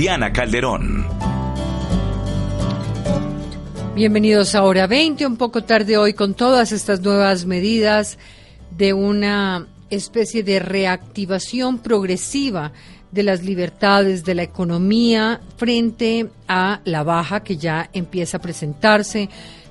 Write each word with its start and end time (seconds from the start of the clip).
Diana 0.00 0.32
Calderón. 0.32 1.06
Bienvenidos 3.94 4.54
a 4.54 4.62
Hora 4.62 4.86
20, 4.86 5.26
un 5.26 5.36
poco 5.36 5.62
tarde 5.64 5.98
hoy 5.98 6.14
con 6.14 6.32
todas 6.32 6.72
estas 6.72 7.02
nuevas 7.02 7.44
medidas 7.44 8.16
de 8.70 8.94
una 8.94 9.68
especie 9.90 10.42
de 10.42 10.58
reactivación 10.58 11.80
progresiva 11.80 12.72
de 13.12 13.24
las 13.24 13.42
libertades 13.42 14.24
de 14.24 14.36
la 14.36 14.42
economía 14.42 15.42
frente 15.58 16.30
a 16.48 16.80
la 16.86 17.02
baja 17.02 17.42
que 17.42 17.58
ya 17.58 17.90
empieza 17.92 18.38
a 18.38 18.40
presentarse 18.40 19.28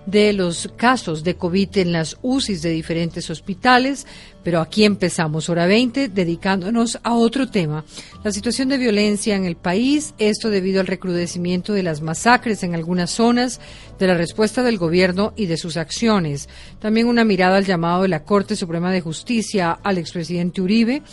de 0.09 0.33
los 0.33 0.69
casos 0.75 1.23
de 1.23 1.35
COVID 1.35 1.77
en 1.77 1.91
las 1.91 2.17
UCIs 2.21 2.61
de 2.61 2.69
diferentes 2.69 3.29
hospitales, 3.29 4.07
pero 4.43 4.61
aquí 4.61 4.83
empezamos 4.85 5.49
hora 5.49 5.67
20 5.67 6.09
dedicándonos 6.09 6.99
a 7.03 7.13
otro 7.13 7.49
tema, 7.49 7.83
la 8.23 8.31
situación 8.31 8.69
de 8.69 8.77
violencia 8.77 9.35
en 9.35 9.45
el 9.45 9.55
país, 9.55 10.13
esto 10.17 10.49
debido 10.49 10.79
al 10.81 10.87
recrudecimiento 10.87 11.73
de 11.73 11.83
las 11.83 12.01
masacres 12.01 12.63
en 12.63 12.73
algunas 12.73 13.11
zonas, 13.11 13.59
de 13.97 14.07
la 14.07 14.15
respuesta 14.15 14.63
del 14.63 14.77
gobierno 14.77 15.33
y 15.35 15.45
de 15.45 15.57
sus 15.57 15.77
acciones. 15.77 16.49
También 16.79 17.07
una 17.07 17.25
mirada 17.25 17.57
al 17.57 17.65
llamado 17.65 18.03
de 18.03 18.07
la 18.07 18.23
Corte 18.23 18.55
Suprema 18.55 18.91
de 18.91 19.01
Justicia 19.01 19.77
al 19.83 19.97
expresidente 19.97 20.61
Uribe. 20.61 21.03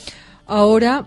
Ahora 0.46 1.06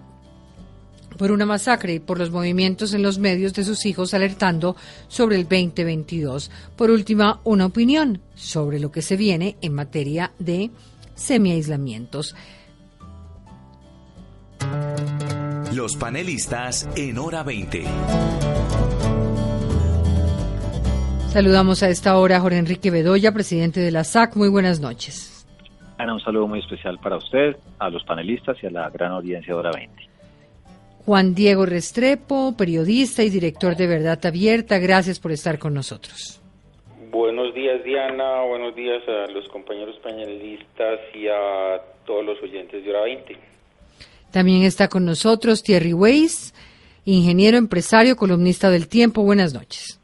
por 1.19 1.33
una 1.33 1.45
masacre 1.45 1.95
y 1.95 1.99
por 1.99 2.17
los 2.17 2.31
movimientos 2.31 2.93
en 2.93 3.03
los 3.03 3.19
medios 3.19 3.53
de 3.53 3.65
sus 3.65 3.85
hijos 3.85 4.13
alertando 4.13 4.77
sobre 5.09 5.35
el 5.35 5.43
2022. 5.43 6.49
Por 6.77 6.89
última, 6.89 7.41
una 7.43 7.65
opinión 7.65 8.21
sobre 8.35 8.79
lo 8.79 8.89
que 8.89 9.01
se 9.01 9.17
viene 9.17 9.57
en 9.61 9.73
materia 9.73 10.31
de 10.39 10.71
semiaislamientos. 11.15 12.37
Los 15.75 15.97
panelistas 15.97 16.89
en 16.95 17.17
hora 17.17 17.43
20. 17.43 17.83
Saludamos 21.27 21.83
a 21.83 21.89
esta 21.89 22.17
hora 22.17 22.37
a 22.37 22.39
Jorge 22.39 22.59
Enrique 22.59 22.91
Bedoya, 22.91 23.33
presidente 23.33 23.81
de 23.81 23.91
la 23.91 24.05
SAC. 24.05 24.37
Muy 24.37 24.47
buenas 24.47 24.79
noches. 24.79 25.45
Ana, 25.97 26.13
un 26.13 26.21
saludo 26.21 26.47
muy 26.47 26.59
especial 26.59 26.97
para 26.99 27.17
usted, 27.17 27.57
a 27.77 27.89
los 27.89 28.05
panelistas 28.05 28.55
y 28.63 28.67
a 28.67 28.71
la 28.71 28.89
gran 28.89 29.11
audiencia 29.11 29.53
de 29.53 29.59
hora 29.59 29.71
20. 29.75 30.08
Juan 31.09 31.33
Diego 31.33 31.65
Restrepo, 31.65 32.55
periodista 32.55 33.23
y 33.23 33.31
director 33.31 33.75
de 33.75 33.87
Verdad 33.87 34.23
Abierta, 34.27 34.77
gracias 34.77 35.19
por 35.19 35.31
estar 35.31 35.57
con 35.57 35.73
nosotros. 35.73 36.39
Buenos 37.09 37.51
días 37.55 37.83
Diana, 37.83 38.43
buenos 38.43 38.75
días 38.75 39.01
a 39.07 39.25
los 39.31 39.49
compañeros 39.49 39.95
panelistas 40.03 40.99
y 41.15 41.27
a 41.27 41.81
todos 42.05 42.23
los 42.23 42.39
oyentes 42.43 42.83
de 42.83 42.91
Hora 42.91 43.05
20. 43.05 43.35
También 44.29 44.61
está 44.61 44.87
con 44.87 45.03
nosotros 45.03 45.63
Thierry 45.63 45.93
Weiss, 45.93 46.53
ingeniero, 47.05 47.57
empresario, 47.57 48.15
columnista 48.15 48.69
del 48.69 48.87
Tiempo. 48.87 49.23
Buenas 49.23 49.55
noches. 49.55 49.99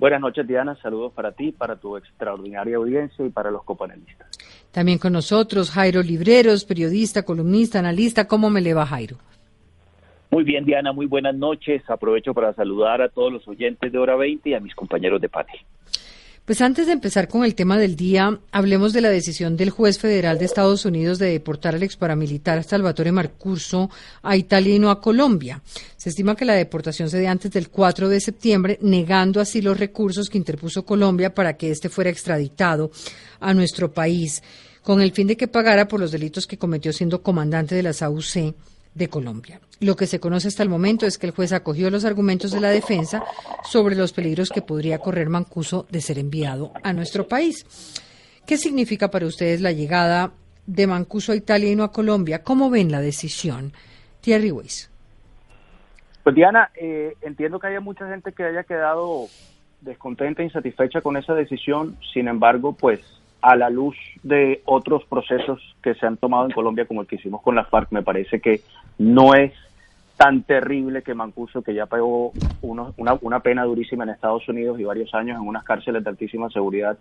Buenas 0.00 0.20
noches 0.20 0.44
Diana, 0.44 0.76
saludos 0.82 1.12
para 1.12 1.30
ti, 1.30 1.52
para 1.52 1.76
tu 1.76 1.96
extraordinaria 1.96 2.78
audiencia 2.78 3.24
y 3.24 3.30
para 3.30 3.52
los 3.52 3.62
copanelistas. 3.62 4.26
También 4.72 4.98
con 4.98 5.12
nosotros 5.12 5.70
Jairo 5.70 6.02
Libreros, 6.02 6.64
periodista, 6.64 7.22
columnista, 7.22 7.78
analista. 7.78 8.26
¿Cómo 8.26 8.50
me 8.50 8.60
le 8.60 8.74
va 8.74 8.86
Jairo? 8.86 9.18
Muy 10.32 10.44
bien, 10.44 10.64
Diana, 10.64 10.94
muy 10.94 11.04
buenas 11.04 11.34
noches. 11.34 11.82
Aprovecho 11.88 12.32
para 12.32 12.54
saludar 12.54 13.02
a 13.02 13.10
todos 13.10 13.30
los 13.30 13.46
oyentes 13.46 13.92
de 13.92 13.98
Hora 13.98 14.16
20 14.16 14.48
y 14.48 14.54
a 14.54 14.60
mis 14.60 14.74
compañeros 14.74 15.20
de 15.20 15.28
panel. 15.28 15.58
Pues 16.46 16.62
antes 16.62 16.86
de 16.86 16.94
empezar 16.94 17.28
con 17.28 17.44
el 17.44 17.54
tema 17.54 17.76
del 17.76 17.96
día, 17.96 18.40
hablemos 18.50 18.94
de 18.94 19.02
la 19.02 19.10
decisión 19.10 19.58
del 19.58 19.68
juez 19.68 19.98
federal 19.98 20.38
de 20.38 20.46
Estados 20.46 20.86
Unidos 20.86 21.18
de 21.18 21.30
deportar 21.30 21.74
al 21.74 21.82
ex 21.82 21.96
paramilitar 21.98 22.64
Salvatore 22.64 23.12
Marcurso 23.12 23.90
a 24.22 24.34
Italia 24.34 24.74
y 24.74 24.78
no 24.78 24.88
a 24.88 25.02
Colombia. 25.02 25.60
Se 25.98 26.08
estima 26.08 26.34
que 26.34 26.46
la 26.46 26.54
deportación 26.54 27.10
se 27.10 27.18
dé 27.18 27.28
antes 27.28 27.50
del 27.50 27.68
4 27.68 28.08
de 28.08 28.20
septiembre, 28.20 28.78
negando 28.80 29.38
así 29.38 29.60
los 29.60 29.78
recursos 29.78 30.30
que 30.30 30.38
interpuso 30.38 30.86
Colombia 30.86 31.34
para 31.34 31.58
que 31.58 31.70
éste 31.70 31.90
fuera 31.90 32.08
extraditado 32.08 32.90
a 33.38 33.52
nuestro 33.52 33.92
país, 33.92 34.42
con 34.82 35.02
el 35.02 35.12
fin 35.12 35.26
de 35.26 35.36
que 35.36 35.46
pagara 35.46 35.88
por 35.88 36.00
los 36.00 36.10
delitos 36.10 36.46
que 36.46 36.56
cometió 36.56 36.90
siendo 36.94 37.22
comandante 37.22 37.74
de 37.74 37.82
las 37.82 38.00
AUC 38.00 38.54
de 38.94 39.08
Colombia. 39.08 39.60
Lo 39.80 39.96
que 39.96 40.06
se 40.06 40.20
conoce 40.20 40.48
hasta 40.48 40.62
el 40.62 40.68
momento 40.68 41.06
es 41.06 41.18
que 41.18 41.26
el 41.26 41.32
juez 41.32 41.52
acogió 41.52 41.90
los 41.90 42.04
argumentos 42.04 42.52
de 42.52 42.60
la 42.60 42.68
defensa 42.68 43.24
sobre 43.64 43.96
los 43.96 44.12
peligros 44.12 44.50
que 44.50 44.62
podría 44.62 44.98
correr 44.98 45.28
Mancuso 45.28 45.86
de 45.90 46.00
ser 46.00 46.18
enviado 46.18 46.72
a 46.82 46.92
nuestro 46.92 47.26
país. 47.26 47.64
¿Qué 48.46 48.56
significa 48.56 49.10
para 49.10 49.26
ustedes 49.26 49.60
la 49.60 49.72
llegada 49.72 50.32
de 50.66 50.86
Mancuso 50.86 51.32
a 51.32 51.36
Italia 51.36 51.70
y 51.70 51.76
no 51.76 51.84
a 51.84 51.92
Colombia? 51.92 52.42
¿Cómo 52.42 52.70
ven 52.70 52.92
la 52.92 53.00
decisión? 53.00 53.72
Thierry 54.20 54.50
Weiss. 54.50 54.90
Pues 56.22 56.34
Diana, 56.34 56.70
eh, 56.74 57.16
entiendo 57.22 57.58
que 57.58 57.66
haya 57.66 57.80
mucha 57.80 58.08
gente 58.08 58.32
que 58.32 58.44
haya 58.44 58.62
quedado 58.62 59.26
descontenta, 59.80 60.42
insatisfecha 60.42 61.00
con 61.00 61.16
esa 61.16 61.34
decisión. 61.34 61.96
Sin 62.12 62.28
embargo, 62.28 62.74
pues 62.74 63.00
a 63.40 63.56
la 63.56 63.68
luz 63.68 63.96
de 64.22 64.62
otros 64.64 65.04
procesos 65.04 65.60
que 65.82 65.94
se 65.94 66.06
han 66.06 66.16
tomado 66.16 66.46
en 66.46 66.52
Colombia, 66.52 66.86
como 66.86 67.00
el 67.02 67.08
que 67.08 67.16
hicimos 67.16 67.42
con 67.42 67.56
la 67.56 67.64
FARC, 67.64 67.90
me 67.90 68.02
parece 68.02 68.40
que 68.40 68.60
no 68.98 69.34
es 69.34 69.52
tan 70.16 70.42
terrible 70.42 71.02
que 71.02 71.14
Mancuso, 71.14 71.62
que 71.62 71.74
ya 71.74 71.86
pagó 71.86 72.32
una, 72.60 73.18
una, 73.20 73.40
pena 73.40 73.64
durísima 73.64 74.04
en 74.04 74.10
Estados 74.10 74.48
Unidos 74.48 74.78
y 74.78 74.84
varios 74.84 75.12
años 75.14 75.40
en 75.40 75.48
unas 75.48 75.64
cárceles 75.64 76.04
de 76.04 76.10
altísima 76.10 76.48
seguridad, 76.50 76.96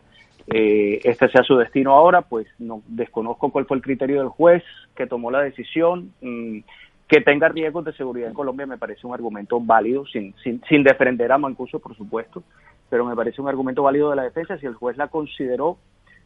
eh, 0.47 0.99
este 1.03 1.29
sea 1.29 1.43
su 1.43 1.55
destino 1.55 1.91
ahora, 1.91 2.23
pues 2.23 2.47
no 2.57 2.81
desconozco 2.87 3.51
cuál 3.51 3.65
fue 3.65 3.77
el 3.77 3.83
criterio 3.83 4.19
del 4.19 4.29
juez 4.29 4.63
que 4.95 5.07
tomó 5.07 5.29
la 5.29 5.41
decisión. 5.41 6.11
Mm, 6.21 6.59
que 7.07 7.19
tenga 7.19 7.49
riesgos 7.49 7.83
de 7.83 7.91
seguridad 7.91 8.29
en 8.29 8.33
Colombia 8.33 8.65
me 8.65 8.77
parece 8.77 9.05
un 9.05 9.13
argumento 9.13 9.59
válido, 9.59 10.05
sin, 10.05 10.33
sin, 10.41 10.63
sin 10.69 10.81
defender 10.81 11.29
a 11.33 11.37
Mancuso, 11.37 11.79
por 11.79 11.93
supuesto, 11.93 12.41
pero 12.89 13.03
me 13.03 13.17
parece 13.17 13.41
un 13.41 13.49
argumento 13.49 13.83
válido 13.83 14.09
de 14.09 14.15
la 14.15 14.23
defensa. 14.23 14.57
Si 14.57 14.65
el 14.65 14.75
juez 14.75 14.95
la 14.95 15.09
consideró 15.09 15.77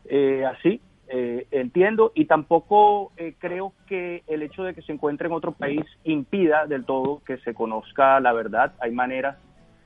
eh, 0.08 0.46
así, 0.46 0.80
eh, 1.08 1.48
entiendo, 1.52 2.12
y 2.16 2.26
tampoco 2.26 3.12
eh, 3.18 3.36
creo 3.38 3.74
que 3.88 4.24
el 4.28 4.42
hecho 4.42 4.64
de 4.64 4.74
que 4.74 4.82
se 4.82 4.92
encuentre 4.92 5.28
en 5.28 5.34
otro 5.34 5.52
país 5.52 5.84
impida 6.04 6.66
del 6.66 6.86
todo 6.86 7.22
que 7.26 7.38
se 7.38 7.54
conozca 7.54 8.20
la 8.20 8.34
verdad. 8.34 8.74
Hay 8.80 8.92
maneras 8.92 9.38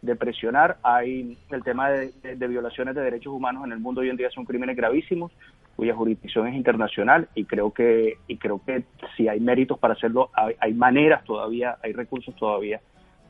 de 0.01 0.15
presionar, 0.15 0.77
hay 0.81 1.37
el 1.49 1.63
tema 1.63 1.89
de, 1.89 2.47
violaciones 2.47 2.95
de 2.95 3.01
derechos 3.01 3.33
humanos 3.33 3.65
en 3.65 3.73
el 3.73 3.79
mundo 3.79 3.99
hoy 3.99 4.09
en 4.09 4.15
día 4.15 4.29
son 4.29 4.45
crímenes 4.45 4.77
gravísimos 4.77 5.31
cuya 5.75 5.93
jurisdicción 5.93 6.47
es 6.47 6.55
internacional 6.55 7.27
y 7.35 7.43
creo 7.43 7.73
que 7.73 8.17
y 8.27 8.37
creo 8.37 8.61
que 8.65 8.85
si 9.17 9.27
hay 9.27 9.41
méritos 9.41 9.77
para 9.77 9.95
hacerlo 9.95 10.29
hay, 10.33 10.55
hay 10.59 10.73
maneras 10.73 11.25
todavía 11.25 11.77
hay 11.83 11.91
recursos 11.91 12.33
todavía 12.37 12.79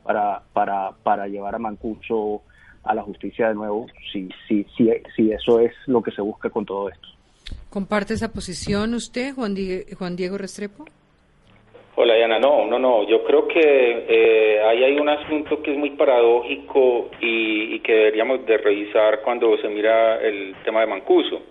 para 0.04 0.42
para 0.52 0.92
para 1.02 1.26
llevar 1.26 1.56
a 1.56 1.58
Mancuso 1.58 2.42
a 2.84 2.94
la 2.94 3.02
justicia 3.02 3.48
de 3.48 3.54
nuevo 3.54 3.86
si, 4.12 4.28
si, 4.46 4.64
si, 4.76 4.90
si 5.16 5.32
eso 5.32 5.60
es 5.60 5.72
lo 5.86 6.02
que 6.02 6.12
se 6.12 6.22
busca 6.22 6.50
con 6.50 6.64
todo 6.64 6.88
esto. 6.88 7.08
¿Comparte 7.70 8.14
esa 8.14 8.32
posición 8.32 8.94
usted, 8.94 9.32
Juan, 9.32 9.54
Juan 9.96 10.16
Diego 10.16 10.36
Restrepo? 10.36 10.84
Hola 11.94 12.14
Diana, 12.14 12.38
no, 12.40 12.66
no, 12.66 12.78
no, 12.78 13.06
yo 13.06 13.22
creo 13.24 13.46
que 13.46 13.60
eh, 13.60 14.60
ahí 14.62 14.82
hay 14.82 14.98
un 14.98 15.08
asunto 15.08 15.62
que 15.62 15.72
es 15.72 15.76
muy 15.76 15.90
paradójico 15.90 17.10
y, 17.20 17.78
que 17.80 17.92
deberíamos 17.92 18.44
de 18.46 18.56
revisar 18.58 19.20
cuando 19.22 19.56
se 19.58 19.68
mira 19.68 20.20
el 20.20 20.56
tema 20.64 20.80
de 20.80 20.86
Mancuso. 20.86 21.42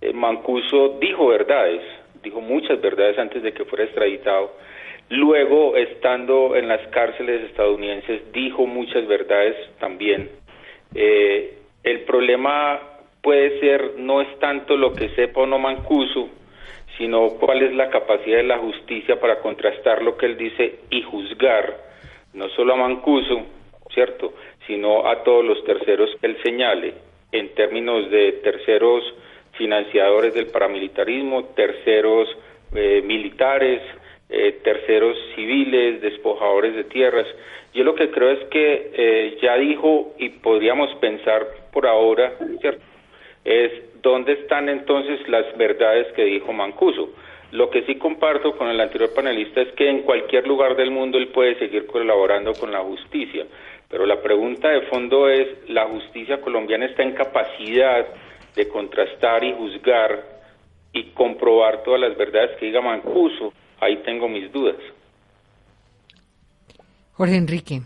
Eh, 0.00 0.12
Mancuso 0.12 0.98
dijo 1.00 1.28
verdades, 1.28 1.82
dijo 2.22 2.40
muchas 2.40 2.80
verdades 2.80 3.18
antes 3.18 3.42
de 3.42 3.52
que 3.52 3.64
fuera 3.64 3.84
extraditado. 3.84 4.56
Luego, 5.10 5.76
estando 5.76 6.56
en 6.56 6.66
las 6.66 6.80
cárceles 6.88 7.44
estadounidenses, 7.50 8.32
dijo 8.32 8.66
muchas 8.66 9.06
verdades 9.06 9.54
también 9.78 10.30
eh, 10.94 11.58
el 11.82 12.00
problema 12.00 12.93
puede 13.24 13.58
ser, 13.58 13.94
no 13.96 14.20
es 14.20 14.38
tanto 14.38 14.76
lo 14.76 14.92
que 14.92 15.08
sepa 15.16 15.40
o 15.40 15.46
no 15.46 15.58
Mancuso, 15.58 16.28
sino 16.98 17.30
cuál 17.40 17.62
es 17.62 17.74
la 17.74 17.88
capacidad 17.88 18.36
de 18.36 18.44
la 18.44 18.58
justicia 18.58 19.18
para 19.18 19.40
contrastar 19.40 20.02
lo 20.02 20.16
que 20.18 20.26
él 20.26 20.36
dice 20.36 20.80
y 20.90 21.02
juzgar, 21.02 21.74
no 22.34 22.50
solo 22.50 22.74
a 22.74 22.76
Mancuso, 22.76 23.46
¿cierto?, 23.94 24.34
sino 24.66 25.06
a 25.08 25.24
todos 25.24 25.44
los 25.44 25.64
terceros 25.64 26.10
que 26.20 26.26
él 26.26 26.36
señale, 26.44 26.94
en 27.32 27.54
términos 27.54 28.10
de 28.10 28.32
terceros 28.44 29.02
financiadores 29.52 30.34
del 30.34 30.48
paramilitarismo, 30.48 31.44
terceros 31.56 32.28
eh, 32.74 33.02
militares, 33.04 33.80
eh, 34.28 34.60
terceros 34.62 35.16
civiles, 35.34 36.00
despojadores 36.02 36.74
de 36.76 36.84
tierras. 36.84 37.26
Yo 37.72 37.84
lo 37.84 37.94
que 37.94 38.10
creo 38.10 38.30
es 38.30 38.44
que 38.48 38.90
eh, 38.94 39.38
ya 39.42 39.56
dijo 39.56 40.14
y 40.18 40.28
podríamos 40.28 40.94
pensar 40.96 41.46
por 41.72 41.86
ahora, 41.86 42.34
¿cierto? 42.60 42.93
Es 43.44 43.72
dónde 44.02 44.32
están 44.32 44.68
entonces 44.68 45.26
las 45.28 45.56
verdades 45.56 46.12
que 46.14 46.24
dijo 46.24 46.52
Mancuso. 46.52 47.10
Lo 47.52 47.70
que 47.70 47.84
sí 47.84 47.96
comparto 47.96 48.56
con 48.56 48.68
el 48.68 48.80
anterior 48.80 49.12
panelista 49.14 49.60
es 49.60 49.72
que 49.72 49.88
en 49.88 50.02
cualquier 50.02 50.46
lugar 50.46 50.76
del 50.76 50.90
mundo 50.90 51.18
él 51.18 51.28
puede 51.28 51.58
seguir 51.58 51.86
colaborando 51.86 52.52
con 52.54 52.72
la 52.72 52.80
justicia, 52.80 53.46
pero 53.88 54.06
la 54.06 54.20
pregunta 54.20 54.70
de 54.70 54.82
fondo 54.82 55.28
es, 55.28 55.68
¿la 55.68 55.86
justicia 55.86 56.40
colombiana 56.40 56.86
está 56.86 57.02
en 57.04 57.12
capacidad 57.12 58.06
de 58.56 58.68
contrastar 58.68 59.44
y 59.44 59.52
juzgar 59.52 60.24
y 60.92 61.10
comprobar 61.10 61.82
todas 61.84 62.00
las 62.00 62.16
verdades 62.16 62.58
que 62.58 62.66
diga 62.66 62.80
Mancuso? 62.80 63.52
Ahí 63.78 63.98
tengo 63.98 64.28
mis 64.28 64.50
dudas. 64.50 64.76
Jorge 67.12 67.36
Enrique. 67.36 67.82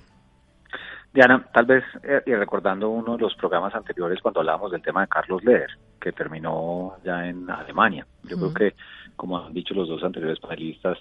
Diana, 1.18 1.44
tal 1.52 1.66
vez 1.66 1.82
eh, 2.04 2.22
y 2.26 2.32
recordando 2.32 2.90
uno 2.90 3.16
de 3.16 3.22
los 3.22 3.34
programas 3.34 3.74
anteriores 3.74 4.20
cuando 4.22 4.38
hablábamos 4.38 4.70
del 4.70 4.82
tema 4.82 5.00
de 5.00 5.08
Carlos 5.08 5.42
Leder, 5.42 5.70
que 6.00 6.12
terminó 6.12 6.94
ya 7.04 7.26
en 7.26 7.50
Alemania. 7.50 8.06
Yo 8.22 8.36
creo 8.36 8.54
que, 8.54 8.76
como 9.16 9.36
han 9.36 9.52
dicho 9.52 9.74
los 9.74 9.88
dos 9.88 10.04
anteriores 10.04 10.38
panelistas, 10.38 10.96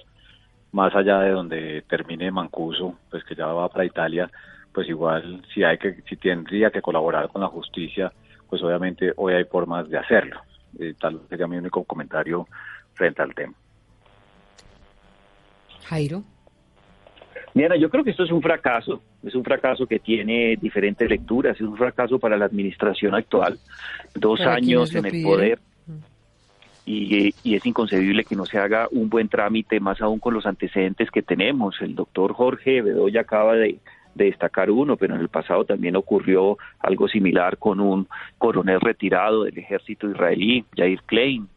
más 0.71 0.95
allá 0.95 1.19
de 1.19 1.29
donde 1.29 1.83
termine 1.83 2.31
Mancuso, 2.31 2.95
pues 3.11 3.23
que 3.25 3.35
ya 3.35 3.45
va 3.45 3.69
para 3.69 3.85
Italia, 3.85 4.27
pues 4.73 4.89
igual 4.89 5.45
si 5.53 5.63
hay 5.63 5.77
que, 5.77 6.01
si 6.09 6.15
tendría 6.15 6.71
que 6.71 6.81
colaborar 6.81 7.27
con 7.27 7.41
la 7.43 7.47
justicia, 7.47 8.11
pues 8.49 8.63
obviamente 8.63 9.13
hoy 9.17 9.35
hay 9.35 9.43
formas 9.43 9.87
de 9.87 9.99
hacerlo. 9.99 10.41
Eh, 10.79 10.95
tal 10.99 11.21
sería 11.29 11.45
mi 11.45 11.57
único 11.57 11.83
comentario 11.83 12.47
frente 12.95 13.21
al 13.21 13.35
tema. 13.35 13.53
Jairo. 15.85 16.23
Mira, 17.53 17.75
yo 17.75 17.89
creo 17.89 18.03
que 18.03 18.11
esto 18.11 18.23
es 18.23 18.31
un 18.31 18.41
fracaso, 18.41 19.01
es 19.23 19.33
un 19.33 19.43
fracaso 19.43 19.87
que 19.87 19.99
tiene 19.99 20.57
diferentes 20.61 21.09
lecturas, 21.09 21.55
es 21.55 21.61
un 21.61 21.75
fracaso 21.75 22.19
para 22.19 22.37
la 22.37 22.45
administración 22.45 23.15
actual, 23.15 23.57
dos 24.13 24.39
¿Para 24.39 24.55
años 24.55 24.93
en 24.93 25.05
el 25.05 25.23
poder 25.23 25.59
y, 26.87 27.33
y 27.43 27.55
es 27.55 27.65
inconcebible 27.65 28.23
que 28.23 28.35
no 28.35 28.45
se 28.45 28.57
haga 28.57 28.87
un 28.91 29.09
buen 29.09 29.27
trámite, 29.27 29.81
más 29.81 30.01
aún 30.01 30.19
con 30.19 30.33
los 30.33 30.45
antecedentes 30.45 31.11
que 31.11 31.21
tenemos. 31.21 31.75
El 31.81 31.95
doctor 31.95 32.33
Jorge 32.33 32.81
Bedoya 32.81 33.21
acaba 33.21 33.55
de, 33.55 33.79
de 34.15 34.25
destacar 34.25 34.71
uno, 34.71 34.95
pero 34.95 35.15
en 35.15 35.21
el 35.21 35.27
pasado 35.27 35.65
también 35.65 35.97
ocurrió 35.97 36.57
algo 36.79 37.09
similar 37.09 37.57
con 37.57 37.81
un 37.81 38.07
coronel 38.37 38.79
retirado 38.79 39.43
del 39.43 39.57
ejército 39.57 40.09
israelí, 40.09 40.63
Jair 40.77 41.01
Klein. 41.03 41.49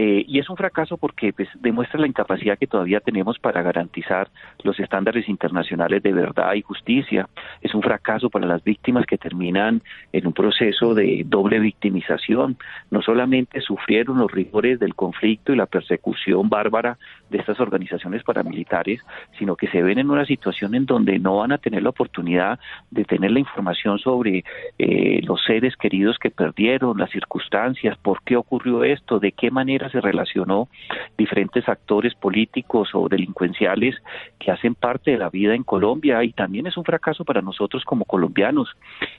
Eh, 0.00 0.24
y 0.28 0.38
es 0.38 0.48
un 0.48 0.56
fracaso 0.56 0.96
porque 0.96 1.32
pues, 1.32 1.48
demuestra 1.58 1.98
la 1.98 2.06
incapacidad 2.06 2.56
que 2.56 2.68
todavía 2.68 3.00
tenemos 3.00 3.36
para 3.40 3.62
garantizar 3.62 4.28
los 4.62 4.78
estándares 4.78 5.28
internacionales 5.28 6.04
de 6.04 6.12
verdad 6.12 6.54
y 6.54 6.62
justicia. 6.62 7.28
Es 7.62 7.74
un 7.74 7.82
fracaso 7.82 8.30
para 8.30 8.46
las 8.46 8.62
víctimas 8.62 9.06
que 9.06 9.18
terminan 9.18 9.82
en 10.12 10.28
un 10.28 10.32
proceso 10.32 10.94
de 10.94 11.24
doble 11.26 11.58
victimización. 11.58 12.58
No 12.92 13.02
solamente 13.02 13.60
sufrieron 13.60 14.18
los 14.18 14.30
rigores 14.30 14.78
del 14.78 14.94
conflicto 14.94 15.52
y 15.52 15.56
la 15.56 15.66
persecución 15.66 16.48
bárbara 16.48 16.96
de 17.30 17.38
estas 17.38 17.60
organizaciones 17.60 18.22
paramilitares, 18.22 19.00
sino 19.38 19.56
que 19.56 19.68
se 19.68 19.82
ven 19.82 19.98
en 19.98 20.10
una 20.10 20.24
situación 20.24 20.74
en 20.74 20.86
donde 20.86 21.18
no 21.18 21.36
van 21.36 21.52
a 21.52 21.58
tener 21.58 21.82
la 21.82 21.90
oportunidad 21.90 22.58
de 22.90 23.04
tener 23.04 23.30
la 23.30 23.40
información 23.40 23.98
sobre 23.98 24.44
eh, 24.78 25.20
los 25.22 25.42
seres 25.44 25.76
queridos 25.76 26.18
que 26.18 26.30
perdieron, 26.30 26.98
las 26.98 27.10
circunstancias, 27.10 27.96
por 27.98 28.22
qué 28.22 28.36
ocurrió 28.36 28.84
esto, 28.84 29.18
de 29.18 29.32
qué 29.32 29.50
manera 29.50 29.90
se 29.90 30.00
relacionó 30.00 30.68
diferentes 31.16 31.68
actores 31.68 32.14
políticos 32.14 32.90
o 32.94 33.08
delincuenciales 33.08 33.96
que 34.38 34.50
hacen 34.50 34.74
parte 34.74 35.10
de 35.10 35.18
la 35.18 35.30
vida 35.30 35.54
en 35.54 35.64
Colombia 35.64 36.22
y 36.24 36.32
también 36.32 36.66
es 36.66 36.76
un 36.76 36.84
fracaso 36.84 37.24
para 37.24 37.42
nosotros 37.42 37.84
como 37.84 38.04
colombianos. 38.04 38.68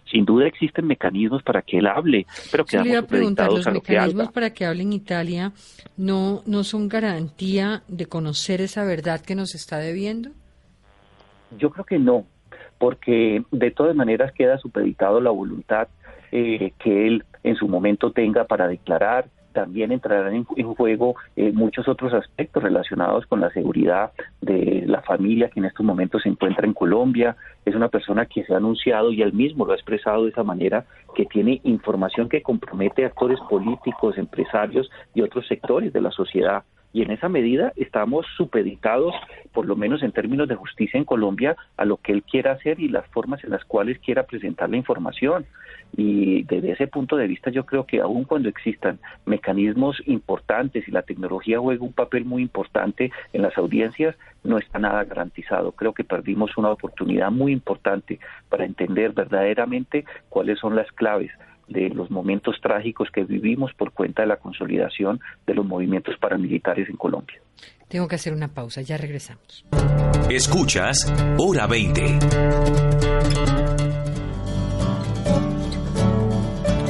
Sin 0.09 0.25
duda 0.25 0.47
existen 0.47 0.87
mecanismos 0.87 1.43
para 1.43 1.61
que 1.61 1.77
él 1.77 1.87
hable, 1.87 2.25
pero 2.51 2.63
a 2.63 3.01
preguntar, 3.03 3.51
¿los 3.51 3.67
a 3.67 3.71
lo 3.71 3.81
que 3.81 3.93
mecanismos 3.93 4.31
para 4.31 4.51
que 4.51 4.65
hable 4.65 4.83
en 4.83 4.93
Italia 4.93 5.51
no, 5.97 6.41
no 6.45 6.63
son 6.63 6.87
garantía 6.87 7.83
de 7.87 7.98
conocer 8.07 8.61
esa 8.61 8.83
verdad 8.83 9.21
que 9.21 9.35
nos 9.35 9.55
está 9.55 9.77
debiendo? 9.77 10.29
Yo 11.57 11.71
creo 11.71 11.85
que 11.85 11.99
no, 11.99 12.25
porque 12.77 13.43
de 13.51 13.71
todas 13.71 13.95
maneras 13.95 14.31
queda 14.33 14.57
supeditado 14.57 15.19
la 15.19 15.31
voluntad 15.31 15.87
eh, 16.31 16.73
que 16.79 17.07
él 17.07 17.23
en 17.43 17.55
su 17.55 17.67
momento 17.67 18.11
tenga 18.11 18.45
para 18.45 18.67
declarar. 18.67 19.25
También 19.51 19.91
entrarán 19.91 20.35
en, 20.35 20.47
en 20.55 20.73
juego 20.75 21.15
eh, 21.35 21.51
muchos 21.51 21.87
otros 21.87 22.13
aspectos 22.13 22.61
relacionados 22.61 23.25
con 23.25 23.41
la 23.41 23.49
seguridad 23.49 24.11
de 24.41 24.83
la 24.85 25.01
familia 25.01 25.49
que 25.49 25.59
en 25.59 25.65
estos 25.65 25.83
momentos 25.83 26.21
se 26.21 26.29
encuentra 26.29 26.67
en 26.67 26.73
Colombia. 26.73 27.35
Es 27.65 27.73
una 27.73 27.89
persona 27.89 28.27
que 28.27 28.43
se 28.43 28.53
ha 28.53 28.57
anunciado 28.57 29.11
y 29.11 29.23
él 29.23 29.33
mismo 29.33 29.65
lo 29.65 29.71
ha 29.71 29.75
expresado 29.75 30.23
de 30.23 30.29
esa 30.29 30.43
manera, 30.43 30.85
que 31.15 31.25
tiene 31.25 31.61
información 31.63 32.29
que 32.29 32.43
compromete 32.43 33.03
a 33.03 33.07
actores 33.07 33.39
políticos, 33.49 34.19
empresarios 34.19 34.89
y 35.15 35.21
otros 35.21 35.47
sectores 35.47 35.91
de 35.91 36.01
la 36.01 36.11
sociedad 36.11 36.63
y 36.91 37.03
en 37.03 37.11
esa 37.11 37.29
medida 37.29 37.71
estamos 37.75 38.25
supeditados, 38.35 39.13
por 39.53 39.65
lo 39.65 39.75
menos 39.75 40.01
en 40.01 40.11
términos 40.11 40.47
de 40.47 40.55
justicia 40.55 40.97
en 40.97 41.05
Colombia, 41.05 41.55
a 41.77 41.85
lo 41.85 41.97
que 41.97 42.11
él 42.11 42.23
quiera 42.23 42.53
hacer 42.53 42.79
y 42.79 42.89
las 42.89 43.05
formas 43.07 43.43
en 43.43 43.51
las 43.51 43.63
cuales 43.65 43.99
quiera 43.99 44.23
presentar 44.23 44.69
la 44.69 44.77
información. 44.77 45.45
Y 45.95 46.43
desde 46.43 46.71
ese 46.71 46.87
punto 46.87 47.15
de 47.15 47.27
vista 47.27 47.49
yo 47.51 47.65
creo 47.65 47.85
que 47.85 47.99
aun 47.99 48.23
cuando 48.23 48.49
existan 48.49 48.99
mecanismos 49.25 50.01
importantes 50.05 50.87
y 50.87 50.91
la 50.91 51.01
tecnología 51.01 51.59
juega 51.59 51.83
un 51.83 51.93
papel 51.93 52.25
muy 52.25 52.41
importante 52.41 53.11
en 53.33 53.41
las 53.41 53.57
audiencias, 53.57 54.15
no 54.43 54.57
está 54.57 54.79
nada 54.79 55.03
garantizado. 55.03 55.71
Creo 55.73 55.93
que 55.93 56.03
perdimos 56.03 56.57
una 56.57 56.71
oportunidad 56.71 57.31
muy 57.31 57.51
importante 57.51 58.19
para 58.49 58.65
entender 58.65 59.11
verdaderamente 59.13 60.05
cuáles 60.29 60.59
son 60.59 60.75
las 60.75 60.91
claves 60.91 61.31
de 61.69 61.89
los 61.89 62.11
momentos 62.11 62.55
trágicos 62.61 63.09
que 63.13 63.23
vivimos 63.23 63.73
por 63.73 63.91
cuenta 63.91 64.23
de 64.23 64.27
la 64.27 64.37
consolidación 64.37 65.19
de 65.45 65.53
los 65.53 65.65
movimientos 65.65 66.15
paramilitares 66.19 66.89
en 66.89 66.97
Colombia. 66.97 67.39
Tengo 67.87 68.07
que 68.07 68.15
hacer 68.15 68.33
una 68.33 68.47
pausa, 68.49 68.81
ya 68.81 68.97
regresamos. 68.97 69.65
Escuchas 70.29 71.11
Hora 71.37 71.65
20. 71.65 72.19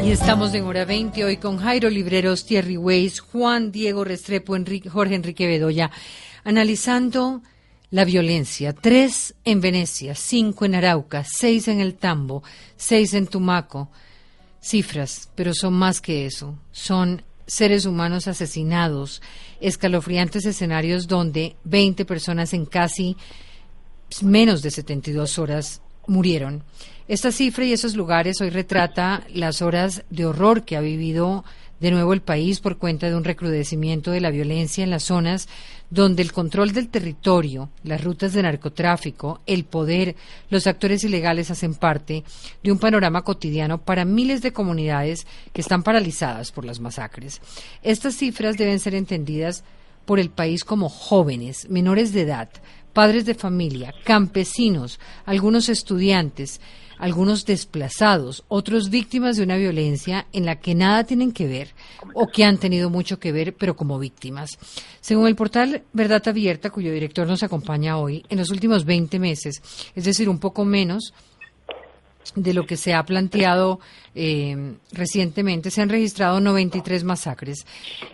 Y 0.03 0.11
estamos 0.11 0.53
en 0.55 0.63
hora 0.63 0.85
20 0.85 1.23
hoy 1.23 1.37
con 1.37 1.57
Jairo 1.57 1.89
Libreros, 1.89 2.45
Thierry 2.45 2.77
Weiss, 2.77 3.19
Juan 3.19 3.71
Diego 3.71 4.03
Restrepo, 4.03 4.55
Enrique, 4.55 4.89
Jorge 4.89 5.15
Enrique 5.15 5.45
Bedoya, 5.45 5.91
analizando 6.43 7.41
la 7.91 8.05
violencia. 8.05 8.73
Tres 8.73 9.35
en 9.45 9.61
Venecia, 9.61 10.15
cinco 10.15 10.65
en 10.65 10.75
Arauca, 10.75 11.23
seis 11.23 11.67
en 11.67 11.79
El 11.79 11.95
Tambo, 11.95 12.43
seis 12.75 13.13
en 13.13 13.27
Tumaco. 13.27 13.91
Cifras, 14.61 15.29
pero 15.35 15.53
son 15.53 15.73
más 15.73 16.01
que 16.01 16.25
eso. 16.25 16.57
Son 16.71 17.23
seres 17.47 17.85
humanos 17.85 18.27
asesinados, 18.27 19.21
escalofriantes 19.59 20.45
escenarios 20.45 21.07
donde 21.07 21.55
20 21.63 22.05
personas 22.05 22.53
en 22.53 22.65
casi 22.65 23.17
menos 24.21 24.61
de 24.61 24.71
72 24.71 25.39
horas 25.39 25.81
murieron. 26.07 26.63
Esta 27.07 27.31
cifra 27.31 27.65
y 27.65 27.73
esos 27.73 27.95
lugares 27.95 28.39
hoy 28.41 28.49
retrata 28.49 29.23
las 29.33 29.61
horas 29.61 30.03
de 30.09 30.25
horror 30.25 30.63
que 30.63 30.77
ha 30.77 30.81
vivido 30.81 31.43
de 31.79 31.91
nuevo 31.91 32.13
el 32.13 32.21
país 32.21 32.59
por 32.59 32.77
cuenta 32.77 33.07
de 33.07 33.15
un 33.15 33.23
recrudecimiento 33.23 34.11
de 34.11 34.21
la 34.21 34.31
violencia 34.31 34.83
en 34.83 34.89
las 34.89 35.03
zonas 35.03 35.47
donde 35.89 36.21
el 36.21 36.31
control 36.31 36.71
del 36.71 36.89
territorio, 36.89 37.69
las 37.83 38.03
rutas 38.03 38.33
de 38.33 38.43
narcotráfico, 38.43 39.41
el 39.45 39.65
poder, 39.65 40.15
los 40.49 40.67
actores 40.67 41.03
ilegales 41.03 41.49
hacen 41.51 41.73
parte 41.73 42.23
de 42.63 42.71
un 42.71 42.77
panorama 42.77 43.23
cotidiano 43.23 43.79
para 43.79 44.05
miles 44.05 44.41
de 44.41 44.53
comunidades 44.53 45.25
que 45.51 45.61
están 45.61 45.83
paralizadas 45.83 46.51
por 46.51 46.65
las 46.65 46.79
masacres. 46.79 47.41
Estas 47.81 48.15
cifras 48.15 48.57
deben 48.57 48.79
ser 48.79 48.93
entendidas 48.95 49.63
por 50.05 50.19
el 50.19 50.29
país 50.29 50.63
como 50.63 50.89
jóvenes, 50.89 51.69
menores 51.69 52.13
de 52.13 52.21
edad, 52.21 52.49
padres 52.93 53.25
de 53.25 53.35
familia, 53.35 53.93
campesinos, 54.03 54.99
algunos 55.25 55.69
estudiantes, 55.69 56.59
algunos 56.99 57.45
desplazados, 57.45 58.43
otros 58.49 58.89
víctimas 58.89 59.37
de 59.37 59.43
una 59.43 59.57
violencia 59.57 60.27
en 60.33 60.45
la 60.45 60.59
que 60.59 60.75
nada 60.75 61.05
tienen 61.05 61.31
que 61.31 61.47
ver 61.47 61.73
o 62.13 62.27
que 62.27 62.43
han 62.43 62.57
tenido 62.57 62.89
mucho 62.89 63.19
que 63.19 63.31
ver, 63.31 63.55
pero 63.55 63.75
como 63.75 63.97
víctimas. 63.97 64.59
Según 65.01 65.27
el 65.27 65.35
portal 65.35 65.83
Verdad 65.93 66.27
Abierta, 66.27 66.69
cuyo 66.69 66.91
director 66.91 67.25
nos 67.25 67.41
acompaña 67.41 67.97
hoy, 67.97 68.23
en 68.29 68.37
los 68.37 68.51
últimos 68.51 68.85
20 68.85 69.17
meses, 69.17 69.61
es 69.95 70.03
decir, 70.03 70.29
un 70.29 70.39
poco 70.39 70.65
menos 70.65 71.13
de 72.35 72.53
lo 72.53 72.65
que 72.65 72.77
se 72.77 72.93
ha 72.93 73.03
planteado 73.05 73.79
eh, 74.15 74.75
recientemente, 74.91 75.71
se 75.71 75.81
han 75.81 75.89
registrado 75.89 76.39
93 76.39 77.03
masacres, 77.03 77.65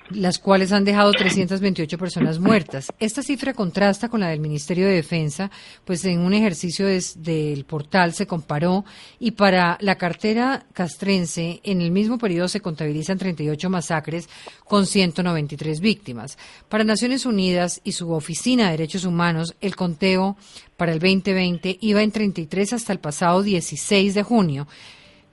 las 0.10 0.40
cuales 0.40 0.72
han 0.72 0.86
dejado 0.86 1.12
328 1.12 1.98
personas 1.98 2.40
muertas. 2.40 2.92
Esta 3.00 3.24
cifra 3.24 3.54
contrasta 3.54 4.10
con 4.10 4.20
la 4.20 4.30
del 4.30 4.40
Ministerio 4.40 4.88
de 4.88 4.94
Defensa, 4.94 5.50
pues 5.84 6.04
en 6.06 6.20
un 6.20 6.34
ejercicio 6.34 6.88
del 6.88 7.66
portal 7.66 8.14
se 8.14 8.28
comparó 8.28 8.86
y 9.20 9.32
para 9.32 9.78
la 9.82 9.96
cartera 9.96 10.66
castrense 10.74 11.62
en 11.64 11.82
el 11.82 11.92
mismo 11.92 12.18
periodo 12.18 12.48
se 12.48 12.62
contabilizan 12.62 13.18
38 13.18 13.70
masacres 13.70 14.30
con 14.66 14.86
193 14.86 15.80
víctimas. 15.80 16.38
Para 16.70 16.84
Naciones 16.84 17.26
Unidas 17.26 17.82
y 17.84 17.94
su 17.94 18.12
Oficina 18.12 18.66
de 18.66 18.72
Derechos 18.72 19.06
Humanos, 19.06 19.56
el 19.62 19.76
conteo 19.76 20.38
para 20.78 20.92
el 20.92 21.00
2020 21.00 21.78
iba 21.82 22.04
en 22.04 22.12
33 22.12 22.74
hasta 22.74 22.94
el 22.94 23.00
pasado 23.00 23.44
16 23.44 24.14
de 24.14 24.24
junio. 24.24 24.68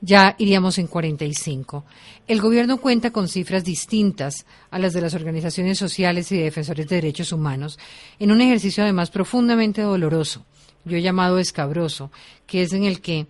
Ya 0.03 0.35
iríamos 0.39 0.79
en 0.79 0.89
45. 0.89 1.85
El 2.27 2.41
gobierno 2.41 2.79
cuenta 2.79 3.13
con 3.13 3.29
cifras 3.29 3.65
distintas 3.65 4.45
a 4.71 4.79
las 4.79 4.93
de 4.93 5.01
las 5.01 5.15
organizaciones 5.15 5.79
sociales 5.79 6.31
y 6.33 6.37
de 6.37 6.45
defensores 6.45 6.89
de 6.89 6.97
derechos 6.97 7.33
humanos, 7.33 7.79
en 8.19 8.33
un 8.33 8.41
ejercicio 8.41 8.83
además 8.83 9.11
profundamente 9.11 9.81
doloroso, 9.81 10.45
yo 10.85 10.97
he 10.97 11.03
llamado 11.03 11.39
escabroso, 11.39 12.11
que 12.47 12.63
es 12.63 12.73
en 12.73 12.85
el 12.85 13.01
que 13.01 13.27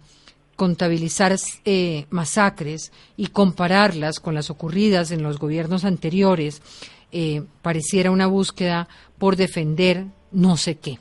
contabilizar 0.57 1.37
eh, 1.65 2.07
masacres 2.11 2.93
y 3.17 3.29
compararlas 3.29 4.21
con 4.21 4.35
las 4.35 4.51
ocurridas 4.51 5.11
en 5.11 5.23
los 5.23 5.39
gobiernos 5.39 5.85
anteriores 5.85 6.63
eh, 7.11 7.43
pareciera 7.61 8.11
una 8.11 8.27
búsqueda 8.27 8.89
por 9.19 9.37
defender 9.37 10.07
no 10.31 10.57
sé 10.57 10.77
qué. 10.77 10.99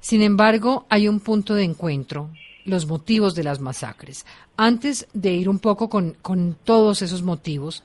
Sin 0.00 0.22
embargo, 0.22 0.86
hay 0.88 1.08
un 1.08 1.20
punto 1.20 1.54
de 1.54 1.64
encuentro, 1.64 2.30
los 2.66 2.86
motivos 2.86 3.34
de 3.34 3.44
las 3.44 3.60
masacres. 3.60 4.26
Antes 4.56 5.06
de 5.14 5.32
ir 5.32 5.48
un 5.48 5.58
poco 5.58 5.88
con, 5.88 6.16
con 6.22 6.56
todos 6.64 7.00
esos 7.02 7.22
motivos, 7.22 7.82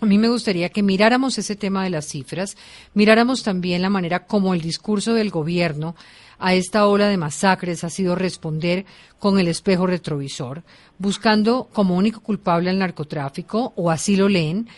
a 0.00 0.06
mí 0.06 0.18
me 0.18 0.28
gustaría 0.28 0.68
que 0.68 0.82
miráramos 0.82 1.38
ese 1.38 1.56
tema 1.56 1.84
de 1.84 1.90
las 1.90 2.06
cifras, 2.06 2.56
miráramos 2.94 3.42
también 3.42 3.82
la 3.82 3.90
manera 3.90 4.26
como 4.26 4.54
el 4.54 4.60
discurso 4.60 5.14
del 5.14 5.30
gobierno 5.30 5.94
a 6.38 6.54
esta 6.54 6.88
ola 6.88 7.08
de 7.08 7.16
masacres 7.16 7.84
ha 7.84 7.90
sido 7.90 8.16
responder 8.16 8.84
con 9.20 9.38
el 9.38 9.46
espejo 9.46 9.86
retrovisor, 9.86 10.64
buscando 10.98 11.68
como 11.72 11.94
único 11.94 12.20
culpable 12.20 12.68
al 12.68 12.80
narcotráfico, 12.80 13.72
o 13.76 13.92
así 13.92 14.16
lo 14.16 14.28
leen, 14.28 14.68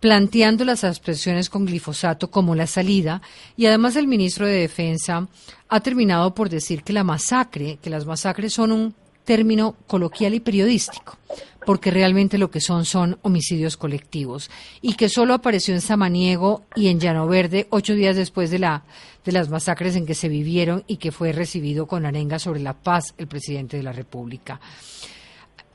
planteando 0.00 0.64
las 0.64 0.84
expresiones 0.84 1.50
con 1.50 1.66
glifosato 1.66 2.30
como 2.30 2.54
la 2.54 2.66
salida 2.66 3.22
y 3.56 3.66
además 3.66 3.96
el 3.96 4.06
ministro 4.06 4.46
de 4.46 4.60
Defensa 4.60 5.28
ha 5.68 5.80
terminado 5.80 6.34
por 6.34 6.48
decir 6.48 6.82
que 6.82 6.92
la 6.92 7.04
masacre, 7.04 7.78
que 7.82 7.90
las 7.90 8.06
masacres 8.06 8.52
son 8.52 8.72
un 8.72 8.94
término 9.24 9.74
coloquial 9.86 10.34
y 10.34 10.40
periodístico, 10.40 11.18
porque 11.66 11.90
realmente 11.90 12.38
lo 12.38 12.50
que 12.50 12.60
son 12.60 12.84
son 12.84 13.18
homicidios 13.22 13.76
colectivos 13.76 14.50
y 14.80 14.94
que 14.94 15.08
solo 15.08 15.34
apareció 15.34 15.74
en 15.74 15.80
Samaniego 15.80 16.62
y 16.76 16.88
en 16.88 17.00
Llano 17.00 17.26
Verde 17.26 17.66
ocho 17.70 17.94
días 17.94 18.16
después 18.16 18.50
de 18.50 18.60
la 18.60 18.84
de 19.24 19.32
las 19.32 19.48
masacres 19.48 19.96
en 19.96 20.06
que 20.06 20.14
se 20.14 20.28
vivieron 20.28 20.84
y 20.86 20.98
que 20.98 21.10
fue 21.10 21.32
recibido 21.32 21.86
con 21.86 22.06
arenga 22.06 22.38
sobre 22.38 22.60
la 22.60 22.74
paz 22.74 23.12
el 23.18 23.26
presidente 23.26 23.76
de 23.76 23.82
la 23.82 23.92
República. 23.92 24.60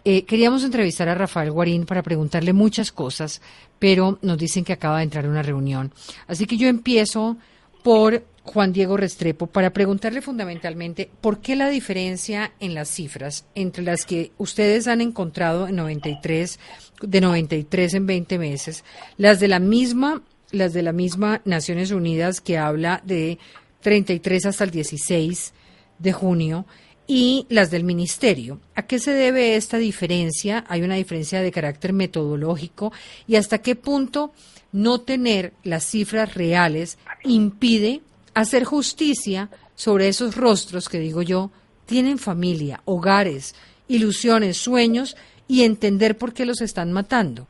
Eh, 0.03 0.23
queríamos 0.25 0.63
entrevistar 0.63 1.09
a 1.09 1.15
Rafael 1.15 1.51
Guarín 1.51 1.85
para 1.85 2.01
preguntarle 2.01 2.53
muchas 2.53 2.91
cosas, 2.91 3.41
pero 3.77 4.17
nos 4.21 4.37
dicen 4.37 4.63
que 4.63 4.73
acaba 4.73 4.97
de 4.97 5.03
entrar 5.03 5.25
a 5.25 5.29
una 5.29 5.43
reunión. 5.43 5.91
Así 6.27 6.47
que 6.47 6.57
yo 6.57 6.67
empiezo 6.67 7.37
por 7.83 8.23
Juan 8.43 8.73
Diego 8.73 8.97
Restrepo 8.97 9.47
para 9.47 9.71
preguntarle 9.71 10.21
fundamentalmente 10.21 11.09
por 11.21 11.39
qué 11.39 11.55
la 11.55 11.69
diferencia 11.69 12.51
en 12.59 12.73
las 12.73 12.89
cifras 12.89 13.45
entre 13.53 13.83
las 13.83 14.05
que 14.05 14.31
ustedes 14.37 14.87
han 14.87 15.01
encontrado 15.01 15.67
en 15.67 15.75
93 15.75 16.59
de 17.01 17.21
93 17.21 17.93
en 17.93 18.05
20 18.07 18.39
meses, 18.39 18.83
las 19.17 19.39
de 19.39 19.47
la 19.47 19.59
misma 19.59 20.23
las 20.51 20.73
de 20.73 20.81
la 20.81 20.91
misma 20.91 21.41
Naciones 21.45 21.91
Unidas 21.91 22.41
que 22.41 22.57
habla 22.57 23.01
de 23.05 23.37
33 23.81 24.47
hasta 24.47 24.65
el 24.65 24.71
16 24.71 25.53
de 25.99 26.11
junio 26.11 26.65
y 27.13 27.45
las 27.49 27.69
del 27.71 27.83
Ministerio. 27.83 28.61
¿A 28.73 28.83
qué 28.83 28.97
se 28.97 29.11
debe 29.11 29.57
esta 29.57 29.77
diferencia? 29.77 30.63
¿Hay 30.69 30.81
una 30.81 30.95
diferencia 30.95 31.41
de 31.41 31.51
carácter 31.51 31.91
metodológico? 31.91 32.93
¿Y 33.27 33.35
hasta 33.35 33.61
qué 33.61 33.75
punto 33.75 34.31
no 34.71 35.01
tener 35.01 35.51
las 35.65 35.83
cifras 35.83 36.35
reales 36.35 36.97
impide 37.25 37.99
hacer 38.33 38.63
justicia 38.63 39.49
sobre 39.75 40.07
esos 40.07 40.37
rostros 40.37 40.87
que 40.87 40.99
digo 40.99 41.21
yo 41.21 41.51
tienen 41.85 42.17
familia, 42.17 42.79
hogares, 42.85 43.55
ilusiones, 43.89 44.55
sueños 44.55 45.17
y 45.49 45.63
entender 45.63 46.17
por 46.17 46.33
qué 46.33 46.45
los 46.45 46.61
están 46.61 46.93
matando? 46.93 47.45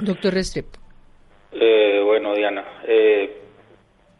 Doctor 0.00 0.34
Restrepo. 0.34 0.80
Eh, 1.52 2.02
bueno, 2.04 2.34
Diana, 2.34 2.64
eh, 2.88 3.39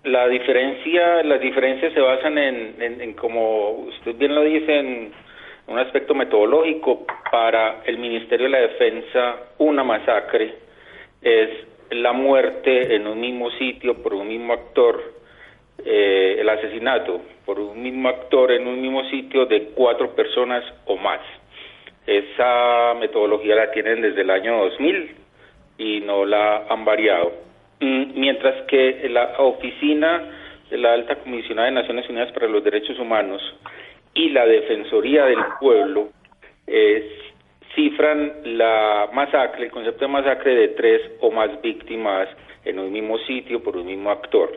la 0.04 0.28
diferencia, 0.28 1.22
las 1.22 1.40
diferencias 1.40 1.92
se 1.92 2.00
basan 2.00 2.38
en, 2.38 3.12
como 3.14 3.70
usted 3.70 4.16
bien 4.16 4.34
lo 4.34 4.42
dice, 4.42 4.78
en 4.78 5.12
un 5.66 5.78
aspecto 5.78 6.14
metodológico. 6.14 7.06
Para 7.30 7.82
el 7.84 7.98
Ministerio 7.98 8.46
de 8.46 8.50
la 8.50 8.60
Defensa, 8.60 9.36
una 9.58 9.84
masacre 9.84 10.54
es 11.22 11.50
la 11.90 12.12
muerte 12.12 12.94
en 12.94 13.06
un 13.06 13.20
mismo 13.20 13.50
sitio 13.52 14.02
por 14.02 14.14
un 14.14 14.26
mismo 14.26 14.52
actor, 14.52 15.00
eh, 15.84 16.36
el 16.40 16.48
asesinato 16.48 17.20
por 17.44 17.58
un 17.58 17.82
mismo 17.82 18.08
actor 18.08 18.52
en 18.52 18.66
un 18.66 18.80
mismo 18.80 19.02
sitio 19.10 19.46
de 19.46 19.70
cuatro 19.74 20.14
personas 20.14 20.64
o 20.86 20.96
más. 20.96 21.20
Esa 22.06 22.94
metodología 22.94 23.56
la 23.56 23.70
tienen 23.72 24.02
desde 24.02 24.22
el 24.22 24.30
año 24.30 24.56
2000 24.58 25.16
y 25.78 26.00
no 26.00 26.24
la 26.24 26.66
han 26.68 26.84
variado. 26.84 27.49
Mm, 27.80 28.20
mientras 28.20 28.66
que 28.66 29.08
la 29.08 29.36
oficina 29.38 30.22
de 30.70 30.76
la 30.76 30.92
Alta 30.92 31.16
Comisionada 31.16 31.68
de 31.68 31.74
Naciones 31.74 32.08
Unidas 32.10 32.30
para 32.32 32.46
los 32.46 32.62
Derechos 32.62 32.98
Humanos 32.98 33.42
y 34.12 34.28
la 34.30 34.46
Defensoría 34.46 35.24
del 35.24 35.38
Pueblo 35.58 36.10
eh, 36.66 37.18
cifran 37.74 38.32
la 38.44 39.08
masacre, 39.14 39.64
el 39.64 39.70
concepto 39.70 40.04
de 40.04 40.10
masacre 40.10 40.54
de 40.54 40.68
tres 40.68 41.00
o 41.20 41.30
más 41.30 41.60
víctimas 41.62 42.28
en 42.64 42.78
un 42.78 42.92
mismo 42.92 43.16
sitio 43.20 43.62
por 43.62 43.76
un 43.78 43.86
mismo 43.86 44.10
actor. 44.10 44.52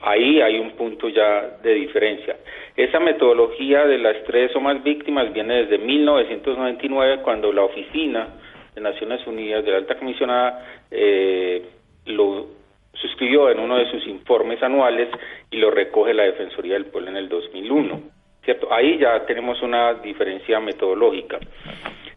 Ahí 0.00 0.40
hay 0.40 0.58
un 0.58 0.72
punto 0.72 1.08
ya 1.08 1.58
de 1.62 1.72
diferencia. 1.72 2.36
Esa 2.76 2.98
metodología 2.98 3.86
de 3.86 3.98
las 3.98 4.24
tres 4.24 4.54
o 4.56 4.60
más 4.60 4.82
víctimas 4.82 5.32
viene 5.32 5.64
desde 5.64 5.78
1999, 5.78 7.22
cuando 7.22 7.52
la 7.52 7.62
Oficina 7.62 8.28
de 8.74 8.80
Naciones 8.80 9.26
Unidas 9.26 9.64
de 9.64 9.70
la 9.70 9.78
Alta 9.78 9.96
Comisionada 9.96 10.82
eh, 10.90 11.62
lo 12.06 12.46
suscribió 12.94 13.50
en 13.50 13.60
uno 13.60 13.76
de 13.76 13.90
sus 13.90 14.06
informes 14.06 14.62
anuales 14.62 15.08
y 15.50 15.58
lo 15.58 15.70
recoge 15.70 16.14
la 16.14 16.24
Defensoría 16.24 16.74
del 16.74 16.86
Pueblo 16.86 17.10
en 17.10 17.16
el 17.16 17.28
2001. 17.28 18.00
¿Cierto? 18.44 18.72
Ahí 18.72 18.98
ya 18.98 19.26
tenemos 19.26 19.60
una 19.60 19.94
diferencia 19.94 20.60
metodológica. 20.60 21.40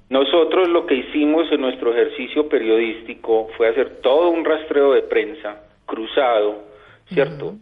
Nosotros 0.09 0.67
lo 0.69 0.85
que 0.85 0.95
hicimos 0.95 1.51
en 1.51 1.61
nuestro 1.61 1.91
ejercicio 1.91 2.49
periodístico 2.49 3.49
fue 3.57 3.67
hacer 3.67 4.01
todo 4.01 4.29
un 4.29 4.43
rastreo 4.43 4.93
de 4.93 5.03
prensa 5.03 5.61
cruzado, 5.85 6.63
¿cierto? 7.07 7.55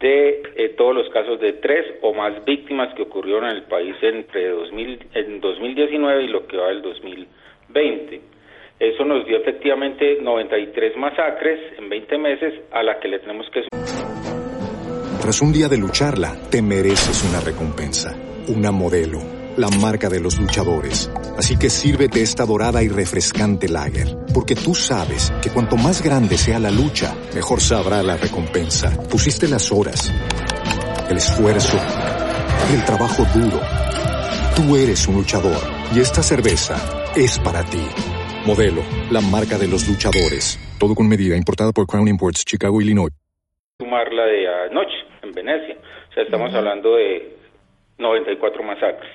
De 0.00 0.42
eh, 0.56 0.68
todos 0.70 0.94
los 0.94 1.08
casos 1.10 1.40
de 1.40 1.54
tres 1.54 1.86
o 2.02 2.12
más 2.12 2.44
víctimas 2.44 2.92
que 2.94 3.02
ocurrieron 3.02 3.44
en 3.44 3.56
el 3.56 3.62
país 3.62 3.94
entre 4.02 4.48
2000, 4.48 5.06
en 5.14 5.40
2019 5.40 6.24
y 6.24 6.28
lo 6.28 6.46
que 6.46 6.56
va 6.58 6.68
del 6.68 6.82
2020. 6.82 8.20
Eso 8.78 9.04
nos 9.04 9.24
dio 9.26 9.36
efectivamente 9.38 10.18
93 10.20 10.96
masacres 10.96 11.60
en 11.78 11.88
20 11.88 12.18
meses 12.18 12.54
a 12.72 12.82
la 12.82 12.98
que 12.98 13.08
le 13.08 13.20
tenemos 13.20 13.46
que... 13.52 13.62
Tras 15.20 15.40
un 15.40 15.52
día 15.52 15.68
de 15.68 15.78
lucharla, 15.78 16.34
te 16.50 16.60
mereces 16.60 17.24
una 17.30 17.40
recompensa, 17.40 18.14
una 18.48 18.72
modelo, 18.72 19.20
la 19.56 19.68
marca 19.80 20.08
de 20.08 20.20
los 20.20 20.38
luchadores. 20.40 21.10
Así 21.38 21.56
que 21.56 21.70
sírvete 21.70 22.20
esta 22.20 22.44
dorada 22.44 22.82
y 22.82 22.88
refrescante 22.88 23.68
lager, 23.68 24.08
porque 24.34 24.56
tú 24.56 24.74
sabes 24.74 25.32
que 25.40 25.50
cuanto 25.50 25.76
más 25.76 26.02
grande 26.02 26.36
sea 26.36 26.58
la 26.58 26.70
lucha, 26.70 27.14
mejor 27.34 27.60
sabrá 27.60 28.02
la 28.02 28.16
recompensa. 28.16 28.90
Pusiste 29.08 29.48
las 29.48 29.70
horas, 29.70 30.12
el 31.08 31.16
esfuerzo, 31.16 31.78
el 32.74 32.84
trabajo 32.84 33.24
duro. 33.32 33.60
Tú 34.56 34.76
eres 34.76 35.06
un 35.06 35.14
luchador 35.14 35.62
y 35.94 36.00
esta 36.00 36.22
cerveza 36.22 36.76
es 37.14 37.38
para 37.38 37.62
ti. 37.64 38.13
Modelo, 38.46 38.82
la 39.10 39.22
marca 39.22 39.56
de 39.56 39.66
los 39.66 39.88
luchadores. 39.88 40.60
Todo 40.78 40.94
con 40.94 41.08
medida, 41.08 41.34
importada 41.34 41.72
por 41.72 41.86
Crown 41.86 42.08
Imports, 42.08 42.44
Chicago, 42.44 42.78
Illinois. 42.78 43.10
Sumar 43.80 44.12
la 44.12 44.26
de 44.26 44.46
anoche, 44.68 44.98
en 45.22 45.32
Venecia. 45.32 45.76
O 46.10 46.12
sea, 46.12 46.24
estamos 46.24 46.52
hablando 46.52 46.94
de 46.94 47.36
94 47.96 48.62
masacres. 48.62 49.10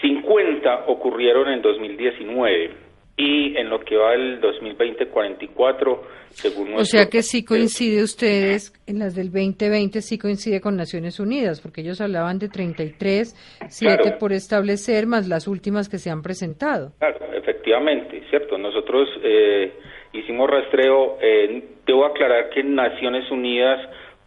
50 0.00 0.86
ocurrieron 0.86 1.48
en 1.48 1.60
2019 1.60 2.70
y 3.16 3.56
en 3.56 3.68
lo 3.68 3.80
que 3.80 3.96
va 3.96 4.12
del 4.12 4.40
2020 4.40 5.08
44 5.08 6.02
según 6.30 6.74
o 6.74 6.84
sea 6.84 7.10
que 7.10 7.22
sí 7.22 7.44
coincide 7.44 8.02
ustedes 8.02 8.72
en 8.86 8.98
las 8.98 9.14
del 9.14 9.26
2020 9.30 10.00
sí 10.00 10.16
coincide 10.18 10.62
con 10.62 10.76
Naciones 10.76 11.20
Unidas 11.20 11.60
porque 11.60 11.82
ellos 11.82 12.00
hablaban 12.00 12.38
de 12.38 12.48
33 12.48 13.36
siete 13.68 14.12
por 14.18 14.32
establecer 14.32 15.06
más 15.06 15.28
las 15.28 15.46
últimas 15.46 15.90
que 15.90 15.98
se 15.98 16.08
han 16.08 16.22
presentado 16.22 16.94
claro 16.98 17.18
efectivamente 17.34 18.21
cierto 18.32 18.56
nosotros 18.56 19.10
eh, 19.22 19.72
hicimos 20.14 20.48
rastreo 20.48 21.18
eh, 21.20 21.62
debo 21.84 22.06
aclarar 22.06 22.48
que 22.48 22.64
Naciones 22.64 23.30
Unidas 23.30 23.78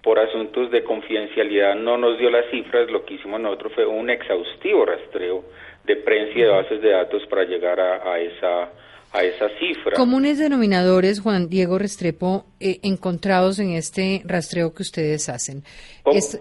por 0.03 0.19
asuntos 0.19 0.69
de 0.69 0.83
confidencialidad 0.83 1.73
no 1.73 1.97
nos 1.97 2.19
dio 2.19 2.29
las 2.29 2.45
cifras 2.51 2.89
lo 2.91 3.03
que 3.03 3.15
hicimos 3.15 3.41
nosotros 3.41 3.73
fue 3.73 3.87
un 3.87 4.11
exhaustivo 4.11 4.85
rastreo 4.85 5.43
de 5.85 5.95
prensa 5.95 6.37
y 6.37 6.41
de 6.43 6.47
bases 6.47 6.81
de 6.83 6.91
datos 6.91 7.25
para 7.27 7.45
llegar 7.45 7.79
a, 7.79 8.19
esa 8.19 8.69
a 9.11 9.23
esa 9.23 9.47
cifra. 9.59 9.93
Comunes 9.95 10.39
denominadores, 10.39 11.21
Juan 11.21 11.47
Diego 11.47 11.77
Restrepo, 11.79 12.45
eh, 12.59 12.79
encontrados 12.83 13.59
en 13.59 13.71
este 13.71 14.21
rastreo 14.25 14.73
que 14.73 14.83
ustedes 14.83 15.29
hacen. 15.29 15.63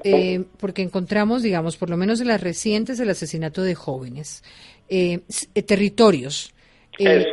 Eh, 0.03 0.45
porque 0.59 0.83
encontramos, 0.83 1.43
digamos, 1.43 1.77
por 1.77 1.89
lo 1.89 1.97
menos 1.97 2.21
en 2.21 2.29
las 2.29 2.41
recientes, 2.41 2.99
el 2.99 3.11
asesinato 3.11 3.63
de 3.63 3.77
jóvenes, 3.77 4.43
eh, 4.89 5.21
territorios, 5.67 6.54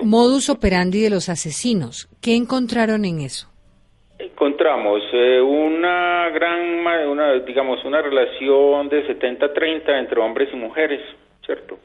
modus 0.03 0.49
operandi 0.49 1.01
de 1.01 1.09
los 1.09 1.29
asesinos. 1.29 2.09
¿Qué 2.21 2.35
encontraron 2.35 3.05
en 3.05 3.21
eso? 3.21 3.47
Encontramos 4.17 5.01
una 5.43 6.29
gran, 6.29 7.07
una, 7.07 7.33
digamos, 7.39 7.83
una 7.85 8.01
relación 8.01 8.89
de 8.89 9.07
70-30 9.07 9.99
entre 9.99 10.19
hombres 10.19 10.49
y 10.53 10.55
mujeres, 10.55 11.01
¿cierto? 11.45 11.79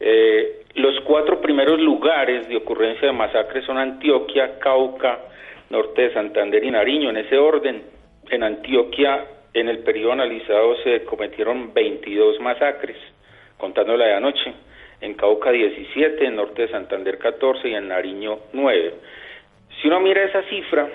Eh, 0.00 0.64
los 0.74 1.00
cuatro 1.04 1.40
primeros 1.40 1.78
lugares 1.80 2.48
de 2.48 2.56
ocurrencia 2.56 3.08
de 3.08 3.14
masacres 3.14 3.64
son 3.64 3.78
Antioquia, 3.78 4.58
Cauca, 4.58 5.20
norte 5.70 6.02
de 6.02 6.14
Santander 6.14 6.64
y 6.64 6.70
Nariño, 6.70 7.10
en 7.10 7.18
ese 7.18 7.38
orden. 7.38 7.82
En 8.30 8.42
Antioquia, 8.42 9.26
en 9.52 9.68
el 9.68 9.78
periodo 9.80 10.12
analizado, 10.12 10.76
se 10.82 11.04
cometieron 11.04 11.72
22 11.72 12.40
masacres, 12.40 12.96
contando 13.58 13.96
la 13.96 14.06
de 14.06 14.14
anoche. 14.14 14.54
En 15.00 15.14
Cauca 15.14 15.50
17, 15.50 16.24
en 16.24 16.36
norte 16.36 16.62
de 16.62 16.68
Santander 16.68 17.18
14 17.18 17.68
y 17.68 17.74
en 17.74 17.88
Nariño 17.88 18.38
9. 18.52 18.94
Si 19.80 19.88
uno 19.88 20.00
mira 20.00 20.24
esa 20.24 20.42
cifra, 20.44 20.88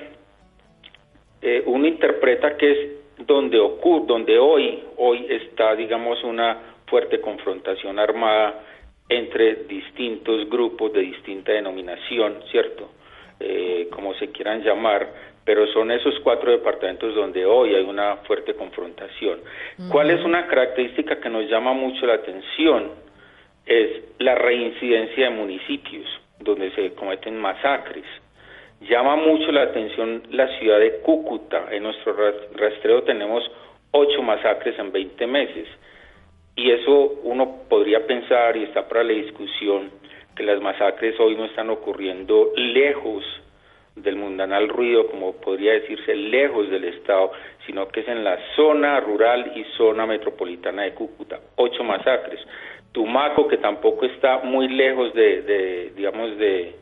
eh, 1.42 1.64
uno 1.66 1.88
interpreta 1.88 2.58
que 2.58 2.72
es 2.72 3.26
donde 3.26 3.60
ocurre, 3.60 4.06
donde 4.08 4.38
hoy, 4.38 4.84
hoy 4.98 5.26
está, 5.30 5.76
digamos, 5.76 6.24
una 6.24 6.58
fuerte 6.88 7.22
confrontación 7.22 8.00
armada 8.00 8.64
entre 9.08 9.66
distintos 9.66 10.50
grupos 10.50 10.94
de 10.94 11.02
distinta 11.02 11.52
denominación, 11.52 12.40
¿cierto? 12.52 12.90
Eh, 13.40 13.88
como 13.92 14.14
se 14.16 14.32
quieran 14.32 14.62
llamar, 14.64 15.08
pero 15.44 15.66
son 15.68 15.92
esos 15.92 16.20
cuatro 16.20 16.52
departamentos 16.52 17.16
donde 17.16 17.46
hoy 17.46 17.74
hay 17.74 17.84
una 17.84 18.18
fuerte 18.18 18.54
confrontación. 18.54 19.40
¿Cuál 19.90 20.12
es 20.12 20.24
una 20.24 20.46
característica 20.46 21.20
que 21.20 21.30
nos 21.30 21.50
llama 21.50 21.74
mucho 21.74 22.06
la 22.06 22.16
atención? 22.16 22.92
Es 23.66 24.04
la 24.20 24.36
reincidencia 24.36 25.26
de 25.26 25.36
municipios 25.36 26.08
donde 26.40 26.72
se 26.72 26.94
cometen 26.94 27.38
masacres. 27.38 28.06
Llama 28.82 29.16
mucho 29.18 29.52
la 29.52 29.64
atención 29.64 30.24
la 30.32 30.48
ciudad 30.58 30.80
de 30.80 31.00
Cúcuta. 31.02 31.68
En 31.72 31.84
nuestro 31.84 32.16
rastreo 32.56 33.04
tenemos 33.04 33.44
ocho 33.92 34.22
masacres 34.22 34.78
en 34.80 34.92
20 34.92 35.28
meses. 35.28 35.68
Y 36.56 36.72
eso 36.72 37.20
uno 37.24 37.64
podría 37.70 38.06
pensar, 38.06 38.56
y 38.58 38.64
está 38.64 38.88
para 38.88 39.04
la 39.04 39.14
discusión, 39.14 39.92
que 40.36 40.44
las 40.44 40.62
masacres 40.62 41.20
hoy 41.20 41.36
no 41.36 41.46
están 41.46 41.70
ocurriendo 41.70 42.52
lejos 42.56 43.24
del 43.96 44.16
mundanal 44.16 44.70
ruido, 44.70 45.08
como 45.08 45.34
podría 45.34 45.74
decirse, 45.74 46.16
lejos 46.16 46.70
del 46.70 46.86
Estado, 46.86 47.32
sino 47.66 47.88
que 47.90 48.02
es 48.02 48.08
en 48.08 48.24
la 48.24 48.38
zona 48.56 49.00
rural 49.00 49.52
y 49.56 49.64
zona 49.78 50.06
metropolitana 50.06 50.84
de 50.84 50.94
Cúcuta. 50.94 51.40
Ocho 51.58 51.84
masacres. 51.84 52.40
Tumaco, 52.92 53.48
que 53.48 53.58
tampoco 53.58 54.06
está 54.06 54.40
muy 54.40 54.68
lejos 54.68 55.14
de, 55.14 55.42
de 55.44 55.92
digamos, 55.96 56.38
de, 56.38 56.76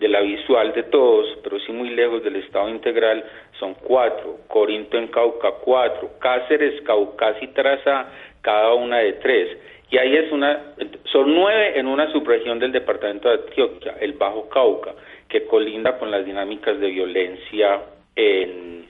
la 0.00 0.20
visual 0.20 0.72
de 0.72 0.84
todos, 0.84 1.38
pero 1.42 1.58
sí 1.60 1.72
muy 1.72 1.90
lejos 1.90 2.22
del 2.22 2.36
Estado 2.36 2.68
integral, 2.68 3.24
son 3.58 3.74
cuatro. 3.74 4.38
Corinto 4.48 4.98
en 4.98 5.08
Cauca, 5.08 5.52
cuatro. 5.62 6.10
Cáceres, 6.18 6.80
Caucas 6.82 7.36
y 7.42 7.48
Traza, 7.48 8.06
cada 8.42 8.74
una 8.74 8.98
de 8.98 9.14
tres. 9.14 9.58
Y 9.90 9.98
ahí 9.98 10.16
es 10.16 10.30
una, 10.30 10.74
son 11.04 11.34
nueve 11.34 11.78
en 11.78 11.86
una 11.86 12.10
subregión 12.12 12.58
del 12.58 12.72
departamento 12.72 13.28
de 13.28 13.34
Antioquia, 13.34 13.96
el 14.00 14.12
Bajo 14.12 14.48
Cauca, 14.48 14.94
que 15.28 15.46
colinda 15.46 15.98
con 15.98 16.10
las 16.10 16.24
dinámicas 16.24 16.78
de 16.78 16.90
violencia 16.90 17.80
en, 18.14 18.86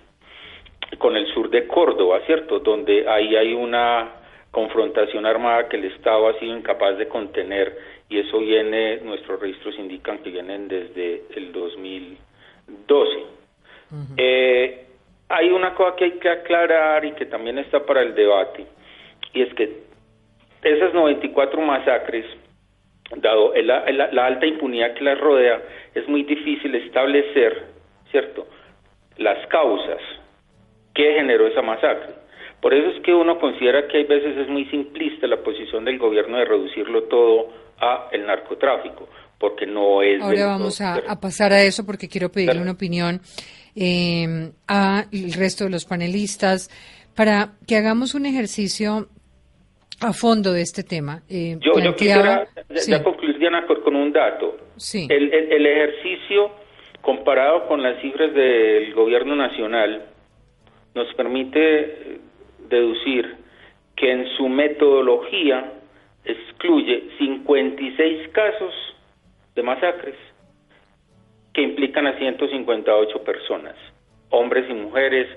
con 0.98 1.16
el 1.16 1.26
sur 1.32 1.48
de 1.48 1.66
Córdoba, 1.66 2.20
¿cierto? 2.26 2.58
Donde 2.60 3.08
ahí 3.08 3.34
hay 3.34 3.54
una 3.54 4.19
confrontación 4.50 5.26
armada 5.26 5.68
que 5.68 5.76
el 5.76 5.84
Estado 5.84 6.28
ha 6.28 6.38
sido 6.38 6.56
incapaz 6.56 6.98
de 6.98 7.08
contener 7.08 7.76
y 8.08 8.18
eso 8.18 8.38
viene, 8.38 8.98
nuestros 8.98 9.40
registros 9.40 9.78
indican 9.78 10.18
que 10.18 10.30
vienen 10.30 10.68
desde 10.68 11.22
el 11.36 11.52
2012. 11.52 13.10
eh, 14.16 14.86
hay 15.28 15.50
una 15.50 15.74
cosa 15.74 15.96
que 15.96 16.04
hay 16.04 16.12
que 16.12 16.28
aclarar 16.28 17.04
y 17.04 17.12
que 17.12 17.26
también 17.26 17.58
está 17.58 17.84
para 17.86 18.02
el 18.02 18.14
debate 18.14 18.66
y 19.32 19.42
es 19.42 19.54
que 19.54 19.90
esas 20.62 20.92
94 20.92 21.60
masacres, 21.62 22.26
dado 23.16 23.54
la, 23.54 23.84
la, 23.90 24.26
alta 24.26 24.46
impunidad 24.46 24.94
que 24.94 25.04
las 25.04 25.18
rodea, 25.18 25.62
es 25.94 26.06
muy 26.08 26.22
difícil 26.22 26.74
establecer, 26.74 27.66
¿cierto?, 28.10 28.46
las 29.16 29.46
causas 29.48 30.00
que 30.94 31.14
generó 31.14 31.46
esa 31.46 31.62
masacre. 31.62 32.14
Por 32.60 32.74
eso 32.74 32.90
es 32.90 33.02
que 33.02 33.14
uno 33.14 33.38
considera 33.38 33.86
que 33.88 33.98
hay 33.98 34.04
veces 34.04 34.36
es 34.36 34.48
muy 34.48 34.66
simplista 34.66 35.26
la 35.26 35.42
posición 35.42 35.84
del 35.84 35.98
gobierno 35.98 36.38
de 36.38 36.44
reducirlo 36.44 37.04
todo 37.04 37.48
a 37.78 38.08
el 38.12 38.26
narcotráfico, 38.26 39.08
porque 39.38 39.66
no 39.66 40.02
es... 40.02 40.20
Ahora 40.20 40.46
vamos 40.46 40.80
a, 40.80 41.00
pasar 41.20 41.52
a 41.52 41.62
eso 41.62 41.86
porque 41.86 42.08
quiero 42.08 42.30
pedirle 42.30 42.60
una 42.60 42.72
opinión 42.72 43.20
eh, 43.74 44.50
al 44.66 45.32
resto 45.36 45.64
de 45.64 45.70
los 45.70 45.86
panelistas 45.86 46.68
para 47.16 47.52
que 47.66 47.76
hagamos 47.76 48.14
un 48.14 48.26
ejercicio 48.26 49.08
a 50.00 50.12
fondo 50.12 50.52
de 50.52 50.62
este 50.62 50.82
tema. 50.82 51.22
Eh, 51.28 51.58
yo, 51.60 51.72
quisiera 51.94 52.46
ya, 52.86 53.02
concluir, 53.02 53.38
Diana, 53.38 53.66
con, 53.66 53.96
un 53.96 54.12
dato. 54.12 54.56
Sí. 54.76 55.06
El, 55.10 55.32
el, 55.32 55.66
ejercicio 55.66 56.50
comparado 57.02 57.66
con 57.68 57.82
las 57.82 58.00
cifras 58.00 58.32
del 58.34 58.94
gobierno 58.94 59.36
nacional 59.36 60.06
nos 60.94 61.12
permite 61.14 62.20
deducir 62.70 63.36
que 63.96 64.10
en 64.10 64.26
su 64.36 64.48
metodología 64.48 65.74
excluye 66.24 67.10
56 67.18 68.28
casos 68.28 68.74
de 69.54 69.62
masacres 69.62 70.14
que 71.52 71.62
implican 71.62 72.06
a 72.06 72.16
158 72.16 73.24
personas, 73.24 73.74
hombres 74.30 74.64
y 74.70 74.74
mujeres, 74.74 75.28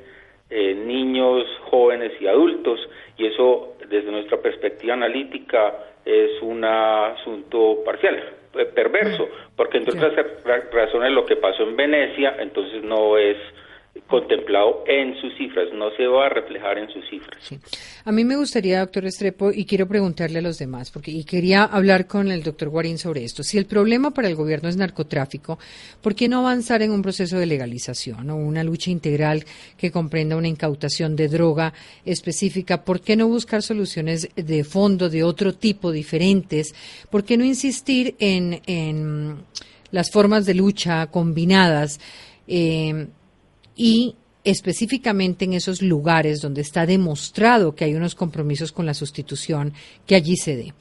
eh, 0.49 0.75
niños, 0.75 1.45
jóvenes 1.71 2.13
y 2.21 2.27
adultos, 2.27 2.79
y 3.17 3.25
eso 3.25 3.75
desde 3.89 4.11
nuestra 4.11 4.37
perspectiva 4.37 4.93
analítica 4.93 5.73
es 6.05 6.41
un 6.41 6.63
asunto 6.63 7.79
parcial, 7.83 8.15
eh, 8.53 8.65
perverso, 8.65 9.23
mm. 9.23 9.55
porque 9.55 9.79
entre 9.79 9.97
otras 9.97 10.13
razones 10.71 11.11
lo 11.11 11.25
que 11.25 11.37
pasó 11.37 11.63
en 11.63 11.75
Venecia 11.75 12.35
entonces 12.39 12.83
no 12.83 13.17
es 13.17 13.37
contemplado 14.07 14.83
en 14.87 15.15
sus 15.21 15.35
cifras, 15.37 15.67
no 15.73 15.91
se 15.95 16.07
va 16.07 16.25
a 16.25 16.29
reflejar 16.29 16.79
en 16.79 16.89
sus 16.89 17.07
cifras. 17.09 17.37
A 18.05 18.11
mí 18.11 18.23
me 18.23 18.35
gustaría, 18.35 18.79
doctor 18.79 19.05
Estrepo, 19.05 19.51
y 19.51 19.65
quiero 19.65 19.87
preguntarle 19.87 20.39
a 20.39 20.41
los 20.41 20.57
demás, 20.57 20.89
porque 20.89 21.11
y 21.11 21.23
quería 21.23 21.63
hablar 21.63 22.07
con 22.07 22.31
el 22.31 22.41
doctor 22.41 22.69
Guarín 22.69 22.97
sobre 22.97 23.23
esto. 23.23 23.43
Si 23.43 23.57
el 23.57 23.65
problema 23.65 24.11
para 24.11 24.27
el 24.27 24.35
gobierno 24.35 24.67
es 24.67 24.77
narcotráfico, 24.77 25.59
¿por 26.01 26.15
qué 26.15 26.27
no 26.27 26.39
avanzar 26.39 26.81
en 26.81 26.91
un 26.91 27.03
proceso 27.03 27.37
de 27.37 27.45
legalización 27.45 28.29
o 28.31 28.35
una 28.35 28.63
lucha 28.63 28.89
integral 28.89 29.45
que 29.77 29.91
comprenda 29.91 30.37
una 30.37 30.47
incautación 30.47 31.15
de 31.15 31.27
droga 31.27 31.73
específica? 32.03 32.83
¿Por 32.83 32.99
qué 33.01 33.15
no 33.15 33.27
buscar 33.27 33.61
soluciones 33.61 34.27
de 34.35 34.63
fondo 34.63 35.07
de 35.09 35.23
otro 35.23 35.53
tipo, 35.53 35.91
diferentes? 35.91 36.73
¿Por 37.11 37.23
qué 37.23 37.37
no 37.37 37.45
insistir 37.45 38.15
en, 38.17 38.59
en 38.65 39.37
las 39.91 40.11
formas 40.11 40.47
de 40.47 40.55
lucha 40.55 41.07
combinadas? 41.07 41.99
Eh, 42.47 43.07
y 43.75 44.15
específicamente 44.43 45.45
en 45.45 45.53
esos 45.53 45.81
lugares 45.81 46.41
donde 46.41 46.61
está 46.61 46.85
demostrado 46.85 47.75
que 47.75 47.85
hay 47.85 47.95
unos 47.95 48.15
compromisos 48.15 48.71
con 48.71 48.85
la 48.85 48.93
sustitución, 48.93 49.73
que 50.05 50.15
allí 50.15 50.35
se 50.35 50.55
dé. 50.55 50.73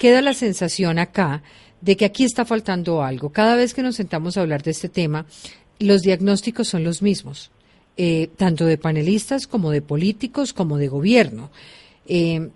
Queda 0.00 0.20
la 0.22 0.34
sensación 0.34 0.98
acá 0.98 1.42
de 1.80 1.96
que 1.96 2.04
aquí 2.04 2.24
está 2.24 2.44
faltando 2.44 3.02
algo. 3.02 3.30
Cada 3.30 3.54
vez 3.54 3.74
que 3.74 3.82
nos 3.82 3.96
sentamos 3.96 4.36
a 4.36 4.40
hablar 4.40 4.62
de 4.62 4.72
este 4.72 4.88
tema, 4.88 5.26
los 5.78 6.02
diagnósticos 6.02 6.68
son 6.68 6.84
los 6.84 7.02
mismos, 7.02 7.50
eh, 7.96 8.28
tanto 8.36 8.66
de 8.66 8.78
panelistas 8.78 9.46
como 9.46 9.70
de 9.70 9.82
políticos 9.82 10.52
como 10.52 10.78
de 10.78 10.88
gobierno. 10.88 11.50
Eh, 12.06 12.50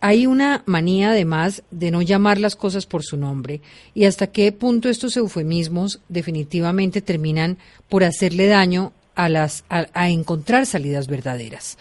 hay 0.00 0.26
una 0.26 0.62
manía 0.66 1.10
además 1.10 1.62
de 1.70 1.90
no 1.90 2.02
llamar 2.02 2.38
las 2.38 2.56
cosas 2.56 2.84
por 2.84 3.02
su 3.02 3.16
nombre 3.16 3.62
y 3.94 4.04
hasta 4.04 4.26
qué 4.26 4.52
punto 4.52 4.90
estos 4.90 5.16
eufemismos 5.16 6.00
definitivamente 6.10 7.00
terminan 7.00 7.56
por 7.88 8.04
hacerle 8.04 8.46
daño 8.46 8.92
a, 9.14 9.28
las, 9.28 9.64
a, 9.68 10.08
encontrar 10.08 10.66
salidas 10.66 11.08
verdaderas. 11.08 11.78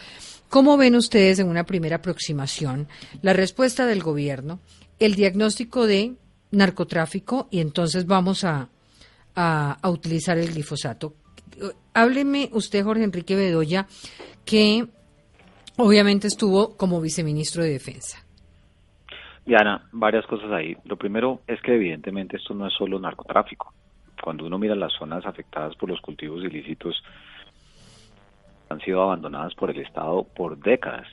¿Cómo 0.50 0.78
ven 0.78 0.96
ustedes 0.96 1.40
en 1.40 1.48
una 1.48 1.64
primera 1.64 1.98
aproximación 1.98 2.88
la 3.22 3.34
respuesta 3.34 3.86
del 3.86 4.04
gobierno, 4.04 4.60
el 5.00 5.16
diagnóstico 5.16 5.88
de 5.88 6.14
narcotráfico 6.52 7.48
y 7.50 7.60
entonces 7.60 8.06
vamos 8.06 8.44
a, 8.44 8.70
a, 9.36 9.78
a 9.82 9.90
utilizar 9.90 10.38
el 10.38 10.52
glifosato? 10.52 11.16
Hábleme 11.94 12.50
usted, 12.54 12.84
Jorge 12.84 13.04
Enrique 13.04 13.36
Bedoya, 13.36 13.88
que 14.46 14.88
obviamente 15.78 16.28
estuvo 16.28 16.78
como 16.78 17.02
viceministro 17.02 17.64
de 17.64 17.72
Defensa. 17.72 18.24
Diana, 19.46 19.88
varias 19.92 20.26
cosas 20.26 20.52
ahí. 20.52 20.76
Lo 20.86 20.98
primero 20.98 21.42
es 21.48 21.62
que 21.62 21.76
evidentemente 21.76 22.38
esto 22.38 22.54
no 22.54 22.68
es 22.68 22.74
solo 22.74 23.00
narcotráfico. 23.00 23.74
Cuando 24.24 24.46
uno 24.46 24.58
mira 24.58 24.76
las 24.76 24.94
zonas 24.94 25.26
afectadas 25.26 25.76
por 25.76 25.90
los 25.90 26.00
cultivos 26.00 26.44
ilícitos, 26.44 27.04
han 28.70 28.80
sido 28.80 29.04
abandonadas 29.04 29.54
por 29.56 29.70
el 29.70 29.80
Estado 29.80 30.24
por 30.24 30.58
décadas. 30.58 31.08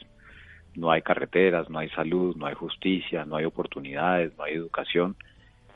No 0.77 0.93
hay 0.93 1.03
carreteras, 1.03 1.69
no 1.69 1.81
hay 1.81 1.89
salud, 1.91 2.37
no 2.37 2.47
hay 2.47 2.55
justicia, 2.55 3.25
no 3.25 3.37
hay 3.37 3.45
oportunidades, 3.45 4.37
no 4.39 4.45
hay 4.45 4.55
educación. 4.55 5.17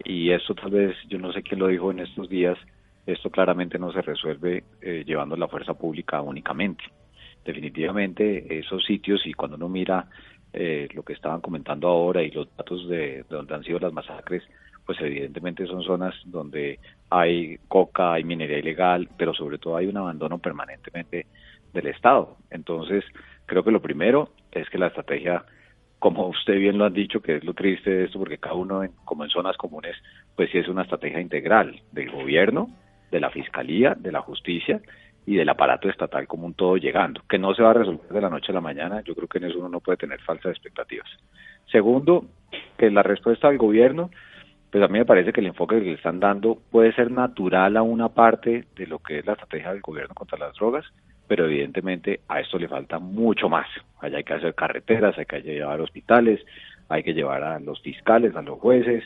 Y 0.05 0.31
esto 0.31 0.55
tal 0.55 0.71
vez, 0.71 0.97
yo 1.09 1.19
no 1.19 1.33
sé 1.33 1.43
quién 1.43 1.59
lo 1.59 1.67
dijo 1.67 1.91
en 1.91 2.01
estos 2.01 2.29
días, 2.29 2.57
esto 3.05 3.31
claramente 3.31 3.79
no 3.79 3.93
se 3.93 4.03
resuelve 4.03 4.63
eh, 4.81 5.03
llevando 5.05 5.37
la 5.37 5.49
fuerza 5.49 5.75
pública 5.75 6.21
únicamente 6.21 6.85
definitivamente 7.45 8.59
esos 8.59 8.85
sitios 8.85 9.27
y 9.27 9.35
cuando 9.35 9.57
uno 9.57 9.69
mira 9.69 10.07
eh, 10.53 10.89
lo 10.95 11.03
que 11.03 11.13
estaban 11.13 11.41
comentando 11.41 11.89
ahora 11.89 12.23
y 12.23 12.31
los 12.31 12.49
datos 12.57 12.89
de, 12.89 13.25
donde 13.29 13.55
han 13.55 13.65
sido 13.65 13.79
las 13.79 13.93
masacres, 13.93 14.43
pues 14.87 14.99
evidentemente 15.01 15.67
son 15.67 15.83
zonas 15.83 16.15
donde 16.25 16.79
hay 17.11 17.59
coca, 17.69 18.15
hay 18.15 18.25
minería 18.25 18.59
ilegal, 18.59 19.09
pero 19.17 19.35
sobre 19.35 19.59
todo 19.59 19.77
hay 19.77 19.87
un 19.87 19.97
abandono 19.97 20.39
permanentemente 20.39 21.27
del 21.73 21.87
Estado. 21.87 22.37
Entonces, 22.51 23.05
creo 23.47 23.63
que 23.63 23.71
lo 23.71 23.83
primero 23.83 24.31
es 24.53 24.69
que 24.71 24.79
la 24.79 24.89
estrategia, 24.89 25.45
como 25.99 26.29
usted 26.29 26.55
bien 26.55 26.79
lo 26.79 26.85
ha 26.85 26.91
dicho, 26.91 27.21
que 27.21 27.37
es 27.37 27.45
lo 27.45 27.55
triste 27.55 27.91
de 27.91 28.05
esto, 28.05 28.19
porque 28.19 28.39
cada 28.39 28.55
uno, 28.55 28.83
como 29.05 29.25
en 29.25 29.31
zonas 29.31 29.57
comunes, 29.57 29.97
pues 30.37 30.51
sí 30.51 30.59
es 30.59 30.69
una 30.69 30.83
estrategia 30.83 31.21
integral 31.21 31.81
del 31.93 32.11
gobierno, 32.11 32.69
de 33.11 33.21
la 33.21 33.31
fiscalía, 33.31 33.95
de 33.95 34.13
la 34.13 34.21
justicia 34.21 34.81
y 35.27 35.37
del 35.37 35.49
aparato 35.49 35.89
estatal 35.89 36.27
como 36.27 36.47
un 36.47 36.55
todo 36.55 36.77
llegando, 36.77 37.23
que 37.29 37.39
no 37.39 37.55
se 37.55 37.63
va 37.63 37.71
a 37.71 37.75
resolver 37.75 38.09
de 38.09 38.21
la 38.21 38.29
noche 38.29 38.53
a 38.53 38.55
la 38.55 38.61
mañana, 38.61 39.03
yo 39.03 39.15
creo 39.15 39.29
que 39.29 39.39
en 39.39 39.45
eso 39.45 39.59
uno 39.59 39.69
no 39.69 39.81
puede 39.81 39.97
tener 39.97 40.21
falsas 40.21 40.53
expectativas. 40.53 41.09
Segundo, 41.71 42.27
que 42.77 42.91
la 42.91 43.03
respuesta 43.03 43.49
del 43.49 43.59
gobierno, 43.59 44.11
pues 44.75 44.83
a 44.83 44.89
mí 44.89 44.99
me 44.99 45.05
parece 45.05 45.33
que 45.33 45.41
el 45.41 45.47
enfoque 45.47 45.79
que 45.79 45.85
le 45.85 45.93
están 45.93 46.19
dando 46.19 46.59
puede 46.73 46.93
ser 46.95 47.09
natural 47.09 47.77
a 47.77 47.83
una 47.83 48.09
parte 48.09 48.65
de 48.75 48.89
lo 48.89 48.99
que 48.99 49.21
es 49.21 49.25
la 49.25 49.35
estrategia 49.35 49.71
del 49.71 49.81
gobierno 49.81 50.17
contra 50.17 50.37
las 50.37 50.53
drogas, 50.57 50.85
pero 51.29 51.45
evidentemente 51.45 52.23
a 52.27 52.41
esto 52.41 52.59
le 52.59 52.67
falta 52.67 52.99
mucho 52.99 53.49
más. 53.49 53.69
Allá 54.01 54.17
hay 54.17 54.25
que 54.25 54.33
hacer 54.33 54.53
carreteras, 54.57 55.17
hay 55.17 55.27
que 55.27 55.43
llevar 55.43 55.81
hospitales, 55.81 56.45
hay 56.89 57.05
que 57.05 57.15
llevar 57.15 57.45
a 57.45 57.61
los 57.61 57.81
fiscales, 57.83 58.35
a 58.35 58.43
los 58.43 58.59
jueces, 58.59 59.05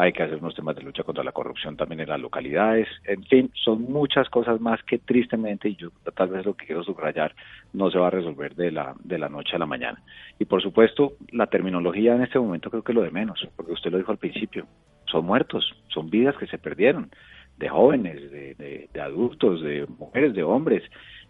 hay 0.00 0.12
que 0.12 0.22
hacer 0.22 0.36
unos 0.36 0.54
temas 0.54 0.74
de 0.76 0.82
lucha 0.82 1.02
contra 1.02 1.22
la 1.22 1.32
corrupción 1.32 1.76
también 1.76 2.00
en 2.00 2.08
las 2.08 2.20
localidades, 2.20 2.88
en 3.04 3.22
fin, 3.24 3.50
son 3.54 3.82
muchas 3.82 4.28
cosas 4.30 4.60
más 4.60 4.82
que 4.84 4.98
tristemente, 4.98 5.68
y 5.68 5.76
yo 5.76 5.90
tal 6.14 6.28
vez 6.30 6.46
lo 6.46 6.54
que 6.54 6.66
quiero 6.66 6.82
subrayar, 6.82 7.34
no 7.74 7.90
se 7.90 7.98
va 7.98 8.06
a 8.06 8.10
resolver 8.10 8.54
de 8.54 8.70
la, 8.70 8.94
de 9.04 9.18
la 9.18 9.28
noche 9.28 9.56
a 9.56 9.58
la 9.58 9.66
mañana. 9.66 10.02
Y 10.38 10.46
por 10.46 10.62
supuesto, 10.62 11.12
la 11.32 11.48
terminología 11.48 12.14
en 12.14 12.22
este 12.22 12.38
momento 12.38 12.70
creo 12.70 12.82
que 12.82 12.94
lo 12.94 13.02
de 13.02 13.10
menos, 13.10 13.46
porque 13.56 13.72
usted 13.72 13.90
lo 13.90 13.98
dijo 13.98 14.10
al 14.10 14.18
principio, 14.18 14.66
son 15.04 15.26
muertos, 15.26 15.70
son 15.88 16.08
vidas 16.08 16.36
que 16.38 16.46
se 16.46 16.56
perdieron, 16.56 17.10
de 17.58 17.68
jóvenes, 17.68 18.30
de, 18.30 18.88
de 18.90 19.00
adultos, 19.02 19.60
de 19.60 19.86
mujeres, 19.98 20.32
de 20.32 20.42
hombres, 20.42 20.82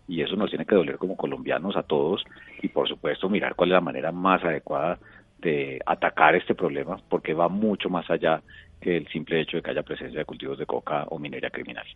y 0.07 0.23
eso 0.23 0.37
nos 0.37 0.51
tiene 0.51 0.65
que 0.65 0.77
doler 0.77 0.97
como 0.97 1.17
colombianos 1.17 1.77
a 1.77 1.83
todos, 1.83 2.25
y 2.63 2.69
por 2.69 2.89
supuesto 2.89 3.29
mirar 3.29 3.57
cuál 3.57 3.71
es 3.71 3.75
la 3.75 3.81
manera 3.81 4.13
más 4.13 4.45
adecuada 4.45 4.99
de 5.41 5.81
atacar 5.87 6.35
este 6.37 6.55
problema 6.55 6.99
porque 7.09 7.35
va 7.35 7.49
mucho 7.49 7.89
más 7.89 8.09
allá 8.11 8.43
que 8.81 8.97
el 8.97 9.09
simple 9.09 9.41
hecho 9.41 9.59
de 9.59 9.63
que 9.63 9.71
haya 9.71 9.83
presencia 9.83 10.19
de 10.19 10.25
cultivos 10.25 10.59
de 10.59 10.67
coca 10.67 11.05
o 11.09 11.19
minería 11.19 11.51
criminal. 11.51 11.87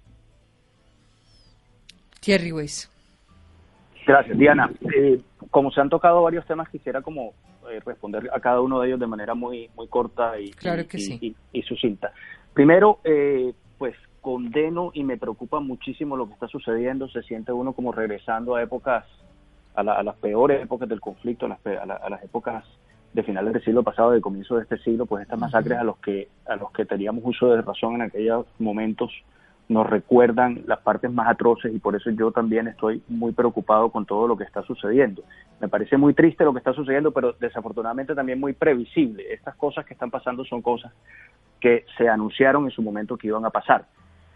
Thierry 2.21 2.53
Weiss. 2.53 2.91
Gracias, 4.07 4.39
Diana. 4.39 4.71
Eh, 4.95 5.21
como 5.51 5.71
se 5.71 5.81
han 5.81 5.89
tocado 5.89 6.23
varios 6.23 6.47
temas, 6.47 6.69
quisiera 6.69 7.01
como 7.01 7.33
eh, 7.71 7.81
responder 7.85 8.31
a 8.33 8.41
cada 8.41 8.61
uno 8.61 8.81
de 8.81 8.89
ellos 8.89 9.01
de 9.01 9.07
manera 9.07 9.35
muy 9.35 9.71
muy 9.77 9.89
corta 9.89 10.39
y, 10.39 10.51
claro 10.51 10.87
que 10.87 10.99
sí. 10.99 11.35
y, 11.53 11.63
sucinta. 11.63 12.13
Primero, 12.53 13.01
eh, 13.05 13.55
pues 13.79 13.95
condeno 14.21 14.91
y 14.95 15.05
me 15.05 15.17
preocupa 15.17 15.61
muchísimo 15.61 16.17
lo 16.17 16.27
que 16.27 16.35
está 16.35 16.49
sucediendo. 16.49 17.09
Se 17.09 17.23
siente 17.23 17.53
uno 17.53 17.73
como 17.73 17.93
regresando 17.93 18.57
a 18.57 18.63
épocas, 18.63 19.07
a, 19.75 19.83
las 19.83 20.17
peores 20.17 20.63
épocas 20.63 20.89
del 20.89 21.01
conflicto, 21.01 21.47
a 21.47 21.51
las, 21.51 21.67
a 21.67 22.11
las 22.11 22.23
épocas 22.23 22.65
de 23.15 23.23
finales 23.23 23.53
del 23.55 23.65
siglo 23.65 23.83
pasado, 23.83 24.11
de 24.11 24.21
comienzo 24.21 24.57
de 24.57 24.63
este 24.65 24.77
siglo, 24.79 25.07
pues 25.07 25.23
estas 25.23 25.39
masacres 25.39 25.79
a 25.79 25.85
los 25.85 25.97
que 25.99 26.29
a 26.47 26.57
los 26.57 26.71
que 26.73 26.85
teníamos 26.85 27.23
uso 27.25 27.49
de 27.49 27.63
razón 27.63 27.95
en 27.95 28.03
aquellos 28.03 28.47
momentos 28.59 29.11
nos 29.69 29.89
recuerdan 29.89 30.63
las 30.67 30.81
partes 30.81 31.11
más 31.11 31.29
atroces 31.29 31.75
y 31.75 31.79
por 31.79 31.97
eso 31.97 32.11
yo 32.11 32.33
también 32.33 32.67
estoy 32.69 33.03
muy 33.09 33.33
preocupado 33.33 33.91
con 33.91 34.05
todo 34.05 34.29
lo 34.29 34.37
que 34.37 34.45
está 34.45 34.63
sucediendo. 34.63 35.23
Me 35.61 35.69
parece 35.69 35.97
muy 35.97 36.13
triste 36.13 36.45
lo 36.45 36.53
que 36.53 36.59
está 36.59 36.75
sucediendo, 36.75 37.13
pero 37.13 37.33
desafortunadamente 37.33 38.15
también 38.15 38.39
muy 38.39 38.53
previsible. 38.53 39.33
Estas 39.33 39.55
cosas 39.57 39.87
que 39.87 39.95
están 39.95 40.11
pasando 40.11 40.45
son 40.45 40.61
cosas 40.61 40.93
que 41.61 41.87
se 41.97 42.09
anunciaron 42.09 42.65
en 42.65 42.73
su 42.73 42.83
momento 42.83 43.17
que 43.17 43.29
iban 43.29 43.45
a 43.47 43.51
pasar. 43.51 43.87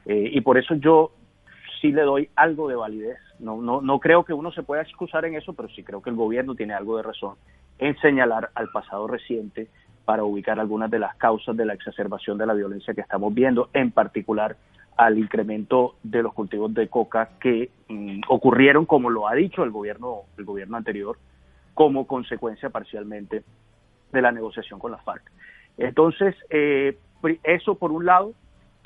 Eh, 0.07 0.31
y 0.33 0.41
por 0.41 0.57
eso 0.57 0.75
yo 0.77 1.13
sí 1.81 1.93
le 1.93 2.03
doy 2.03 2.29
algo 2.37 2.69
de 2.69 2.77
validez. 2.77 3.19
No, 3.39 3.61
no, 3.61 3.81
no 3.81 4.01
creo 4.01 4.25
que 4.25 4.33
uno 4.33 4.51
se 4.53 4.63
pueda 4.63 4.83
excusar 4.83 5.25
en 5.25 5.35
eso, 5.35 5.53
pero 5.53 5.69
sí 5.69 5.83
creo 5.83 6.03
que 6.03 6.11
el 6.11 6.17
gobierno 6.17 6.55
tiene 6.55 6.75
algo 6.75 6.97
de 6.97 7.03
razón 7.03 7.37
en 7.79 7.97
señalar 7.99 8.51
al 8.55 8.71
pasado 8.71 9.07
reciente 9.07 9.69
para 10.05 10.25
ubicar 10.25 10.59
algunas 10.59 10.91
de 10.91 10.99
las 10.99 11.15
causas 11.17 11.57
de 11.57 11.67
la 11.67 11.75
exacerbación 11.75 12.39
de 12.39 12.47
la 12.47 12.55
violencia 12.55 12.95
que 12.95 13.03
estamos 13.03 13.33
viendo, 13.35 13.69
en 13.73 13.91
particular 13.91 14.57
al 14.97 15.17
incremento 15.17 15.95
de 16.03 16.23
los 16.23 16.35
cultivos 16.35 16.75
de 16.75 16.89
coca 16.89 17.31
que 17.41 17.71
mm, 17.89 18.23
ocurrieron, 18.29 18.85
como 18.85 19.11
lo 19.11 19.29
ha 19.29 19.35
dicho 19.35 19.63
el 19.63 19.71
gobierno, 19.71 20.23
el 20.37 20.45
gobierno 20.45 20.77
anterior, 20.77 21.19
como 21.75 22.07
consecuencia 22.07 22.71
parcialmente 22.71 23.45
de 24.11 24.23
la 24.23 24.33
negociación 24.33 24.81
con 24.81 24.91
la 24.91 24.99
FARC. 24.99 25.31
Entonces, 25.77 26.35
eh, 26.51 26.99
eso 27.45 27.77
por 27.77 27.93
un 27.93 28.07
lado, 28.07 28.33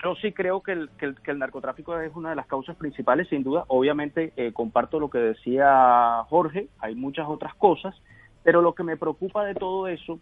yo 0.02 0.14
sí 0.16 0.32
creo 0.32 0.62
que 0.62 0.72
el, 0.72 0.90
que 0.98 1.30
el, 1.30 1.38
narcotráfico 1.38 1.98
es 1.98 2.14
una 2.14 2.30
de 2.30 2.36
las 2.36 2.46
causas 2.46 2.76
principales, 2.76 3.28
sin 3.28 3.42
duda. 3.42 3.64
Obviamente, 3.68 4.32
eh, 4.36 4.52
comparto 4.52 4.98
lo 4.98 5.10
que 5.10 5.18
decía 5.18 6.24
Jorge, 6.28 6.68
hay 6.78 6.94
muchas 6.94 7.28
otras 7.28 7.54
cosas, 7.54 7.94
pero 8.42 8.62
lo 8.62 8.74
que 8.74 8.82
me 8.82 8.96
preocupa 8.96 9.44
de 9.44 9.54
todo 9.54 9.86
eso 9.86 10.18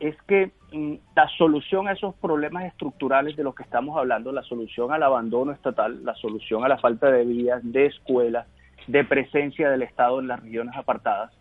es 0.00 0.16
que 0.22 0.50
mm, 0.72 0.94
la 1.14 1.28
solución 1.36 1.86
a 1.86 1.92
esos 1.92 2.14
problemas 2.16 2.64
estructurales 2.64 3.36
de 3.36 3.44
los 3.44 3.54
que 3.54 3.62
estamos 3.62 3.96
hablando, 3.96 4.32
la 4.32 4.42
solución 4.42 4.92
al 4.92 5.02
abandono 5.02 5.52
estatal, 5.52 6.04
la 6.04 6.14
solución 6.14 6.64
a 6.64 6.68
la 6.68 6.78
falta 6.78 7.10
de 7.10 7.24
vías, 7.24 7.60
de 7.62 7.86
escuelas, 7.86 8.46
de 8.86 9.04
presencia 9.04 9.70
del 9.70 9.82
Estado 9.82 10.20
en 10.20 10.28
las 10.28 10.40
regiones 10.40 10.74
apartadas, 10.76 11.32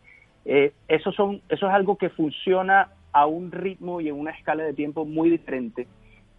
eh, 0.45 0.73
eso, 0.88 1.12
son, 1.12 1.41
eso 1.49 1.67
es 1.67 1.73
algo 1.73 1.97
que 1.97 2.10
funciona 2.10 2.89
a 3.12 3.25
un 3.25 3.52
ritmo 3.52 4.02
y 4.02 4.10
en 4.10 4.19
una 4.19 4.32
escala 4.32 4.63
de 4.63 4.73
tiempo 4.73 5.06
muy 5.06 5.30
diferente 5.30 5.88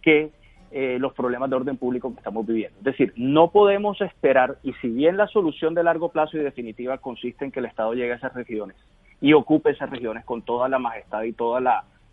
que 0.01 0.31
eh, 0.71 0.97
los 0.99 1.13
problemas 1.13 1.49
de 1.49 1.55
orden 1.57 1.77
público 1.77 2.11
que 2.11 2.17
estamos 2.17 2.45
viviendo. 2.45 2.77
Es 2.79 2.85
decir, 2.85 3.13
no 3.15 3.51
podemos 3.51 3.99
esperar, 4.01 4.57
y 4.63 4.73
si 4.73 4.89
bien 4.89 5.17
la 5.17 5.27
solución 5.27 5.73
de 5.73 5.83
largo 5.83 6.09
plazo 6.09 6.37
y 6.37 6.41
definitiva 6.41 6.97
consiste 6.97 7.45
en 7.45 7.51
que 7.51 7.59
el 7.59 7.65
Estado 7.65 7.93
llegue 7.93 8.13
a 8.13 8.15
esas 8.15 8.33
regiones, 8.33 8.77
y 9.21 9.33
ocupe 9.33 9.69
esas 9.69 9.89
regiones 9.89 10.25
con 10.25 10.41
toda 10.41 10.67
la 10.67 10.79
majestad 10.79 11.21
y 11.23 11.33
todo 11.33 11.59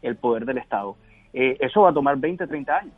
el 0.03 0.17
poder 0.17 0.45
del 0.45 0.59
Estado. 0.59 0.97
Eh, 1.33 1.57
eso 1.61 1.83
va 1.83 1.91
a 1.91 1.95
tomar 1.95 2.19
20, 2.19 2.47
30 2.47 2.77
años 2.77 2.95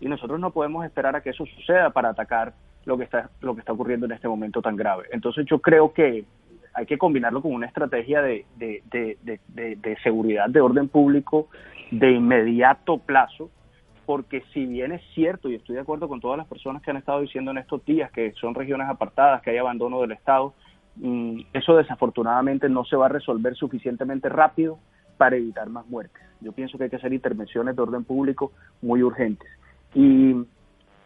y 0.00 0.08
nosotros 0.08 0.38
no 0.38 0.52
podemos 0.52 0.84
esperar 0.84 1.16
a 1.16 1.20
que 1.20 1.30
eso 1.30 1.44
suceda 1.44 1.90
para 1.90 2.10
atacar 2.10 2.54
lo 2.84 2.96
que 2.96 3.04
está 3.04 3.28
lo 3.40 3.54
que 3.54 3.60
está 3.60 3.72
ocurriendo 3.72 4.06
en 4.06 4.12
este 4.12 4.28
momento 4.28 4.62
tan 4.62 4.76
grave. 4.76 5.04
Entonces 5.12 5.44
yo 5.46 5.58
creo 5.60 5.92
que 5.92 6.24
hay 6.72 6.86
que 6.86 6.96
combinarlo 6.96 7.42
con 7.42 7.52
una 7.52 7.66
estrategia 7.66 8.22
de, 8.22 8.46
de, 8.56 8.82
de, 8.90 9.18
de, 9.48 9.96
seguridad, 10.02 10.48
de 10.48 10.60
orden 10.60 10.88
público 10.88 11.48
de 11.90 12.12
inmediato 12.12 12.98
plazo, 12.98 13.50
porque 14.08 14.42
si 14.54 14.64
bien 14.64 14.92
es 14.92 15.02
cierto, 15.14 15.50
y 15.50 15.54
estoy 15.56 15.74
de 15.74 15.82
acuerdo 15.82 16.08
con 16.08 16.18
todas 16.18 16.38
las 16.38 16.46
personas 16.46 16.80
que 16.80 16.90
han 16.90 16.96
estado 16.96 17.20
diciendo 17.20 17.50
en 17.50 17.58
estos 17.58 17.84
días 17.84 18.10
que 18.10 18.32
son 18.40 18.54
regiones 18.54 18.88
apartadas, 18.88 19.42
que 19.42 19.50
hay 19.50 19.58
abandono 19.58 20.00
del 20.00 20.12
Estado, 20.12 20.54
Mm, 21.00 21.42
eso 21.52 21.76
desafortunadamente 21.76 22.68
no 22.68 22.84
se 22.84 22.96
va 22.96 23.06
a 23.06 23.10
resolver 23.10 23.54
suficientemente 23.54 24.28
rápido 24.28 24.78
para 25.16 25.36
evitar 25.36 25.68
más 25.68 25.86
muertes. 25.86 26.22
Yo 26.40 26.52
pienso 26.52 26.76
que 26.76 26.84
hay 26.84 26.90
que 26.90 26.96
hacer 26.96 27.12
intervenciones 27.12 27.76
de 27.76 27.82
orden 27.82 28.04
público 28.04 28.52
muy 28.82 29.02
urgentes. 29.02 29.48
Y, 29.94 30.34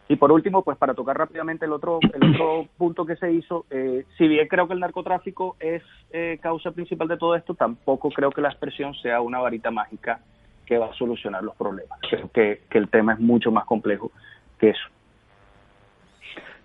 Y 0.09 0.17
por 0.17 0.33
último, 0.33 0.63
pues 0.63 0.77
para 0.77 0.95
tocar 0.95 1.17
rápidamente 1.17 1.65
el 1.65 1.73
otro, 1.73 1.99
el 2.13 2.35
otro 2.35 2.67
punto 2.77 3.07
que 3.07 3.17
se 3.17 3.33
hizo, 3.33 3.65
eh, 3.71 4.05
si 4.19 4.29
bien 4.29 4.49
creo 4.49 4.67
que 4.67 4.75
el 4.75 4.81
narcotráfico 4.81 5.57
es 5.59 5.83
eh, 6.11 6.39
causa 6.43 6.73
principal 6.73 7.09
de 7.09 7.17
todo 7.17 7.35
esto, 7.35 7.55
tampoco 7.55 8.11
creo 8.11 8.31
que 8.31 8.43
la 8.43 8.49
expresión 8.49 8.95
sea 8.95 9.21
una 9.21 9.39
varita 9.39 9.71
mágica 9.71 10.21
que 10.73 10.79
va 10.79 10.87
a 10.87 10.95
solucionar 10.95 11.43
los 11.43 11.55
problemas. 11.55 11.99
Creo 12.09 12.31
que, 12.33 12.63
que 12.71 12.79
el 12.79 12.89
tema 12.89 13.13
es 13.13 13.21
mucho 13.21 13.53
más 13.53 13.67
complejo 13.67 14.11
que 14.59 14.71
eso. 14.71 14.89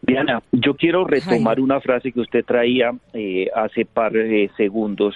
Diana, 0.02 0.42
yo 0.54 0.76
quiero 0.76 1.04
retomar 1.06 1.60
una 1.60 1.82
frase 1.82 2.14
que 2.14 2.22
usted 2.22 2.46
traía 2.46 2.94
eh, 3.14 3.50
hace 3.54 3.84
par 3.84 4.14
de 4.14 4.50
segundos 4.56 5.14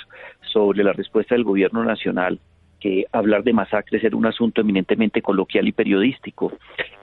sobre 0.51 0.83
la 0.83 0.91
respuesta 0.91 1.35
del 1.35 1.45
gobierno 1.45 1.85
nacional 1.85 2.39
que 2.81 3.05
hablar 3.13 3.43
de 3.43 3.53
masacres 3.53 4.03
era 4.03 4.17
un 4.17 4.25
asunto 4.25 4.59
eminentemente 4.59 5.21
coloquial 5.21 5.69
y 5.69 5.71
periodístico. 5.71 6.51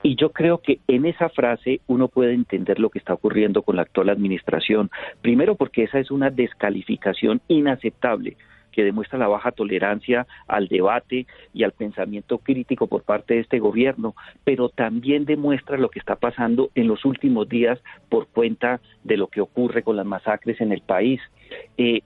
Y 0.02 0.16
yo 0.16 0.32
creo 0.32 0.58
que 0.58 0.80
en 0.88 1.06
esa 1.06 1.30
frase 1.30 1.80
uno 1.86 2.08
puede 2.08 2.34
entender 2.34 2.80
lo 2.80 2.90
que 2.90 2.98
está 2.98 3.14
ocurriendo 3.14 3.62
con 3.62 3.76
la 3.76 3.82
actual 3.82 4.10
administración. 4.10 4.90
Primero 5.22 5.54
porque 5.54 5.84
esa 5.84 6.00
es 6.00 6.10
una 6.10 6.28
descalificación 6.28 7.40
inaceptable 7.48 8.36
que 8.78 8.84
demuestra 8.84 9.18
la 9.18 9.26
baja 9.26 9.50
tolerancia 9.50 10.28
al 10.46 10.68
debate 10.68 11.26
y 11.52 11.64
al 11.64 11.72
pensamiento 11.72 12.38
crítico 12.38 12.86
por 12.86 13.02
parte 13.02 13.34
de 13.34 13.40
este 13.40 13.58
gobierno, 13.58 14.14
pero 14.44 14.68
también 14.68 15.24
demuestra 15.24 15.76
lo 15.76 15.88
que 15.88 15.98
está 15.98 16.14
pasando 16.14 16.70
en 16.76 16.86
los 16.86 17.04
últimos 17.04 17.48
días 17.48 17.80
por 18.08 18.28
cuenta 18.28 18.80
de 19.02 19.16
lo 19.16 19.26
que 19.26 19.40
ocurre 19.40 19.82
con 19.82 19.96
las 19.96 20.06
masacres 20.06 20.60
en 20.60 20.70
el 20.70 20.82
país. 20.82 21.20
Eh, 21.76 22.02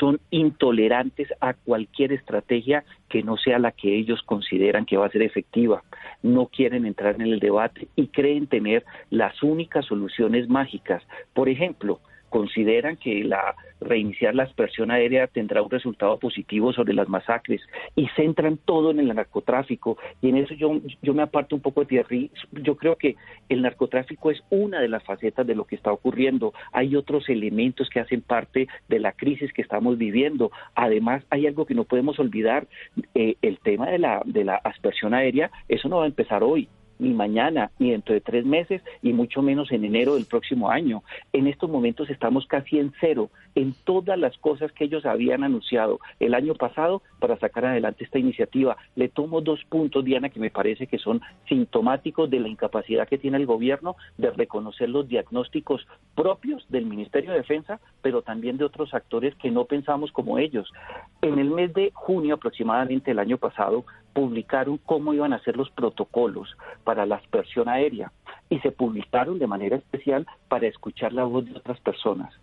son 0.00 0.18
intolerantes 0.30 1.28
a 1.40 1.54
cualquier 1.54 2.12
estrategia 2.12 2.82
que 3.08 3.22
no 3.22 3.36
sea 3.36 3.60
la 3.60 3.70
que 3.70 3.94
ellos 3.94 4.20
consideran 4.26 4.86
que 4.86 4.96
va 4.96 5.06
a 5.06 5.10
ser 5.10 5.22
efectiva. 5.22 5.84
No 6.24 6.46
quieren 6.46 6.86
entrar 6.86 7.14
en 7.14 7.20
el 7.20 7.38
debate 7.38 7.86
y 7.94 8.08
creen 8.08 8.48
tener 8.48 8.84
las 9.10 9.44
únicas 9.44 9.86
soluciones 9.86 10.48
mágicas. 10.48 11.04
Por 11.34 11.48
ejemplo, 11.48 12.00
consideran 12.30 12.96
que 12.96 13.24
la 13.24 13.54
reiniciar 13.80 14.34
la 14.34 14.44
aspersión 14.44 14.90
aérea 14.90 15.26
tendrá 15.26 15.62
un 15.62 15.70
resultado 15.70 16.18
positivo 16.18 16.72
sobre 16.72 16.94
las 16.94 17.08
masacres 17.08 17.62
y 17.96 18.08
centran 18.08 18.58
todo 18.58 18.90
en 18.90 19.00
el 19.00 19.14
narcotráfico. 19.14 19.96
Y 20.20 20.28
en 20.28 20.36
eso 20.36 20.54
yo, 20.54 20.80
yo 21.02 21.14
me 21.14 21.22
aparto 21.22 21.56
un 21.56 21.62
poco 21.62 21.80
de 21.80 21.86
Thierry, 21.86 22.30
yo 22.52 22.76
creo 22.76 22.96
que 22.96 23.16
el 23.48 23.62
narcotráfico 23.62 24.30
es 24.30 24.42
una 24.50 24.80
de 24.80 24.88
las 24.88 25.02
facetas 25.04 25.46
de 25.46 25.54
lo 25.54 25.64
que 25.64 25.76
está 25.76 25.92
ocurriendo, 25.92 26.52
hay 26.72 26.94
otros 26.96 27.28
elementos 27.28 27.88
que 27.90 28.00
hacen 28.00 28.20
parte 28.20 28.68
de 28.88 28.98
la 28.98 29.12
crisis 29.12 29.52
que 29.52 29.62
estamos 29.62 29.98
viviendo, 29.98 30.50
además 30.74 31.24
hay 31.30 31.46
algo 31.46 31.66
que 31.66 31.74
no 31.74 31.84
podemos 31.84 32.18
olvidar, 32.18 32.66
eh, 33.14 33.36
el 33.42 33.58
tema 33.58 33.90
de 33.90 33.98
la, 33.98 34.22
de 34.24 34.44
la 34.44 34.56
aspersión 34.56 35.14
aérea, 35.14 35.50
eso 35.68 35.88
no 35.88 35.98
va 35.98 36.04
a 36.04 36.08
empezar 36.08 36.42
hoy, 36.42 36.68
ni 37.00 37.12
mañana, 37.12 37.70
ni 37.78 37.90
dentro 37.90 38.14
de 38.14 38.20
tres 38.20 38.44
meses, 38.44 38.82
y 39.02 39.12
mucho 39.12 39.42
menos 39.42 39.72
en 39.72 39.84
enero 39.84 40.14
del 40.14 40.26
próximo 40.26 40.70
año. 40.70 41.02
En 41.32 41.46
estos 41.46 41.70
momentos 41.70 42.10
estamos 42.10 42.46
casi 42.46 42.78
en 42.78 42.92
cero 43.00 43.30
en 43.54 43.74
todas 43.84 44.18
las 44.18 44.36
cosas 44.38 44.70
que 44.72 44.84
ellos 44.84 45.04
habían 45.06 45.42
anunciado 45.42 45.98
el 46.20 46.34
año 46.34 46.54
pasado 46.54 47.02
para 47.18 47.38
sacar 47.38 47.64
adelante 47.64 48.04
esta 48.04 48.18
iniciativa. 48.18 48.76
Le 48.94 49.08
tomo 49.08 49.40
dos 49.40 49.64
puntos, 49.68 50.04
Diana, 50.04 50.28
que 50.28 50.40
me 50.40 50.50
parece 50.50 50.86
que 50.86 50.98
son 50.98 51.20
sintomáticos 51.48 52.30
de 52.30 52.40
la 52.40 52.48
incapacidad 52.48 53.08
que 53.08 53.18
tiene 53.18 53.38
el 53.38 53.46
gobierno 53.46 53.96
de 54.18 54.30
reconocer 54.30 54.88
los 54.88 55.08
diagnósticos 55.08 55.86
propios 56.14 56.64
del 56.68 56.86
Ministerio 56.86 57.32
de 57.32 57.38
Defensa, 57.38 57.80
pero 58.02 58.22
también 58.22 58.56
de 58.56 58.64
otros 58.64 58.94
actores 58.94 59.34
que 59.36 59.50
no 59.50 59.64
pensamos 59.64 60.12
como 60.12 60.38
ellos. 60.38 60.70
En 61.22 61.38
el 61.38 61.50
mes 61.50 61.72
de 61.74 61.90
junio 61.94 62.34
aproximadamente 62.34 63.10
el 63.10 63.18
año 63.18 63.38
pasado 63.38 63.84
publicaron 64.12 64.78
cómo 64.78 65.14
iban 65.14 65.32
a 65.32 65.42
ser 65.42 65.56
los 65.56 65.70
protocolos 65.70 66.56
para 66.84 67.06
la 67.06 67.16
aspersión 67.16 67.68
aérea 67.68 68.12
y 68.48 68.58
se 68.60 68.72
publicaron 68.72 69.38
de 69.38 69.46
manera 69.46 69.76
especial 69.76 70.26
para 70.48 70.66
escuchar 70.66 71.12
la 71.12 71.24
voz 71.24 71.44
de 71.46 71.56
otras 71.56 71.80
personas. 71.80 72.34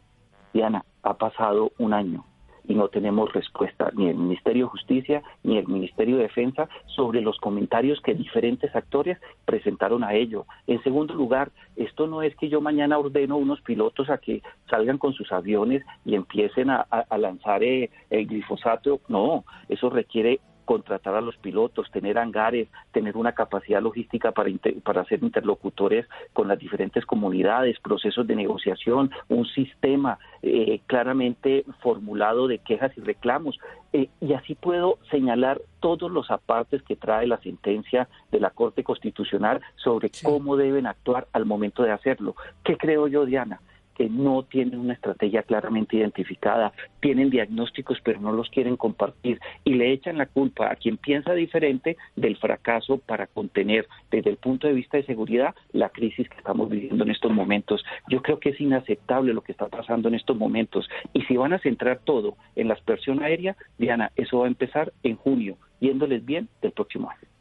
Diana, 0.53 0.85
ha 1.03 1.13
pasado 1.15 1.71
un 1.77 1.93
año 1.93 2.23
y 2.67 2.75
no 2.75 2.89
tenemos 2.89 3.31
respuesta 3.33 3.91
ni 3.95 4.09
el 4.09 4.15
Ministerio 4.15 4.65
de 4.65 4.71
Justicia 4.71 5.23
ni 5.43 5.57
el 5.57 5.67
Ministerio 5.67 6.17
de 6.17 6.23
Defensa 6.23 6.67
sobre 6.87 7.21
los 7.21 7.37
comentarios 7.37 8.01
que 8.01 8.13
diferentes 8.13 8.75
actores 8.75 9.17
presentaron 9.45 10.03
a 10.03 10.13
ello. 10.13 10.45
En 10.67 10.81
segundo 10.83 11.13
lugar, 11.13 11.51
esto 11.75 12.07
no 12.07 12.21
es 12.21 12.35
que 12.35 12.49
yo 12.49 12.59
mañana 12.61 12.97
ordeno 12.97 13.37
unos 13.37 13.61
pilotos 13.61 14.09
a 14.09 14.17
que 14.17 14.41
salgan 14.69 14.97
con 14.97 15.13
sus 15.13 15.31
aviones 15.31 15.83
y 16.05 16.15
empiecen 16.15 16.69
a, 16.69 16.85
lanzar 17.17 17.63
eh, 17.63 17.89
el 18.09 18.27
glifosato. 18.27 18.99
No, 19.07 19.45
eso 19.69 19.89
requiere 19.89 20.39
contratar 20.67 21.15
a 21.15 21.21
los 21.21 21.37
pilotos, 21.37 21.89
tener 21.91 22.17
hangares, 22.17 22.67
tener 22.91 23.15
una 23.15 23.31
capacidad 23.31 23.81
logística 23.81 24.33
para, 24.33 24.51
para 24.83 25.05
ser 25.05 25.23
interlocutores 25.23 26.05
con 26.33 26.49
las 26.49 26.59
diferentes 26.59 27.05
comunidades, 27.05 27.79
procesos 27.79 28.27
de 28.27 28.35
negociación, 28.35 29.09
un 29.29 29.45
sistema 29.45 30.19
eh, 30.43 30.81
claramente 30.85 31.63
formulado 31.79 32.47
de 32.47 32.59
quejas 32.59 32.91
y 32.97 33.01
reclamos. 33.01 33.57
Eh, 33.93 34.09
y 34.19 34.33
así 34.33 34.55
puedo 34.55 34.99
señalar 35.09 35.61
todos 35.79 36.11
los 36.11 36.29
apartes 36.29 36.83
que 36.83 36.97
trae 36.97 37.27
la 37.27 37.37
sentencia 37.37 38.09
de 38.29 38.41
la 38.41 38.49
Corte 38.49 38.83
Constitucional 38.83 39.61
sobre 39.77 40.11
cómo 40.21 40.57
deben 40.57 40.85
actuar 40.85 41.27
al 41.31 41.45
momento 41.45 41.83
de 41.83 41.91
hacerlo. 41.91 42.35
¿Qué 42.65 42.75
creo 42.75 43.07
yo, 43.07 43.25
Diana? 43.25 43.61
Que 43.97 44.09
no 44.09 44.43
tienen 44.43 44.79
una 44.79 44.93
estrategia 44.93 45.41
claramente 45.41 45.97
identificada, 45.97 46.71
tienen 46.99 47.31
diagnósticos 47.31 47.97
pero 48.03 48.21
no 48.21 48.31
los 48.31 48.49
quieren 48.49 48.77
compartir 48.77 49.39
y 49.63 49.73
le 49.73 49.91
echan 49.91 50.19
la 50.19 50.27
culpa 50.27 50.71
a 50.71 50.75
quien 50.75 50.97
piensa 50.97 51.33
diferente 51.33 51.97
del 52.15 52.37
fracaso 52.37 52.99
para 52.99 53.25
contener 53.25 53.87
desde 54.11 54.29
el 54.29 54.37
punto 54.37 54.67
de 54.67 54.73
vista 54.73 54.97
de 54.97 55.05
seguridad 55.05 55.55
la 55.71 55.89
crisis 55.89 56.29
que 56.29 56.37
estamos 56.37 56.69
viviendo 56.69 57.03
en 57.03 57.11
estos 57.11 57.31
momentos. 57.31 57.83
Yo 58.07 58.21
creo 58.21 58.39
que 58.39 58.49
es 58.49 58.61
inaceptable 58.61 59.33
lo 59.33 59.41
que 59.41 59.51
está 59.51 59.67
pasando 59.67 60.07
en 60.07 60.15
estos 60.15 60.37
momentos 60.37 60.87
y 61.13 61.23
si 61.23 61.35
van 61.35 61.53
a 61.53 61.59
centrar 61.59 61.99
todo 62.03 62.37
en 62.55 62.67
la 62.67 62.75
aspersión 62.75 63.23
aérea, 63.23 63.55
Diana, 63.79 64.11
eso 64.15 64.39
va 64.39 64.45
a 64.45 64.49
empezar 64.49 64.93
en 65.01 65.15
junio, 65.15 65.57
yéndoles 65.79 66.23
bien 66.23 66.49
del 66.61 66.71
próximo 66.71 67.09
año. 67.09 67.36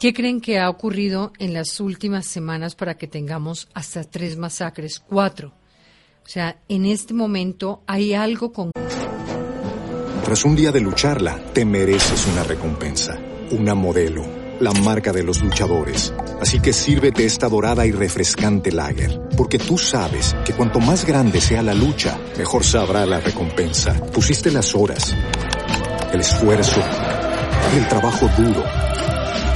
¿Qué 0.00 0.12
creen 0.12 0.40
que 0.40 0.58
ha 0.58 0.68
ocurrido 0.68 1.32
en 1.38 1.54
las 1.54 1.78
últimas 1.80 2.26
semanas 2.26 2.74
para 2.74 2.96
que 2.96 3.06
tengamos 3.06 3.68
hasta 3.74 4.04
tres 4.04 4.36
masacres, 4.36 4.98
cuatro? 5.00 5.52
O 6.24 6.28
sea, 6.28 6.58
en 6.68 6.86
este 6.86 7.14
momento 7.14 7.82
hay 7.86 8.14
algo 8.14 8.52
con... 8.52 8.70
Tras 10.24 10.44
un 10.44 10.56
día 10.56 10.70
de 10.72 10.80
lucharla, 10.80 11.38
te 11.52 11.64
mereces 11.64 12.26
una 12.26 12.44
recompensa, 12.44 13.18
una 13.50 13.74
modelo, 13.74 14.24
la 14.60 14.72
marca 14.72 15.12
de 15.12 15.24
los 15.24 15.42
luchadores. 15.42 16.14
Así 16.40 16.60
que 16.60 16.72
sírvete 16.72 17.24
esta 17.24 17.48
dorada 17.48 17.86
y 17.86 17.92
refrescante 17.92 18.72
lager, 18.72 19.20
porque 19.36 19.58
tú 19.58 19.78
sabes 19.78 20.34
que 20.44 20.52
cuanto 20.52 20.80
más 20.80 21.04
grande 21.04 21.40
sea 21.40 21.62
la 21.62 21.74
lucha, 21.74 22.18
mejor 22.38 22.64
sabrá 22.64 23.04
la 23.04 23.20
recompensa. 23.20 23.94
Pusiste 24.12 24.50
las 24.50 24.74
horas, 24.74 25.14
el 26.12 26.20
esfuerzo, 26.20 26.80
el 27.76 27.88
trabajo 27.88 28.28
duro. 28.38 28.81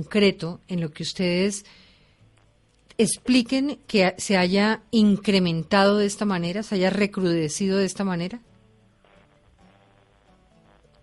concreto 0.00 0.60
en 0.68 0.80
lo 0.80 0.90
que 0.90 1.02
ustedes 1.02 1.64
expliquen 2.96 3.78
que 3.88 4.12
se 4.18 4.36
haya 4.36 4.80
incrementado 4.90 5.98
de 5.98 6.06
esta 6.06 6.24
manera, 6.24 6.62
se 6.62 6.76
haya 6.76 6.90
recrudecido 6.90 7.78
de 7.78 7.86
esta 7.86 8.04
manera? 8.04 8.38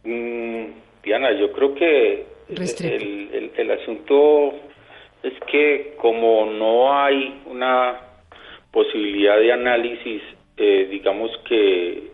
Mm, 0.03 0.65
Diana, 1.03 1.31
yo 1.39 1.51
creo 1.51 1.73
que 1.75 2.25
el, 2.49 3.51
el, 3.57 3.71
asunto 3.71 4.53
es 5.23 5.33
que 5.51 5.95
como 5.97 6.45
no 6.45 6.93
hay 6.93 7.41
una 7.45 7.99
posibilidad 8.71 9.37
de 9.37 9.51
análisis, 9.51 10.21
eh, 10.57 10.87
digamos 10.89 11.31
que 11.47 12.11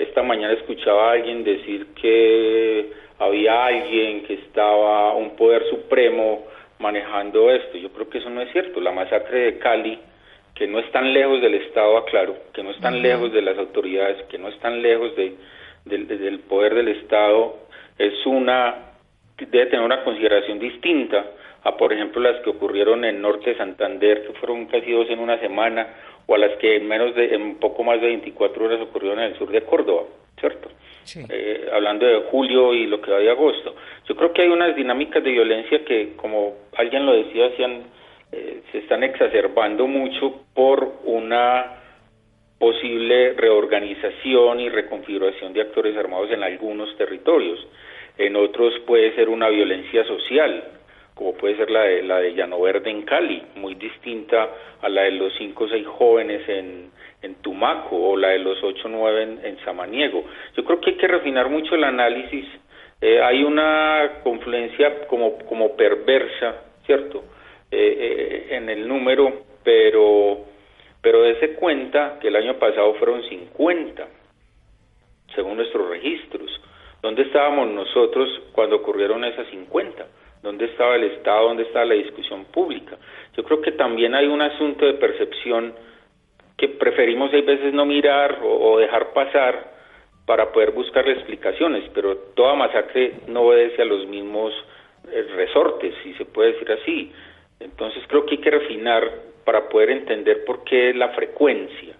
esta 0.00 0.22
mañana 0.22 0.54
escuchaba 0.54 1.10
a 1.10 1.12
alguien 1.12 1.44
decir 1.44 1.86
que 2.00 2.90
había 3.18 3.66
alguien 3.66 4.24
que 4.24 4.34
estaba, 4.34 5.14
un 5.14 5.36
poder 5.36 5.64
supremo 5.70 6.44
manejando 6.78 7.50
esto. 7.50 7.78
Yo 7.78 7.90
creo 7.90 8.08
que 8.10 8.18
eso 8.18 8.30
no 8.30 8.42
es 8.42 8.52
cierto. 8.52 8.80
La 8.80 8.92
masacre 8.92 9.40
de 9.40 9.58
Cali 9.58 9.98
que 10.56 10.66
no 10.66 10.78
están 10.78 11.12
lejos 11.12 11.42
del 11.42 11.54
Estado, 11.54 11.98
aclaro, 11.98 12.34
que 12.54 12.62
no 12.62 12.70
están 12.70 13.02
lejos 13.02 13.30
de 13.30 13.42
las 13.42 13.58
autoridades, 13.58 14.24
que 14.30 14.38
no 14.38 14.48
están 14.48 14.80
lejos 14.80 15.14
de, 15.14 15.34
del 15.84 16.40
poder 16.40 16.74
del 16.74 16.88
Estado, 16.88 17.58
es 17.98 18.24
una 18.24 18.86
debe 19.38 19.66
tener 19.66 19.84
una 19.84 20.02
consideración 20.02 20.58
distinta 20.58 21.26
a, 21.62 21.76
por 21.76 21.92
ejemplo, 21.92 22.22
las 22.22 22.40
que 22.42 22.50
ocurrieron 22.50 23.04
en 23.04 23.20
Norte 23.20 23.50
de 23.50 23.58
Santander, 23.58 24.26
que 24.26 24.32
fueron 24.34 24.64
casi 24.66 24.90
dos 24.92 25.10
en 25.10 25.18
una 25.18 25.38
semana, 25.40 25.86
o 26.26 26.34
a 26.34 26.38
las 26.38 26.56
que 26.58 26.76
en 26.76 26.88
menos 26.88 27.14
de, 27.14 27.34
en 27.34 27.56
poco 27.56 27.84
más 27.84 28.00
de 28.00 28.08
24 28.08 28.64
horas 28.64 28.80
ocurrieron 28.80 29.20
en 29.20 29.32
el 29.32 29.38
sur 29.38 29.50
de 29.50 29.62
Córdoba, 29.62 30.04
¿cierto? 30.38 30.68
Eh, 31.14 31.68
hablando 31.72 32.04
de 32.04 32.22
julio 32.30 32.74
y 32.74 32.86
lo 32.86 33.00
que 33.00 33.12
va 33.12 33.18
de 33.18 33.30
agosto. 33.30 33.76
Yo 34.08 34.16
creo 34.16 34.32
que 34.32 34.42
hay 34.42 34.48
unas 34.48 34.74
dinámicas 34.74 35.22
de 35.22 35.30
violencia 35.30 35.84
que, 35.84 36.14
como 36.16 36.54
alguien 36.76 37.06
lo 37.06 37.12
decía, 37.12 37.48
eh, 38.32 38.62
se 38.72 38.78
están 38.78 39.04
exacerbando 39.04 39.86
mucho 39.86 40.40
por 40.52 41.00
una 41.04 41.76
posible 42.58 43.34
reorganización 43.34 44.60
y 44.60 44.68
reconfiguración 44.68 45.52
de 45.52 45.60
actores 45.60 45.96
armados 45.96 46.30
en 46.32 46.42
algunos 46.42 46.96
territorios. 46.96 47.64
En 48.18 48.34
otros 48.34 48.74
puede 48.86 49.14
ser 49.14 49.28
una 49.28 49.48
violencia 49.48 50.04
social, 50.04 50.75
como 51.16 51.32
puede 51.32 51.56
ser 51.56 51.70
la 51.70 51.80
de, 51.80 52.02
la 52.02 52.18
de 52.18 52.34
Llano 52.34 52.60
Verde 52.60 52.90
en 52.90 53.00
Cali, 53.02 53.42
muy 53.54 53.74
distinta 53.74 54.50
a 54.82 54.88
la 54.90 55.04
de 55.04 55.12
los 55.12 55.32
cinco 55.38 55.64
o 55.64 55.68
seis 55.68 55.86
jóvenes 55.86 56.46
en, 56.46 56.90
en 57.22 57.36
Tumaco 57.36 57.96
o 57.96 58.16
la 58.18 58.28
de 58.28 58.38
los 58.38 58.62
ocho 58.62 58.82
o 58.84 58.90
nueve 58.90 59.22
en, 59.42 59.58
Samaniego. 59.64 60.24
Yo 60.54 60.62
creo 60.62 60.78
que 60.78 60.90
hay 60.90 60.96
que 60.96 61.08
refinar 61.08 61.48
mucho 61.48 61.74
el 61.74 61.84
análisis. 61.84 62.44
Eh, 63.00 63.18
hay 63.22 63.42
una 63.44 64.20
confluencia 64.22 65.06
como, 65.06 65.38
como 65.38 65.74
perversa, 65.74 66.62
¿cierto?, 66.84 67.24
eh, 67.70 67.96
eh, 67.98 68.56
en 68.56 68.68
el 68.68 68.86
número, 68.86 69.46
pero, 69.64 70.44
pero 71.00 71.22
dése 71.22 71.54
cuenta 71.54 72.18
que 72.20 72.28
el 72.28 72.36
año 72.36 72.58
pasado 72.58 72.92
fueron 72.96 73.22
50, 73.22 74.06
según 75.34 75.56
nuestros 75.56 75.88
registros. 75.88 76.60
¿Dónde 77.00 77.22
estábamos 77.22 77.68
nosotros 77.68 78.28
cuando 78.52 78.76
ocurrieron 78.76 79.24
esas 79.24 79.46
50? 79.48 80.06
¿Dónde 80.46 80.66
estaba 80.66 80.94
el 80.94 81.02
Estado? 81.02 81.48
¿Dónde 81.48 81.64
estaba 81.64 81.86
la 81.86 81.94
discusión 81.94 82.44
pública? 82.44 82.96
Yo 83.36 83.42
creo 83.42 83.60
que 83.60 83.72
también 83.72 84.14
hay 84.14 84.28
un 84.28 84.40
asunto 84.40 84.86
de 84.86 84.94
percepción 84.94 85.74
que 86.56 86.68
preferimos 86.68 87.34
a 87.34 87.40
veces 87.40 87.74
no 87.74 87.84
mirar 87.84 88.38
o, 88.44 88.78
dejar 88.78 89.12
pasar 89.12 89.72
para 90.24 90.52
poder 90.52 90.70
buscarle 90.70 91.14
explicaciones, 91.14 91.90
pero 91.92 92.16
toda 92.36 92.54
masacre 92.54 93.14
no 93.26 93.40
obedece 93.40 93.82
a 93.82 93.86
los 93.86 94.06
mismos 94.06 94.54
eh, 95.10 95.26
resortes, 95.34 95.92
si 96.04 96.14
se 96.14 96.24
puede 96.24 96.52
decir 96.52 96.70
así. 96.70 97.12
Entonces 97.58 98.04
creo 98.06 98.24
que 98.24 98.36
hay 98.36 98.40
que 98.40 98.50
refinar 98.52 99.02
para 99.44 99.68
poder 99.68 99.90
entender 99.90 100.44
por 100.44 100.62
qué 100.62 100.94
la 100.94 101.08
frecuencia, 101.08 101.96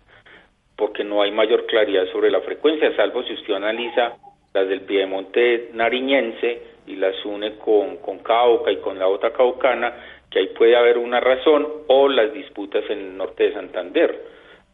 porque 0.76 1.02
no 1.02 1.20
hay 1.20 1.32
mayor 1.32 1.66
claridad 1.66 2.06
sobre 2.12 2.30
la 2.30 2.42
frecuencia, 2.42 2.94
salvo 2.94 3.24
si 3.24 3.32
usted 3.32 3.54
analiza 3.54 4.14
las 4.56 4.68
del 4.68 4.80
Piedemonte 4.82 5.70
nariñense, 5.74 6.62
y 6.86 6.96
las 6.96 7.14
une 7.24 7.58
con, 7.58 7.98
con 7.98 8.20
Cauca 8.20 8.72
y 8.72 8.78
con 8.78 8.98
la 8.98 9.06
otra 9.06 9.32
caucana, 9.32 9.92
que 10.30 10.38
ahí 10.38 10.48
puede 10.56 10.76
haber 10.76 10.96
una 10.98 11.20
razón, 11.20 11.66
o 11.88 12.08
las 12.08 12.32
disputas 12.32 12.84
en 12.88 12.98
el 12.98 13.16
norte 13.16 13.44
de 13.44 13.52
Santander, 13.52 14.24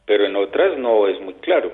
pero 0.06 0.24
en 0.24 0.36
otras 0.36 0.78
no 0.78 1.08
es 1.08 1.20
muy 1.20 1.34
claro. 1.34 1.72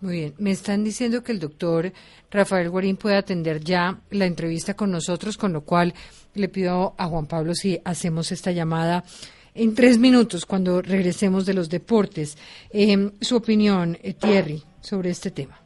Muy 0.00 0.14
bien, 0.20 0.34
me 0.38 0.50
están 0.50 0.82
diciendo 0.82 1.22
que 1.22 1.32
el 1.32 1.40
doctor 1.40 1.92
Rafael 2.30 2.70
Guarín 2.70 2.96
puede 2.96 3.16
atender 3.16 3.60
ya 3.60 3.98
la 4.10 4.24
entrevista 4.24 4.74
con 4.74 4.90
nosotros, 4.90 5.36
con 5.36 5.52
lo 5.52 5.62
cual 5.62 5.92
le 6.34 6.48
pido 6.48 6.94
a 6.96 7.06
Juan 7.06 7.26
Pablo 7.26 7.54
si 7.54 7.78
hacemos 7.84 8.32
esta 8.32 8.50
llamada 8.50 9.04
en 9.54 9.74
tres 9.74 9.98
minutos 9.98 10.46
cuando 10.46 10.82
regresemos 10.82 11.46
de 11.46 11.54
los 11.54 11.68
deportes. 11.68 12.36
Eh, 12.70 13.10
su 13.20 13.36
opinión, 13.36 13.96
eh, 14.02 14.14
Thierry, 14.14 14.62
sobre 14.80 15.10
este 15.10 15.30
tema. 15.30 15.63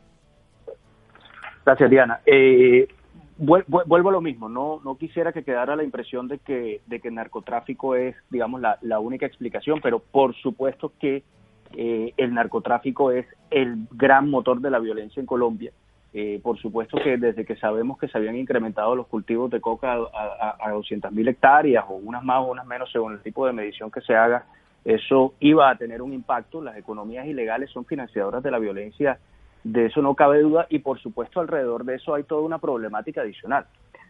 Gracias, 1.69 1.91
Diana. 1.91 2.21
Eh, 2.25 2.89
vuelvo 3.37 4.09
a 4.09 4.13
lo 4.13 4.23
mismo, 4.23 4.49
no, 4.49 4.81
no 4.83 4.97
quisiera 4.97 5.35
que 5.35 5.45
quedara 5.45 5.77
la 5.77 5.85
impresión 5.85 6.27
de 6.27 6.39
que, 6.39 6.81
el 6.89 7.15
narcotráfico 7.15 7.95
es, 7.95 8.17
digamos, 8.31 8.63
la, 8.63 9.01
única 9.01 9.27
explicación, 9.27 9.81
pero 9.83 9.99
por 9.99 10.35
supuesto 10.37 10.95
que 10.99 11.25
eh, 11.77 12.15
el 12.17 12.33
narcotráfico 12.33 13.11
es 13.11 13.27
el 13.51 13.87
gran 13.91 14.31
motor 14.31 14.63
de 14.63 14.71
la 14.71 14.79
violencia 14.79 15.21
en 15.21 15.27
Colombia. 15.27 15.71
Eh, 16.15 16.41
por 16.43 16.57
supuesto 16.59 16.97
que 17.05 17.19
desde 17.19 17.45
que 17.45 17.57
sabemos 17.57 17.99
que 17.99 18.09
se 18.09 18.17
habían 18.17 18.37
incrementado 18.37 18.97
los 18.97 19.07
cultivos 19.07 19.51
de 19.51 19.61
coca 19.61 19.93
a, 19.93 20.57
a, 20.57 20.71
a 20.71 20.73
200.000 20.73 21.29
hectáreas, 21.29 21.85
o 21.87 21.97
unas 21.97 22.25
más 22.25 22.39
o 22.39 22.51
unas 22.51 22.65
menos 22.65 22.91
según 22.91 23.13
el 23.13 23.21
tipo 23.21 23.47
de 23.47 23.53
medición 23.53 23.91
que 23.91 24.01
se 24.01 24.15
haga, 24.15 24.47
eso 24.87 25.35
iba 25.41 25.69
a 25.69 25.77
tener 25.77 26.01
un 26.01 26.15
impacto. 26.15 26.63
Las 26.63 26.79
economías 26.79 27.27
ilegales 27.27 27.69
son 27.69 27.85
financiadoras 27.85 28.43
de 28.43 28.51
la 28.51 28.59
violencia 28.59 29.19
de 29.65 29.87
eso 29.87 30.03
no 30.03 30.15
cabe 30.15 30.41
duda 30.41 30.67
y 30.71 30.79
por 30.81 30.99
supuesto 31.01 31.41
alrededor 31.41 31.85
de 31.85 31.97
eso 31.97 32.15
hay 32.15 32.25
toda 32.25 32.43
una 32.43 32.59
problemática 32.59 33.23
adicional. 33.23 33.67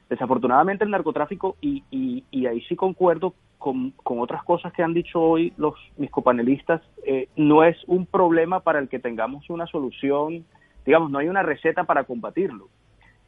Desafortunadamente 0.09 0.85
el 0.85 0.91
narcotráfico, 0.91 1.57
y, 1.61 1.85
y, 1.91 2.47
ahí 2.47 2.63
sí 2.63 2.77
concuerdo 2.77 3.35
con, 3.59 3.91
con, 3.91 4.21
otras 4.21 4.43
cosas 4.43 4.73
que 4.73 4.83
han 4.83 4.95
dicho 4.95 5.21
hoy 5.21 5.53
los 5.59 5.75
mis 5.99 6.11
copanelistas, 6.11 6.81
eh, 7.05 7.29
no 7.37 7.63
es 7.63 7.77
un 7.87 8.07
problema 8.07 8.61
para 8.61 8.79
el 8.79 8.89
que 8.89 8.99
tengamos 8.99 9.51
una 9.51 9.67
solución, 9.67 10.47
digamos, 10.87 11.11
no 11.11 11.19
hay 11.19 11.29
una 11.29 11.43
receta 11.43 11.85
para 11.85 12.05
combatirlo 12.05 12.69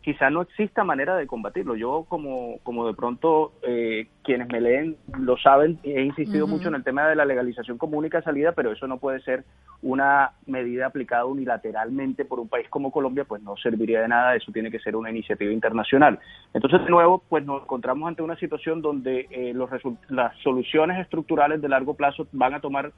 quizá 0.03 0.31
no 0.31 0.43
exista 0.43 0.83
manera 0.83 1.17
de 1.17 1.27
combatirlo. 1.27 1.77
Yo, 1.77 2.07
como, 2.09 2.59
como 2.63 2.87
de 2.87 2.95
pronto 2.95 3.53
eh, 3.63 4.07
quienes 4.25 4.49
me 4.49 4.61
leen 4.61 4.97
lo 5.19 5.37
saben, 5.37 5.79
he 5.83 6.03
insistido 6.03 6.47
mucho 6.47 6.69
en 6.69 6.75
el 6.75 6.85
tema 6.85 7.07
de 7.07 7.17
la 7.17 7.25
legalización 7.25 7.77
común 7.77 8.07
y 8.07 8.23
salida, 8.23 8.53
pero 8.53 8.73
eso 8.73 8.87
no 8.87 8.99
puede 8.99 9.21
ser 9.21 9.45
una 9.83 10.33
medida 10.47 10.87
aplicada 10.87 11.25
unilateralmente 11.27 12.25
por 12.25 12.41
un 12.41 12.49
país 12.49 12.69
como 12.69 12.91
Colombia, 12.91 13.25
pues 13.25 13.43
no 13.43 13.57
serviría 13.57 14.01
de 14.01 14.09
nada, 14.09 14.37
eso 14.37 14.53
tiene 14.53 14.71
que 14.71 14.79
ser 14.79 14.97
una 14.97 15.11
iniciativa 15.11 15.53
internacional. 15.53 16.19
Entonces, 16.55 16.83
de 16.83 16.91
nuevo, 16.91 17.23
pues 17.29 17.45
nos 17.45 17.63
encontramos 17.63 18.09
ante 18.09 18.23
una 18.23 18.37
situación 18.37 18.83
donde 18.83 19.27
eh, 19.31 19.53
los 19.55 19.71
las 20.09 20.37
soluciones 20.39 20.99
estructurales 20.99 21.61
de 21.61 21.69
largo 21.69 21.95
plazo 21.95 22.27
van 22.33 22.55
a 22.55 22.61
tomar 22.61 22.93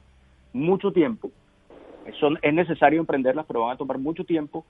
mucho 0.53 0.91
tiempo. 0.91 1.31
Son, 2.19 2.37
es 2.41 2.53
necesario 2.53 2.99
emprenderlas, 2.99 3.45
pero 3.45 3.61
van 3.61 3.71
a 3.71 3.77
tomar 3.77 3.97
mucho 3.97 4.23
tiempo 4.23 4.65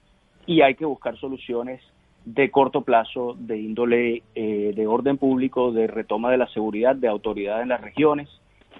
y 0.46 0.62
hay 0.62 0.74
que 0.74 0.84
buscar 0.84 1.16
soluciones 1.16 1.80
de 2.24 2.50
corto 2.50 2.82
plazo, 2.82 3.36
de 3.38 3.58
índole 3.58 4.22
eh, 4.34 4.72
de 4.74 4.86
orden 4.86 5.18
público, 5.18 5.72
de 5.72 5.86
retoma 5.86 6.30
de 6.30 6.38
la 6.38 6.48
seguridad, 6.48 6.96
de 6.96 7.08
autoridad 7.08 7.62
en 7.62 7.68
las 7.68 7.80
regiones, 7.80 8.28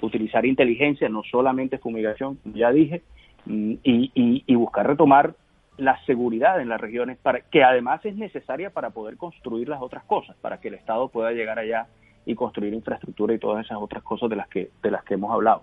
utilizar 0.00 0.46
inteligencia, 0.46 1.08
no 1.08 1.22
solamente 1.30 1.78
fumigación, 1.78 2.38
ya 2.44 2.70
dije, 2.70 3.02
mm, 3.46 3.72
y, 3.82 4.42
y, 4.46 4.54
buscar 4.54 4.86
retomar 4.86 5.34
la 5.76 6.02
seguridad 6.04 6.60
en 6.60 6.68
las 6.68 6.80
regiones, 6.80 7.18
para, 7.18 7.40
que 7.40 7.62
además 7.62 8.04
es 8.04 8.16
necesaria 8.16 8.70
para 8.70 8.90
poder 8.90 9.16
construir 9.16 9.68
las 9.68 9.82
otras 9.82 10.04
cosas, 10.04 10.36
para 10.40 10.58
que 10.60 10.68
el 10.68 10.74
Estado 10.74 11.08
pueda 11.08 11.32
llegar 11.32 11.58
allá 11.58 11.86
y 12.26 12.34
construir 12.34 12.72
infraestructura 12.72 13.34
y 13.34 13.38
todas 13.38 13.64
esas 13.64 13.78
otras 13.78 14.02
cosas 14.02 14.30
de 14.30 14.36
las 14.36 14.48
que, 14.48 14.70
de 14.82 14.90
las 14.90 15.04
que 15.04 15.14
hemos 15.14 15.32
hablado. 15.32 15.62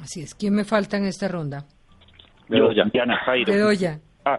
Así 0.00 0.22
es. 0.22 0.34
¿Quién 0.34 0.54
me 0.54 0.64
falta 0.64 0.96
en 0.96 1.04
esta 1.04 1.28
ronda? 1.28 1.64
Bedoya. 2.48 2.84
Diana 2.92 3.20
Bedoya. 3.46 4.00
Ah, 4.24 4.38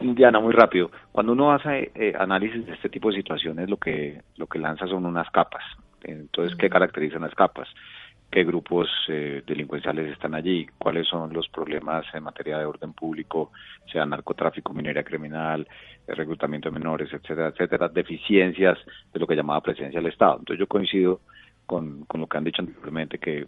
Diana, 0.00 0.40
muy 0.40 0.52
rápido. 0.52 0.90
Cuando 1.12 1.32
uno 1.32 1.52
hace 1.52 1.90
eh, 1.94 2.12
análisis 2.18 2.66
de 2.66 2.74
este 2.74 2.88
tipo 2.88 3.10
de 3.10 3.16
situaciones, 3.16 3.68
lo 3.68 3.76
que, 3.76 4.20
lo 4.36 4.46
que 4.46 4.58
lanza 4.58 4.86
son 4.86 5.06
unas 5.06 5.30
capas. 5.30 5.64
Entonces, 6.02 6.56
¿qué 6.56 6.68
caracterizan 6.68 7.22
las 7.22 7.34
capas? 7.34 7.68
¿Qué 8.30 8.44
grupos 8.44 8.88
eh, 9.08 9.42
delincuenciales 9.46 10.12
están 10.12 10.34
allí? 10.34 10.66
¿Cuáles 10.78 11.06
son 11.06 11.32
los 11.32 11.48
problemas 11.48 12.04
en 12.12 12.24
materia 12.24 12.58
de 12.58 12.64
orden 12.64 12.92
público, 12.92 13.52
sea 13.90 14.04
narcotráfico, 14.04 14.72
minería 14.72 15.04
criminal, 15.04 15.66
reclutamiento 16.06 16.68
de 16.68 16.78
menores, 16.78 17.12
etcétera, 17.12 17.48
etcétera? 17.48 17.88
Deficiencias 17.88 18.78
de 19.12 19.20
lo 19.20 19.26
que 19.26 19.36
llamaba 19.36 19.60
presencia 19.60 20.00
del 20.00 20.10
Estado. 20.10 20.38
Entonces, 20.38 20.60
yo 20.60 20.66
coincido 20.66 21.20
con, 21.64 22.04
con 22.04 22.20
lo 22.20 22.26
que 22.26 22.38
han 22.38 22.44
dicho 22.44 22.62
anteriormente, 22.62 23.18
que 23.18 23.46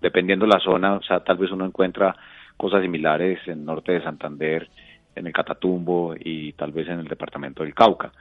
dependiendo 0.00 0.46
la 0.46 0.58
zona, 0.58 0.94
o 0.94 1.02
sea, 1.02 1.20
tal 1.20 1.36
vez 1.36 1.50
uno 1.50 1.64
encuentra 1.66 2.16
cosas 2.56 2.82
similares 2.82 3.40
en 3.46 3.64
norte 3.64 3.92
de 3.92 4.02
Santander, 4.02 4.68
en 5.14 5.26
el 5.26 5.32
Catatumbo 5.32 6.14
y 6.18 6.52
tal 6.52 6.72
vez 6.72 6.88
en 6.88 7.00
el 7.00 7.08
departamento 7.08 7.62
del 7.62 7.74
Cauca. 7.74 8.12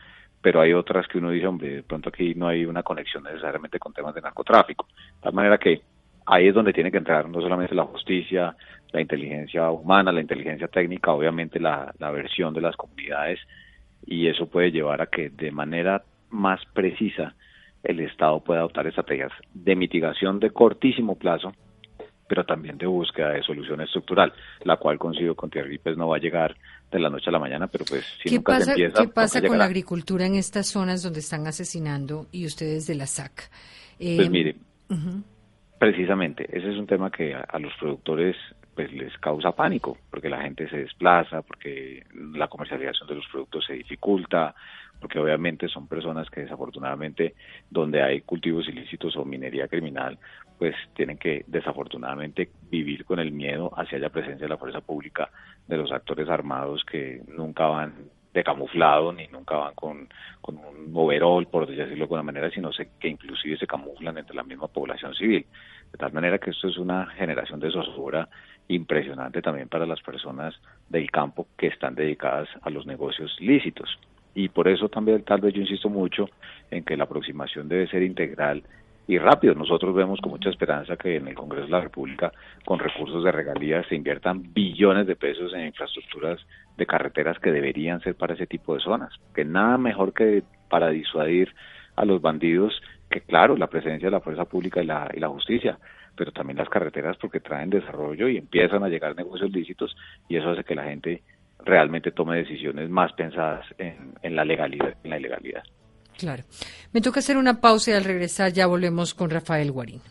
Pero 0.41 0.61
hay 0.61 0.73
otras 0.73 1.07
que 1.07 1.17
uno 1.17 1.29
dice, 1.29 1.47
hombre, 1.47 1.75
de 1.75 1.83
pronto 1.83 2.09
aquí 2.09 2.35
no 2.35 2.47
hay 2.47 2.65
una 2.65 2.83
conexión 2.83 3.23
necesariamente 3.23 3.79
con 3.79 3.93
temas 3.93 4.13
de 4.13 4.21
narcotráfico. 4.21 4.87
De 4.87 5.21
tal 5.21 5.33
manera 5.33 5.57
que 5.57 5.81
ahí 6.25 6.47
es 6.47 6.53
donde 6.53 6.73
tiene 6.73 6.91
que 6.91 6.97
entrar 6.97 7.29
no 7.29 7.41
solamente 7.41 7.75
la 7.75 7.85
justicia, 7.85 8.55
la 8.91 9.01
inteligencia 9.01 9.69
humana, 9.71 10.11
la 10.11 10.21
inteligencia 10.21 10.67
técnica, 10.67 11.11
obviamente 11.11 11.59
la, 11.59 11.93
la 11.97 12.11
versión 12.11 12.53
de 12.53 12.61
las 12.61 12.75
comunidades, 12.75 13.39
y 14.05 14.27
eso 14.27 14.47
puede 14.47 14.71
llevar 14.71 15.01
a 15.01 15.07
que 15.07 15.29
de 15.29 15.51
manera 15.51 16.03
más 16.29 16.59
precisa 16.73 17.35
el 17.83 17.99
Estado 17.99 18.39
pueda 18.41 18.59
adoptar 18.59 18.87
estrategias 18.87 19.31
de 19.53 19.75
mitigación 19.75 20.39
de 20.39 20.51
cortísimo 20.51 21.17
plazo, 21.17 21.53
pero 22.27 22.45
también 22.45 22.77
de 22.77 22.85
búsqueda 22.85 23.29
de 23.29 23.43
solución 23.43 23.81
estructural, 23.81 24.33
la 24.63 24.77
cual 24.77 24.97
consigo 24.97 25.35
con 25.35 25.49
Thierry 25.49 25.77
pues 25.77 25.97
no 25.97 26.07
va 26.07 26.17
a 26.17 26.19
llegar 26.19 26.55
de 26.91 26.99
la 26.99 27.09
noche 27.09 27.29
a 27.29 27.31
la 27.31 27.39
mañana, 27.39 27.67
pero 27.67 27.85
pues 27.85 28.05
si 28.21 28.29
¿Qué 28.29 28.35
nunca 28.35 28.53
pasa, 28.53 28.65
se 28.65 28.71
empieza... 28.71 29.01
¿Qué 29.01 29.07
pasa 29.09 29.41
con 29.41 29.57
la 29.57 29.65
agricultura 29.65 30.25
en 30.25 30.35
estas 30.35 30.67
zonas 30.67 31.03
donde 31.03 31.19
están 31.19 31.45
asesinando 31.47 32.27
y 32.31 32.45
ustedes 32.45 32.87
de 32.87 32.95
la 32.95 33.07
SAC? 33.07 33.49
pues 33.97 34.19
eh, 34.19 34.29
mire, 34.29 34.55
Precisamente, 35.83 36.45
ese 36.49 36.71
es 36.71 36.77
un 36.77 36.87
tema 36.87 37.11
que 37.11 37.35
a, 37.35 37.59
los 37.59 37.73
productores 37.77 38.37
pues 38.73 38.89
les 38.93 39.15
causa 39.17 39.51
pánico, 39.51 39.97
porque 40.09 40.29
la 40.29 40.41
gente 40.41 40.69
se 40.69 40.77
desplaza, 40.77 41.41
porque 41.41 42.05
la 42.13 42.47
comercialización 42.47 43.09
de 43.09 43.15
los 43.15 43.27
productos 43.27 43.65
se 43.65 43.73
dificulta, 43.73 44.55
porque 45.03 45.19
obviamente 45.19 45.67
son 45.67 45.85
personas 45.85 46.29
que 46.29 46.43
desafortunadamente 46.43 47.35
donde 47.69 48.01
hay 48.01 48.21
cultivos 48.21 48.69
ilícitos 48.69 49.17
o 49.17 49.25
minería 49.25 49.67
criminal, 49.67 50.17
pues 50.57 50.75
tienen 50.95 51.17
que 51.17 51.43
desafortunadamente 51.45 52.51
vivir 52.71 53.03
con 53.03 53.19
el 53.19 53.33
miedo 53.33 53.69
hacia 53.75 53.99
la 53.99 54.07
presencia 54.07 54.45
de 54.45 54.49
la 54.49 54.57
fuerza 54.57 54.79
pública 54.79 55.29
de 55.67 55.75
los 55.75 55.91
actores 55.91 56.29
armados 56.29 56.85
que 56.89 57.21
nunca 57.27 57.65
van 57.65 58.11
de 58.33 58.45
camuflado 58.45 59.11
ni 59.11 59.27
nunca 59.27 59.57
van 59.57 59.73
con, 59.75 60.07
un 60.43 60.91
overall, 60.93 61.47
por 61.47 61.67
decirlo 61.67 61.95
de 61.95 62.01
alguna 62.03 62.23
manera, 62.23 62.49
sino 62.49 62.69
que 62.97 63.09
inclusive 63.09 63.57
se 63.57 63.67
camuflan 63.67 64.17
entre 64.17 64.37
la 64.37 64.43
misma 64.43 64.69
población 64.69 65.13
civil. 65.15 65.45
De 65.91 65.97
tal 65.97 66.13
manera 66.13 66.37
que 66.37 66.51
esto 66.51 66.69
es 66.69 66.77
una 66.77 67.07
generación 67.07 67.59
de 67.59 67.71
zozobra 67.71 68.29
impresionante 68.69 69.41
también 69.41 69.67
para 69.67 69.85
las 69.85 70.01
personas 70.01 70.55
del 70.87 71.11
campo 71.11 71.45
que 71.57 71.67
están 71.67 71.93
dedicadas 71.93 72.47
a 72.61 72.69
los 72.69 72.85
negocios 72.85 73.35
lícitos. 73.41 73.99
Y 74.35 74.49
por 74.49 74.67
eso 74.67 74.89
también 74.89 75.23
tal 75.23 75.41
vez 75.41 75.53
yo 75.53 75.61
insisto 75.61 75.89
mucho 75.89 76.29
en 76.71 76.83
que 76.83 76.97
la 76.97 77.03
aproximación 77.03 77.67
debe 77.69 77.87
ser 77.87 78.03
integral 78.03 78.63
y 79.07 79.17
rápido. 79.17 79.53
Nosotros 79.53 79.93
vemos 79.93 80.19
con 80.21 80.31
mucha 80.31 80.49
esperanza 80.49 80.95
que 80.95 81.17
en 81.17 81.27
el 81.27 81.35
Congreso 81.35 81.65
de 81.65 81.71
la 81.71 81.81
República, 81.81 82.31
con 82.65 82.79
recursos 82.79 83.23
de 83.23 83.31
regalías, 83.31 83.85
se 83.87 83.95
inviertan 83.95 84.53
billones 84.53 85.07
de 85.07 85.15
pesos 85.15 85.53
en 85.53 85.67
infraestructuras 85.67 86.39
de 86.77 86.85
carreteras 86.85 87.37
que 87.39 87.51
deberían 87.51 88.01
ser 88.01 88.15
para 88.15 88.33
ese 88.33 88.47
tipo 88.47 88.73
de 88.73 88.81
zonas. 88.81 89.13
Que 89.35 89.45
nada 89.45 89.77
mejor 89.77 90.13
que 90.13 90.43
para 90.69 90.89
disuadir 90.89 91.53
a 91.95 92.05
los 92.05 92.21
bandidos, 92.21 92.81
que 93.09 93.21
claro, 93.21 93.55
la 93.57 93.67
presencia 93.67 94.07
de 94.07 94.11
la 94.11 94.21
fuerza 94.21 94.45
pública 94.45 94.81
y 94.81 94.85
la, 94.85 95.11
y 95.13 95.19
la 95.19 95.29
justicia, 95.29 95.77
pero 96.15 96.31
también 96.31 96.57
las 96.57 96.69
carreteras 96.69 97.17
porque 97.17 97.39
traen 97.39 97.69
desarrollo 97.69 98.27
y 98.27 98.37
empiezan 98.37 98.83
a 98.83 98.89
llegar 98.89 99.15
negocios 99.15 99.51
lícitos 99.51 99.95
y 100.27 100.37
eso 100.37 100.51
hace 100.51 100.63
que 100.63 100.75
la 100.75 100.83
gente 100.83 101.21
realmente 101.65 102.11
tome 102.11 102.37
decisiones 102.37 102.89
más 102.89 103.11
pensadas 103.13 103.65
en, 103.77 104.13
en 104.21 104.35
la 104.35 104.45
legalidad, 104.45 104.95
en 105.03 105.09
la 105.09 105.19
ilegalidad. 105.19 105.63
Claro. 106.17 106.43
Me 106.91 107.01
toca 107.01 107.19
hacer 107.19 107.37
una 107.37 107.59
pausa 107.59 107.91
y 107.91 107.93
al 107.95 108.03
regresar 108.03 108.51
ya 108.53 108.67
volvemos 108.67 109.13
con 109.13 109.29
Rafael 109.29 109.71
Guarín. 109.71 110.01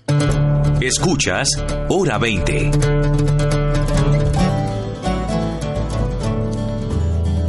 Escuchas 0.80 1.48
Hora 1.88 2.18
20. 2.18 2.70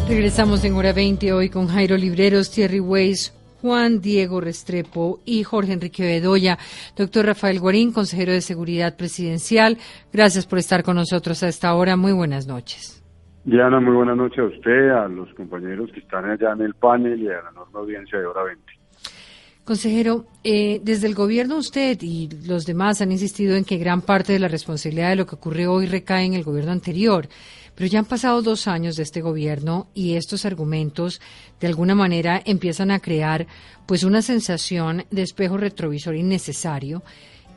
Regresamos 0.07 0.63
en 0.63 0.73
Hora 0.75 0.93
20 0.93 1.33
hoy 1.33 1.49
con 1.49 1.67
Jairo 1.67 1.97
Libreros, 1.97 2.51
Thierry 2.51 2.79
Weiss, 2.79 3.33
Juan 3.61 4.01
Diego 4.01 4.39
Restrepo 4.41 5.21
y 5.25 5.43
Jorge 5.43 5.73
Enrique 5.73 6.03
Bedoya. 6.03 6.59
Doctor 6.95 7.25
Rafael 7.25 7.59
Guarín, 7.59 7.91
consejero 7.91 8.33
de 8.33 8.41
Seguridad 8.41 8.95
Presidencial, 8.95 9.77
gracias 10.11 10.45
por 10.45 10.59
estar 10.59 10.83
con 10.83 10.97
nosotros 10.97 11.41
a 11.41 11.47
esta 11.47 11.73
hora. 11.73 11.95
Muy 11.95 12.11
buenas 12.11 12.45
noches. 12.45 13.02
Diana, 13.45 13.81
muy 13.81 13.93
buenas 13.93 14.15
noches 14.15 14.39
a 14.39 14.43
usted, 14.43 14.89
a 14.91 15.07
los 15.09 15.33
compañeros 15.33 15.91
que 15.91 15.99
están 15.99 16.29
allá 16.29 16.53
en 16.53 16.61
el 16.61 16.75
panel 16.75 17.21
y 17.21 17.27
a 17.27 17.41
la 17.41 17.49
enorme 17.49 17.77
audiencia 17.77 18.17
de 18.17 18.25
Hora 18.25 18.43
20. 18.43 18.63
Consejero, 19.65 20.25
eh, 20.45 20.79
desde 20.81 21.07
el 21.07 21.13
gobierno 21.13 21.57
usted 21.57 21.97
y 22.01 22.29
los 22.45 22.65
demás 22.65 23.01
han 23.01 23.11
insistido 23.11 23.57
en 23.57 23.65
que 23.65 23.77
gran 23.77 24.01
parte 24.01 24.31
de 24.31 24.39
la 24.39 24.47
responsabilidad 24.47 25.09
de 25.09 25.17
lo 25.17 25.25
que 25.25 25.35
ocurre 25.35 25.67
hoy 25.67 25.87
recae 25.87 26.25
en 26.25 26.35
el 26.35 26.43
gobierno 26.43 26.71
anterior, 26.71 27.27
pero 27.75 27.89
ya 27.89 27.99
han 27.99 28.05
pasado 28.05 28.41
dos 28.41 28.67
años 28.67 28.95
de 28.95 29.03
este 29.03 29.21
gobierno 29.21 29.87
y 29.93 30.15
estos 30.15 30.45
argumentos 30.45 31.19
de 31.59 31.67
alguna 31.67 31.95
manera 31.95 32.41
empiezan 32.45 32.91
a 32.91 32.99
crear 32.99 33.45
pues 33.85 34.03
una 34.03 34.21
sensación 34.21 35.03
de 35.11 35.21
espejo 35.21 35.57
retrovisor 35.57 36.15
innecesario, 36.15 37.03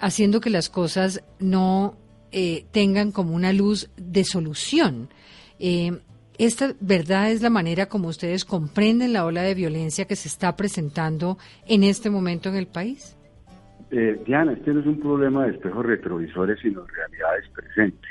haciendo 0.01 0.41
que 0.41 0.51
las 0.51 0.68
cosas 0.68 1.22
no 1.39 1.97
eh, 2.32 2.66
tengan 2.72 3.12
como 3.12 3.34
una 3.34 3.53
luz 3.53 3.89
de 3.97 4.24
solución. 4.24 5.09
Eh, 5.59 5.93
¿Esta 6.39 6.73
verdad 6.81 7.31
es 7.31 7.41
la 7.41 7.49
manera 7.49 7.87
como 7.87 8.09
ustedes 8.09 8.45
comprenden 8.45 9.15
la 9.15 9.25
ola 9.25 9.43
de 9.43 9.55
violencia 9.55 10.05
que 10.05 10.17
se 10.17 10.29
está 10.29 10.55
presentando 10.55 11.39
en 11.67 11.83
este 11.83 12.11
momento 12.11 12.51
en 12.51 12.57
el 12.57 12.67
país? 12.67 13.17
Eh, 13.91 14.21
Diana, 14.27 14.53
este 14.53 14.75
no 14.75 14.81
es 14.81 14.87
un 14.87 15.01
problema 15.01 15.45
de 15.45 15.53
espejos 15.53 15.87
retrovisores, 15.87 16.59
sino 16.61 16.85
realidades 16.85 17.49
presentes. 17.51 18.11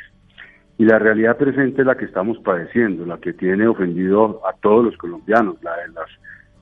Y 0.78 0.86
la 0.86 0.98
realidad 0.98 1.38
presente 1.38 1.82
es 1.82 1.88
la 1.88 1.96
que 1.96 2.06
estamos 2.06 2.40
padeciendo, 2.40 3.06
la 3.06 3.20
que 3.20 3.34
tiene 3.34 3.68
ofendido 3.68 4.42
a 4.48 4.54
todos 4.54 4.86
los 4.86 4.98
colombianos, 4.98 5.58
la 5.62 5.76
de 5.78 5.88
los 5.90 6.10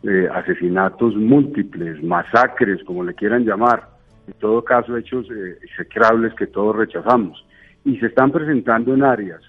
eh, 0.03 0.29
asesinatos 0.33 1.15
múltiples, 1.15 2.03
masacres, 2.03 2.83
como 2.83 3.05
le 3.05 3.13
quieran 3.13 3.45
llamar, 3.45 3.87
en 4.27 4.33
todo 4.33 4.63
caso 4.63 4.97
hechos 4.97 5.27
eh, 5.31 5.57
execrables 5.63 6.33
que 6.35 6.47
todos 6.47 6.75
rechazamos. 6.75 7.45
Y 7.85 7.97
se 7.99 8.07
están 8.07 8.31
presentando 8.31 8.93
en 8.93 9.03
áreas 9.03 9.41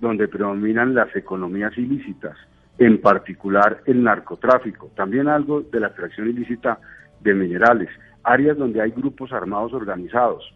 donde 0.00 0.28
predominan 0.28 0.94
las 0.94 1.14
economías 1.14 1.76
ilícitas, 1.76 2.36
en 2.78 3.00
particular 3.00 3.82
el 3.86 4.02
narcotráfico, 4.02 4.90
también 4.96 5.28
algo 5.28 5.60
de 5.60 5.80
la 5.80 5.88
extracción 5.88 6.28
ilícita 6.28 6.78
de 7.20 7.34
minerales, 7.34 7.90
áreas 8.22 8.56
donde 8.56 8.80
hay 8.80 8.90
grupos 8.90 9.32
armados 9.32 9.72
organizados 9.72 10.54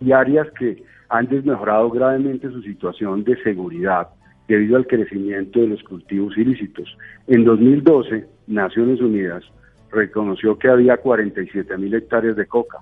y 0.00 0.12
áreas 0.12 0.48
que 0.58 0.82
han 1.08 1.26
desmejorado 1.26 1.90
gravemente 1.90 2.50
su 2.50 2.62
situación 2.62 3.24
de 3.24 3.36
seguridad 3.42 4.08
debido 4.48 4.76
al 4.76 4.86
crecimiento 4.86 5.60
de 5.60 5.68
los 5.68 5.82
cultivos 5.82 6.36
ilícitos. 6.36 6.96
En 7.26 7.44
2012, 7.44 8.26
Naciones 8.46 9.00
Unidas 9.00 9.44
reconoció 9.90 10.58
que 10.58 10.68
había 10.68 10.96
47 10.96 11.76
mil 11.78 11.94
hectáreas 11.94 12.36
de 12.36 12.46
coca, 12.46 12.78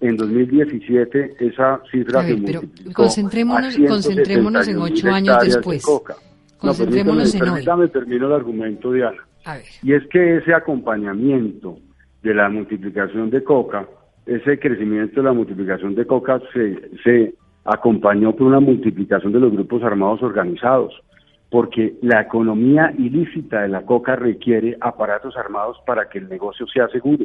en 0.00 0.16
2017 0.16 1.36
esa 1.40 1.80
cifra 1.90 2.22
se 2.22 2.36
pero 2.36 2.60
concentrémonos, 2.94 3.76
concentrémonos 3.76 4.68
en 4.68 4.78
ocho 4.78 5.10
años 5.10 5.38
después. 5.42 5.84
concentrémonos 6.58 7.34
en 7.34 7.48
hoy. 7.48 7.88
termino 7.90 8.26
el 8.26 8.32
argumento, 8.32 8.92
Diana. 8.92 9.18
A 9.44 9.54
ver. 9.54 9.64
Y 9.82 9.94
es 9.94 10.06
que 10.08 10.36
ese 10.36 10.54
acompañamiento 10.54 11.78
de 12.22 12.34
la 12.34 12.48
multiplicación 12.48 13.30
de 13.30 13.42
coca, 13.42 13.88
ese 14.26 14.58
crecimiento 14.58 15.20
de 15.20 15.26
la 15.26 15.32
multiplicación 15.32 15.94
de 15.94 16.06
coca 16.06 16.40
se, 16.52 16.90
se 17.02 17.34
acompañó 17.64 18.34
por 18.34 18.46
una 18.46 18.60
multiplicación 18.60 19.32
de 19.32 19.40
los 19.40 19.52
grupos 19.52 19.82
armados 19.82 20.22
organizados, 20.22 20.94
porque 21.50 21.94
la 22.02 22.20
economía 22.20 22.92
ilícita 22.98 23.62
de 23.62 23.68
la 23.68 23.82
coca 23.82 24.16
requiere 24.16 24.76
aparatos 24.80 25.36
armados 25.36 25.78
para 25.86 26.08
que 26.08 26.18
el 26.18 26.28
negocio 26.28 26.66
sea 26.66 26.88
seguro. 26.88 27.24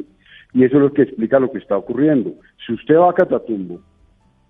Y 0.54 0.64
eso 0.64 0.76
es 0.76 0.82
lo 0.82 0.92
que 0.92 1.02
explica 1.02 1.40
lo 1.40 1.50
que 1.50 1.58
está 1.58 1.76
ocurriendo. 1.76 2.32
Si 2.64 2.72
usted 2.72 2.94
va 2.94 3.10
a 3.10 3.14
Catatumbo, 3.14 3.80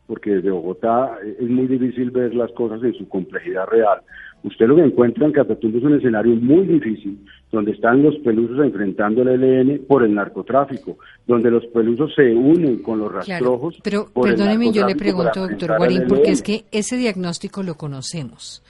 porque 0.07 0.35
desde 0.35 0.51
Bogotá 0.51 1.17
es 1.41 1.49
muy 1.49 1.67
difícil 1.67 2.11
ver 2.11 2.35
las 2.35 2.53
cosas 2.53 2.83
en 2.83 2.93
su 2.95 3.09
complejidad 3.09 3.67
real, 3.69 4.01
usted 4.43 4.67
lo 4.67 4.77
que 4.77 4.83
encuentra 4.83 5.25
en 5.25 5.33
Catatumbo 5.33 5.79
es 5.79 5.85
un 5.85 5.95
escenario 5.95 6.37
muy 6.37 6.67
difícil, 6.67 7.19
donde 7.51 7.73
están 7.73 8.03
los 8.03 8.17
pelusos 8.17 8.59
enfrentando 8.63 9.23
el 9.23 9.43
ELN 9.43 9.87
por 9.87 10.05
el 10.05 10.15
narcotráfico, 10.15 10.99
donde 11.27 11.51
los 11.51 11.65
pelusos 11.69 12.13
se 12.15 12.35
unen 12.35 12.83
con 12.83 12.99
los 12.99 13.11
rastrojos. 13.11 13.81
pero 13.83 14.07
perdóneme, 14.13 14.73
yo 14.73 14.87
le 14.87 14.97
pregunto, 14.97 15.49
doctor 15.49 15.79
Guarín, 15.79 16.05
porque 16.07 16.33
es 16.33 16.43
que 16.43 16.65
ese 16.71 16.99
diagnóstico 16.99 17.63
lo 17.63 17.77
conocemos. 17.77 18.63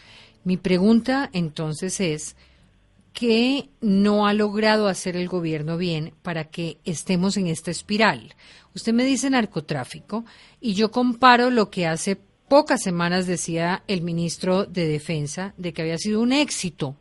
Mi 0.45 0.57
pregunta 0.57 1.30
entonces 1.32 2.01
es, 2.01 2.37
¿Qué 3.15 3.71
no 3.81 4.27
ha 4.27 4.35
logrado 4.35 4.89
hacer 4.89 5.17
el 5.17 5.29
gobierno 5.29 5.79
bien 5.79 6.15
para 6.23 6.51
que 6.51 6.79
estemos 6.85 7.37
en 7.37 7.47
esta 7.47 7.71
espiral? 7.71 8.35
Usted 8.75 8.93
me 8.93 9.05
dice 9.05 9.31
narcotráfico 9.31 10.25
y 10.61 10.75
yo 10.75 10.91
comparo 10.91 11.51
lo 11.51 11.71
que 11.71 11.87
hace 11.87 12.17
pocas 12.49 12.83
semanas 12.83 13.29
decía 13.29 13.85
el 13.87 14.03
ministro 14.03 14.65
de 14.67 14.89
Defensa 14.89 15.55
de 15.57 15.73
que 15.73 15.83
había 15.83 15.97
sido 15.97 16.21
un 16.21 16.33
éxito 16.33 16.97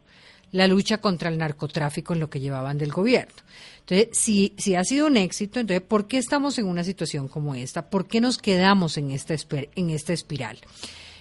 la 0.52 0.68
lucha 0.68 1.00
contra 1.00 1.30
el 1.30 1.40
narcotráfico 1.40 2.14
en 2.14 2.20
lo 2.20 2.30
que 2.30 2.40
llevaban 2.40 2.78
del 2.78 2.92
gobierno. 2.92 3.34
Entonces, 3.80 4.10
si, 4.16 4.76
ha 4.76 4.84
sido 4.84 5.08
un 5.08 5.18
éxito, 5.18 5.60
entonces, 5.60 5.82
¿por 5.82 6.08
qué 6.08 6.20
estamos 6.20 6.60
en 6.60 6.68
una 6.68 6.84
situación 6.84 7.28
como 7.28 7.56
esta? 7.56 7.90
¿Por 7.90 8.08
qué 8.08 8.22
nos 8.22 8.38
quedamos 8.38 8.98
en 8.98 9.10
esta, 9.10 9.36
en 9.76 9.90
esta 9.90 10.14
espiral? 10.14 10.60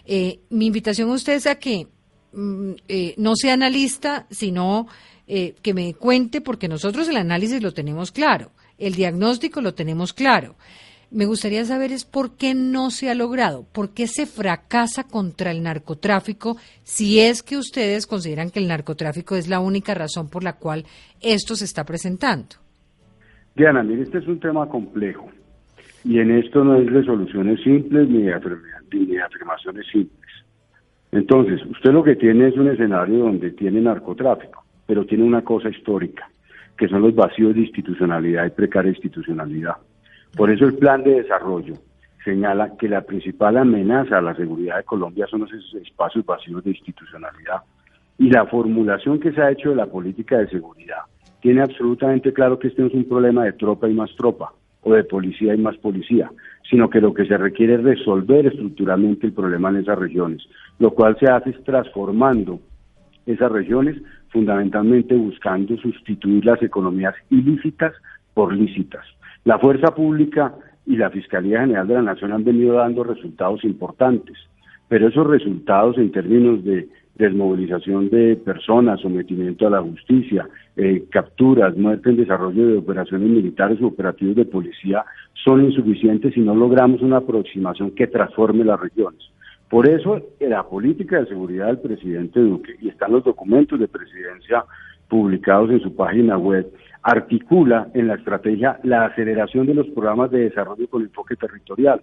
Eh, 0.05 0.41
mi 0.51 0.67
invitación 0.67 1.09
a 1.09 1.15
ustedes 1.15 1.47
a 1.47 1.55
que 1.55 1.89
Mm, 2.33 2.73
eh, 2.89 3.15
no 3.19 3.37
sea 3.37 3.55
analista, 3.55 4.27
sino 4.31 4.87
eh, 5.27 5.55
que 5.63 5.75
me 5.75 5.95
cuente, 5.95 6.41
porque 6.41 6.69
nosotros 6.69 7.09
el 7.09 7.17
análisis 7.17 7.63
lo 7.63 7.73
tenemos 7.73 8.11
claro, 8.11 8.51
el 8.79 8.95
diagnóstico 8.95 9.61
lo 9.61 9.75
tenemos 9.75 10.13
claro. 10.13 10.55
Me 11.11 11.27
gustaría 11.27 11.63
saber 11.67 11.93
es 11.93 12.07
por 12.07 12.39
qué 12.39 12.55
no 12.55 12.91
se 12.91 13.11
ha 13.11 13.15
logrado, 13.15 13.67
por 13.71 13.93
qué 13.93 14.07
se 14.07 14.25
fracasa 14.25 15.05
contra 15.05 15.51
el 15.51 15.63
narcotráfico, 15.63 16.57
si 16.85 17.21
es 17.21 17.43
que 17.43 17.59
ustedes 17.59 18.07
consideran 18.07 18.49
que 18.49 18.61
el 18.61 18.69
narcotráfico 18.69 19.37
es 19.37 19.47
la 19.47 19.61
única 19.61 19.93
razón 19.93 20.31
por 20.31 20.43
la 20.43 20.55
cual 20.55 20.87
esto 21.21 21.55
se 21.55 21.67
está 21.67 21.85
presentando. 21.85 22.57
Diana, 23.55 23.83
mire, 23.83 24.05
este 24.05 24.19
es 24.19 24.27
un 24.27 24.41
tema 24.41 24.67
complejo 24.71 25.29
y 26.05 26.19
en 26.19 26.31
esto 26.31 26.65
no 26.65 26.75
hay 26.75 26.87
resoluciones 26.87 27.63
simples 27.63 28.09
ni, 28.09 28.23
ni 28.23 29.19
afirmaciones 29.19 29.87
simples. 29.93 30.22
Entonces, 31.13 31.61
usted 31.67 31.93
lo 31.93 32.03
que 32.03 32.17
tiene 32.17 32.49
es 32.49 32.57
un 32.57 32.69
escenario 32.69 33.19
donde 33.19 33.51
tiene 33.51 33.83
narcotráfico, 33.83 34.65
pero 34.87 35.05
tiene 35.05 35.25
una 35.25 35.43
cosa 35.43 35.69
histórica, 35.69 36.31
que 36.77 36.89
son 36.89 37.03
los 37.03 37.15
vacíos 37.15 37.55
de 37.55 37.61
institucionalidad 37.61 38.47
y 38.47 38.51
precaria 38.51 38.91
institucionalidad. 38.91 39.77
Por 40.35 40.51
eso 40.51 40.65
el 40.65 40.75
plan 40.79 41.05
de 41.05 41.23
desarrollo 41.23 41.75
señala 42.25 42.77
que 42.79 42.89
la 42.89 43.03
principal 43.03 43.59
amenaza 43.59 44.19
a 44.19 44.23
la 44.23 44.35
seguridad 44.35 44.79
de 44.79 44.85
Colombia 44.85 45.27
son 45.27 45.43
esos 45.43 45.75
espacios 45.75 46.25
vacíos 46.25 46.65
de 46.65 46.71
institucionalidad. 46.71 47.61
Y 48.19 48.31
la 48.31 48.47
formulación 48.47 49.21
que 49.21 49.33
se 49.33 49.43
ha 49.43 49.51
hecho 49.51 49.71
de 49.71 49.77
la 49.77 49.87
política 49.87 50.39
de 50.39 50.49
seguridad 50.49 51.03
tiene 51.43 51.61
absolutamente 51.61 52.33
claro 52.33 52.59
que 52.59 52.69
este 52.69 52.87
es 52.87 52.95
un 52.95 53.05
problema 53.05 53.45
de 53.45 53.53
tropa 53.53 53.87
y 53.87 53.93
más 53.93 54.15
tropa, 54.17 54.53
o 54.83 54.93
de 54.93 55.05
policía 55.05 55.55
y 55.55 55.59
más 55.59 55.77
policía, 55.79 56.31
sino 56.69 56.91
que 56.91 57.01
lo 57.01 57.15
que 57.15 57.27
se 57.27 57.37
requiere 57.37 57.75
es 57.75 57.83
resolver 57.83 58.47
estructuralmente 58.47 59.27
el 59.27 59.33
problema 59.33 59.71
en 59.71 59.77
esas 59.77 59.99
regiones, 59.99 60.43
lo 60.79 60.93
cual 60.93 61.17
se 61.19 61.27
hace 61.27 61.53
transformando 61.65 62.61
esas 63.27 63.53
regiones, 63.53 63.97
fundamentalmente 64.31 65.15
buscando 65.15 65.77
sustituir 65.77 66.45
las 66.45 66.63
economías 66.63 67.15
ilícitas 67.31 67.93
por 68.35 68.53
lícitas. 68.55 69.05
La 69.45 69.59
fuerza 69.59 69.95
pública 69.95 70.55
y 70.87 70.97
la 70.97 71.11
Fiscalía 71.11 71.61
General 71.61 71.87
de 71.87 71.95
la 71.95 72.03
Nación 72.03 72.33
han 72.33 72.45
venido 72.45 72.75
dando 72.75 73.05
resultados 73.05 73.65
importantes, 73.65 74.37
pero 74.89 75.09
esos 75.09 75.27
resultados 75.27 75.99
en 75.99 76.11
términos 76.11 76.65
de 76.65 76.89
desmovilización 77.15 78.09
de 78.09 78.37
personas, 78.37 79.01
sometimiento 79.01 79.67
a 79.67 79.71
la 79.71 79.83
justicia, 79.83 80.49
eh, 80.77 81.05
capturas, 81.11 81.77
muerte 81.77 82.11
en 82.11 82.17
desarrollo 82.17 82.67
de 82.67 82.79
operaciones 82.79 83.29
militares 83.29 83.81
u 83.81 83.89
operativos 83.89 84.37
de 84.37 84.47
policía 84.47 85.05
son 85.45 85.65
insuficientes 85.65 86.35
si 86.35 86.41
no 86.41 86.55
logramos 86.55 87.03
una 87.03 87.19
aproximación 87.19 87.91
que 87.91 88.07
transforme 88.07 88.65
las 88.65 88.81
regiones. 88.81 89.21
Por 89.69 89.89
eso 89.89 90.21
la 90.41 90.63
política 90.65 91.21
de 91.21 91.27
seguridad 91.27 91.67
del 91.67 91.79
presidente 91.79 92.41
Duque, 92.41 92.75
y 92.81 92.89
están 92.89 93.13
los 93.13 93.25
documentos 93.25 93.79
de 93.81 93.89
presidencia 93.89 94.65
publicados 95.09 95.71
en 95.71 95.81
su 95.81 95.95
página 95.95 96.37
web, 96.39 96.71
articula 97.03 97.89
en 97.95 98.09
la 98.09 98.15
estrategia 98.15 98.79
la 98.83 99.07
aceleración 99.07 99.67
de 99.67 99.75
los 99.75 99.89
programas 99.89 100.31
de 100.31 100.41
desarrollo 100.41 100.89
con 100.89 101.03
enfoque 101.03 101.37
territorial. 101.37 102.03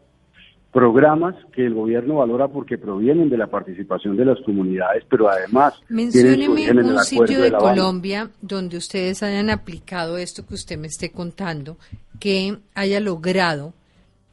Programas 0.72 1.34
que 1.52 1.66
el 1.66 1.74
gobierno 1.74 2.16
valora 2.16 2.48
porque 2.48 2.78
provienen 2.78 3.28
de 3.28 3.38
la 3.38 3.48
participación 3.48 4.16
de 4.16 4.26
las 4.26 4.40
comunidades, 4.42 5.04
pero 5.10 5.28
además 5.28 5.74
Mencióneme 5.90 6.48
un 6.84 7.00
sitio 7.00 7.42
de, 7.42 7.52
Colombia 7.52 8.30
donde 8.40 8.78
ustedes 8.78 9.24
hayan 9.24 9.50
aplicado 9.50 10.20
esto 10.20 10.46
que 10.46 10.54
usted 10.54 10.78
me 10.78 10.86
esté 10.86 11.12
contando, 11.12 11.78
que 12.20 12.56
haya 12.76 13.00
logrado 13.00 13.74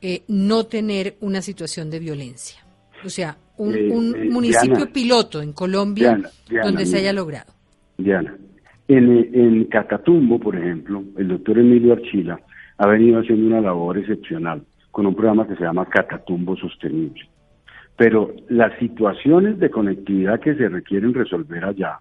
eh, 0.02 0.24
no 0.28 0.64
tener 0.64 1.16
una 1.20 1.40
situación 1.40 1.90
de 1.90 2.00
violencia. 2.00 2.62
O 3.02 3.08
sea, 3.08 3.38
un, 3.56 3.74
eh, 3.74 3.88
eh, 3.88 4.28
municipio 4.30 4.92
piloto 4.92 5.40
en 5.40 5.54
Colombia 5.54 6.20
donde 6.62 6.84
se 6.84 6.98
haya 6.98 7.14
logrado. 7.14 7.50
Diana, 7.96 8.36
en, 8.88 9.34
en 9.34 9.64
Catatumbo, 9.64 10.38
por 10.38 10.54
ejemplo, 10.54 11.02
el 11.16 11.28
doctor 11.28 11.58
Emilio 11.58 11.94
Archila 11.94 12.38
ha 12.76 12.86
venido 12.86 13.20
haciendo 13.20 13.46
una 13.46 13.62
labor 13.62 13.96
excepcional 13.96 14.62
con 14.96 15.04
un 15.04 15.14
programa 15.14 15.46
que 15.46 15.56
se 15.56 15.62
llama 15.62 15.84
Catatumbo 15.84 16.56
Sostenible. 16.56 17.28
Pero 17.98 18.32
las 18.48 18.72
situaciones 18.78 19.58
de 19.58 19.68
conectividad 19.68 20.40
que 20.40 20.54
se 20.54 20.70
requieren 20.70 21.12
resolver 21.12 21.62
allá, 21.66 21.98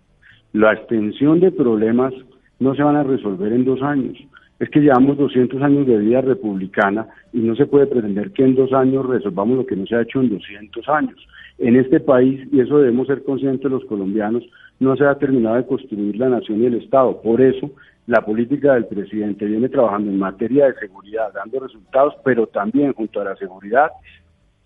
la 0.54 0.72
extensión 0.72 1.42
de 1.42 1.52
problemas 1.52 2.14
no 2.58 2.74
se 2.74 2.84
van 2.84 2.96
a 2.96 3.04
resolver 3.04 3.52
en 3.52 3.66
dos 3.66 3.82
años. 3.82 4.18
Es 4.62 4.70
que 4.70 4.80
llevamos 4.80 5.18
200 5.18 5.62
años 5.62 5.86
de 5.86 5.98
vida 5.98 6.22
republicana 6.22 7.06
y 7.34 7.40
no 7.40 7.54
se 7.58 7.66
puede 7.66 7.88
pretender 7.88 8.32
que 8.32 8.46
en 8.46 8.56
dos 8.56 8.72
años 8.72 9.06
resolvamos 9.06 9.58
lo 9.58 9.66
que 9.66 9.76
no 9.76 9.86
se 9.86 9.96
ha 9.98 10.04
hecho 10.04 10.22
en 10.22 10.30
200 10.30 10.88
años. 10.88 11.28
En 11.58 11.76
este 11.76 12.00
país, 12.00 12.48
y 12.50 12.62
eso 12.62 12.78
debemos 12.78 13.08
ser 13.08 13.24
conscientes 13.24 13.70
los 13.70 13.84
colombianos, 13.84 14.44
no 14.80 14.96
se 14.96 15.04
ha 15.04 15.16
terminado 15.16 15.58
de 15.58 15.68
construir 15.68 16.16
la 16.16 16.30
nación 16.30 16.64
y 16.64 16.68
el 16.68 16.76
Estado. 16.76 17.22
Por 17.22 17.42
eso, 17.42 17.72
la 18.08 18.22
política 18.24 18.74
del 18.74 18.86
presidente 18.86 19.46
viene 19.46 19.70
trabajando 19.70 20.12
en 20.12 20.20
materia 20.20 20.68
de 20.68 20.76
seguridad, 20.76 21.34
dando 21.34 21.60
resultados, 21.60 22.14
pero 22.24 22.48
también 22.48 22.94
junto 22.94 23.22
a 23.22 23.26
la 23.26 23.36
seguridad, 23.36 23.90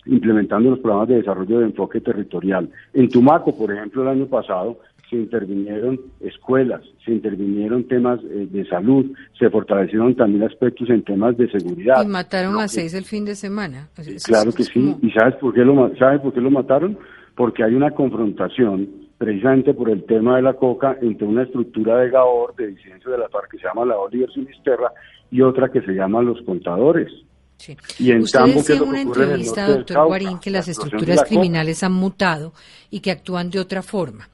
implementando 0.05 0.71
los 0.71 0.79
programas 0.79 1.09
de 1.09 1.15
desarrollo 1.15 1.59
de 1.59 1.65
enfoque 1.65 2.01
territorial. 2.01 2.69
En 2.93 3.09
Tumaco, 3.09 3.57
por 3.57 3.71
ejemplo, 3.71 4.01
el 4.01 4.09
año 4.09 4.25
pasado 4.27 4.79
se 5.09 5.15
intervinieron 5.15 5.99
escuelas, 6.19 6.81
se 7.03 7.11
intervinieron 7.11 7.85
temas 7.85 8.19
eh, 8.23 8.47
de 8.51 8.65
salud, 8.67 9.05
se 9.37 9.49
fortalecieron 9.49 10.15
también 10.15 10.43
aspectos 10.43 10.89
en 10.89 11.03
temas 11.03 11.35
de 11.37 11.49
seguridad. 11.49 12.03
Y 12.03 12.07
mataron 12.07 12.59
a 12.59 12.67
seis 12.67 12.93
el 12.93 13.05
fin 13.05 13.25
de 13.25 13.35
semana. 13.35 13.87
claro 14.23 14.51
que 14.51 14.63
sí. 14.63 14.95
¿Y 15.01 15.11
sabes 15.11 15.35
por 15.35 15.53
qué 15.53 15.61
lo 15.61 15.95
sabes 15.97 16.21
por 16.21 16.33
qué 16.33 16.41
lo 16.41 16.51
mataron? 16.51 16.97
Porque 17.35 17.63
hay 17.63 17.73
una 17.73 17.91
confrontación 17.91 19.08
precisamente 19.19 19.73
por 19.73 19.89
el 19.89 20.05
tema 20.05 20.37
de 20.37 20.41
la 20.41 20.53
coca 20.53 20.97
entre 21.01 21.27
una 21.27 21.43
estructura 21.43 21.97
de 21.97 22.09
Gabor, 22.09 22.55
de 22.55 22.67
disidencia 22.67 23.11
de 23.11 23.17
la 23.17 23.27
FARC, 23.27 23.51
que 23.51 23.57
se 23.57 23.65
llama 23.65 23.83
la 23.83 23.97
Oliver 23.97 24.31
Sinisterra, 24.31 24.93
y 25.29 25.41
otra 25.41 25.69
que 25.69 25.81
se 25.81 25.91
llama 25.91 26.21
Los 26.21 26.41
Contadores. 26.43 27.11
Sí. 27.57 27.75
Y 27.99 28.11
en 28.11 28.21
Usted 28.21 28.45
decía 28.45 28.77
en 28.77 28.83
una 28.83 29.01
entrevista, 29.01 29.67
doctor 29.67 30.07
Guarín, 30.07 30.39
que 30.39 30.49
las 30.49 30.69
estructuras 30.69 31.25
criminales 31.25 31.83
han 31.83 31.91
mutado 31.91 32.53
y 32.89 33.01
que 33.01 33.11
actúan 33.11 33.49
de 33.49 33.59
otra 33.59 33.81
forma. 33.81 34.29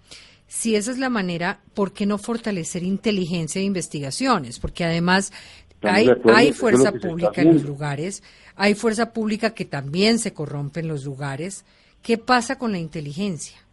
Si 0.45 0.75
esa 0.75 0.91
es 0.91 0.99
la 0.99 1.09
manera, 1.09 1.59
¿por 1.73 1.91
qué 1.91 2.05
no 2.05 2.19
fortalecer 2.19 2.83
inteligencia 2.83 3.59
e 3.59 3.65
investigaciones? 3.65 4.59
Porque 4.59 4.85
además 4.85 5.33
hay, 5.81 6.07
hay 6.31 6.53
fuerza 6.53 6.91
pública 6.91 7.41
en 7.41 7.53
los 7.53 7.63
lugares, 7.63 8.21
hay 8.55 8.75
fuerza 8.75 9.11
pública 9.13 9.55
que 9.55 9.65
también 9.65 10.19
se 10.19 10.31
corrompe 10.31 10.81
en 10.81 10.89
los 10.89 11.03
lugares. 11.05 11.65
¿Qué 12.03 12.19
pasa 12.19 12.59
con 12.59 12.71
la 12.71 12.77
inteligencia? 12.77 13.64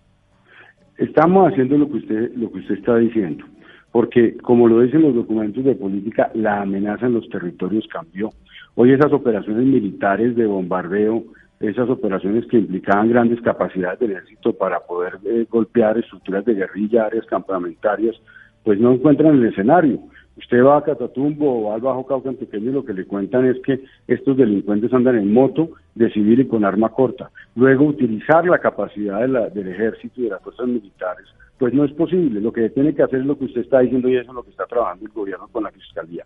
Estamos 0.98 1.50
haciendo 1.50 1.78
lo 1.78 1.88
que 1.88 1.98
usted 1.98 2.32
lo 2.36 2.52
que 2.52 2.58
usted 2.58 2.74
está 2.74 2.96
diciendo, 2.96 3.44
porque 3.90 4.36
como 4.38 4.68
lo 4.68 4.80
dicen 4.80 5.02
los 5.02 5.14
documentos 5.14 5.64
de 5.64 5.74
política, 5.74 6.30
la 6.34 6.62
amenaza 6.62 7.06
en 7.06 7.14
los 7.14 7.28
territorios 7.28 7.86
cambió. 7.88 8.30
Hoy 8.74 8.92
esas 8.92 9.12
operaciones 9.12 9.64
militares 9.64 10.36
de 10.36 10.46
bombardeo, 10.46 11.24
esas 11.60 11.88
operaciones 11.88 12.46
que 12.46 12.58
implicaban 12.58 13.08
grandes 13.08 13.40
capacidades 13.40 14.00
del 14.00 14.12
ejército 14.12 14.52
para 14.52 14.80
poder 14.80 15.18
eh, 15.24 15.46
golpear 15.48 15.96
estructuras 15.98 16.44
de 16.44 16.54
guerrilla, 16.54 17.06
áreas 17.06 17.26
campamentarias, 17.26 18.16
pues 18.64 18.78
no 18.78 18.92
encuentran 18.92 19.36
el 19.36 19.46
escenario. 19.46 19.98
Usted 20.36 20.64
va 20.64 20.78
a 20.78 20.82
Catatumbo 20.82 21.50
o 21.50 21.72
al 21.74 21.80
Bajo 21.80 22.06
Cauca 22.06 22.30
Antioqueño 22.30 22.70
y 22.70 22.74
lo 22.74 22.84
que 22.84 22.94
le 22.94 23.04
cuentan 23.04 23.46
es 23.46 23.60
que 23.62 23.80
estos 24.06 24.36
delincuentes 24.36 24.92
andan 24.92 25.16
en 25.16 25.32
moto, 25.32 25.70
de 25.94 26.10
civil 26.10 26.40
y 26.40 26.46
con 26.46 26.64
arma 26.64 26.88
corta. 26.88 27.30
Luego 27.54 27.84
utilizar 27.84 28.46
la 28.46 28.58
capacidad 28.58 29.20
del 29.50 29.68
ejército 29.68 30.20
y 30.20 30.24
de 30.24 30.30
las 30.30 30.42
fuerzas 30.42 30.66
militares, 30.66 31.26
pues 31.58 31.74
no 31.74 31.84
es 31.84 31.92
posible. 31.92 32.40
Lo 32.40 32.52
que 32.52 32.70
tiene 32.70 32.94
que 32.94 33.02
hacer 33.02 33.20
es 33.20 33.26
lo 33.26 33.38
que 33.38 33.44
usted 33.44 33.60
está 33.60 33.80
diciendo 33.80 34.08
y 34.08 34.16
eso 34.16 34.30
es 34.30 34.34
lo 34.34 34.42
que 34.42 34.50
está 34.50 34.64
trabajando 34.64 35.04
el 35.04 35.12
gobierno 35.12 35.48
con 35.48 35.64
la 35.64 35.70
fiscalía. 35.70 36.24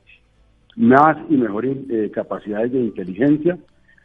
Más 0.76 1.16
y 1.28 1.36
mejores 1.36 1.76
eh, 1.90 2.10
capacidades 2.14 2.72
de 2.72 2.80
inteligencia, 2.80 3.58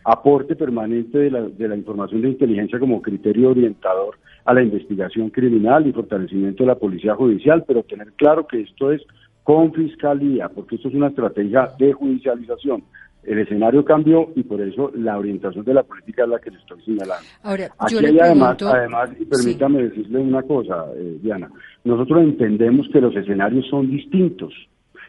aporte 0.04 0.56
permanente 0.56 1.20
de 1.20 1.30
la, 1.30 1.42
de 1.42 1.68
la 1.68 1.76
información 1.76 2.22
de 2.22 2.30
inteligencia 2.30 2.80
como 2.80 3.04
criterio 3.04 3.52
orientador 3.52 4.18
a 4.46 4.54
la 4.56 4.64
investigación 4.64 5.30
criminal 5.30 5.86
y 5.86 5.94
fortalecimiento 5.94 6.64
de 6.64 6.68
la 6.68 6.76
policía 6.76 7.14
judicial, 7.14 7.64
pero 7.68 7.84
tener 7.84 8.14
claro 8.14 8.48
que 8.48 8.62
esto 8.62 8.92
es 8.92 9.04
con 9.44 9.74
fiscalía, 9.74 10.50
porque 10.50 10.76
esto 10.76 10.90
es 10.90 10.96
una 10.96 11.08
estrategia 11.08 11.70
de 11.78 11.94
judicialización. 11.94 12.84
El 13.24 13.40
escenario 13.40 13.86
cambió 13.86 14.32
y 14.36 14.44
por 14.44 14.62
eso 14.62 14.92
la 14.96 15.18
orientación 15.18 15.64
de 15.64 15.76
la 15.76 15.84
política 15.84 16.24
es 16.24 16.30
la 16.30 16.40
que 16.40 16.50
le 16.50 16.58
estoy 16.58 16.82
señalando. 16.82 17.24
Ahora, 17.44 17.70
Aquí 17.78 17.98
hay 17.98 18.20
además, 18.20 18.58
además, 18.62 19.12
y 19.20 19.26
permítame 19.26 19.84
decirle 19.84 20.20
una 20.20 20.42
cosa, 20.42 20.86
eh, 20.96 21.18
Diana, 21.22 21.52
nosotros 21.84 22.24
entendemos 22.24 22.88
que 22.92 23.02
los 23.02 23.16
escenarios 23.16 23.68
son 23.70 23.92
distintos 23.92 24.54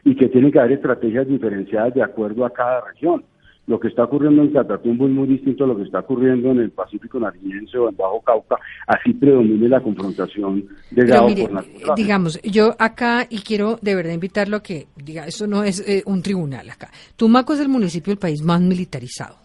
y 0.05 0.15
que 0.15 0.29
tiene 0.29 0.51
que 0.53 0.59
haber 0.59 0.73
estrategias 0.73 1.27
diferenciadas 1.27 1.95
de 1.95 2.03
acuerdo 2.03 2.45
a 2.45 2.51
cada 2.51 2.83
región 2.83 3.25
lo 3.67 3.79
que 3.79 3.89
está 3.89 4.05
ocurriendo 4.05 4.43
en 4.43 4.53
Catatumbo 4.53 5.07
es 5.07 5.13
muy 5.13 5.29
distinto 5.29 5.65
a 5.65 5.67
lo 5.69 5.77
que 5.77 5.85
está 5.85 6.01
ocurriendo 6.01 6.51
en 6.51 6.59
el 6.59 6.71
Pacífico 6.73 7.21
Nariñense 7.21 7.79
o 7.79 7.89
en 7.89 7.97
Bajo 7.97 8.21
Cauca, 8.21 8.57
así 8.87 9.13
predomine 9.13 9.69
la 9.69 9.81
confrontación 9.81 10.67
de 10.91 11.07
Gao 11.07 11.29
por 11.29 11.97
Digamos, 11.97 12.41
yo 12.43 12.75
acá, 12.79 13.27
y 13.31 13.39
quiero 13.41 13.79
de 13.81 13.95
verdad 13.95 14.13
invitarlo 14.13 14.57
a 14.57 14.63
que, 14.63 14.89
diga, 14.97 15.27
eso 15.27 15.47
no 15.47 15.63
es 15.63 15.81
eh, 15.89 16.03
un 16.07 16.23
tribunal 16.23 16.69
acá. 16.71 16.91
Tumaco 17.17 17.53
es 17.53 17.61
el 17.61 17.69
municipio 17.69 18.11
del 18.11 18.19
país 18.19 18.43
más 18.43 18.61
militarizado. 18.61 19.37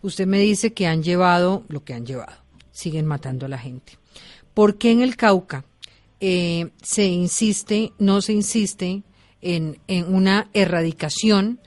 Usted 0.00 0.26
me 0.26 0.38
dice 0.38 0.72
que 0.72 0.86
han 0.86 1.02
llevado 1.02 1.64
lo 1.68 1.84
que 1.84 1.92
han 1.92 2.06
llevado, 2.06 2.38
siguen 2.70 3.04
matando 3.04 3.44
a 3.44 3.50
la 3.50 3.58
gente. 3.58 3.92
¿Por 4.54 4.78
qué 4.78 4.90
en 4.90 5.02
el 5.02 5.16
Cauca 5.16 5.64
eh, 6.18 6.70
se 6.80 7.06
insiste, 7.06 7.92
no 7.98 8.22
se 8.22 8.32
insiste 8.32 9.02
en, 9.42 9.76
en 9.86 10.14
una 10.14 10.48
erradicación? 10.54 11.60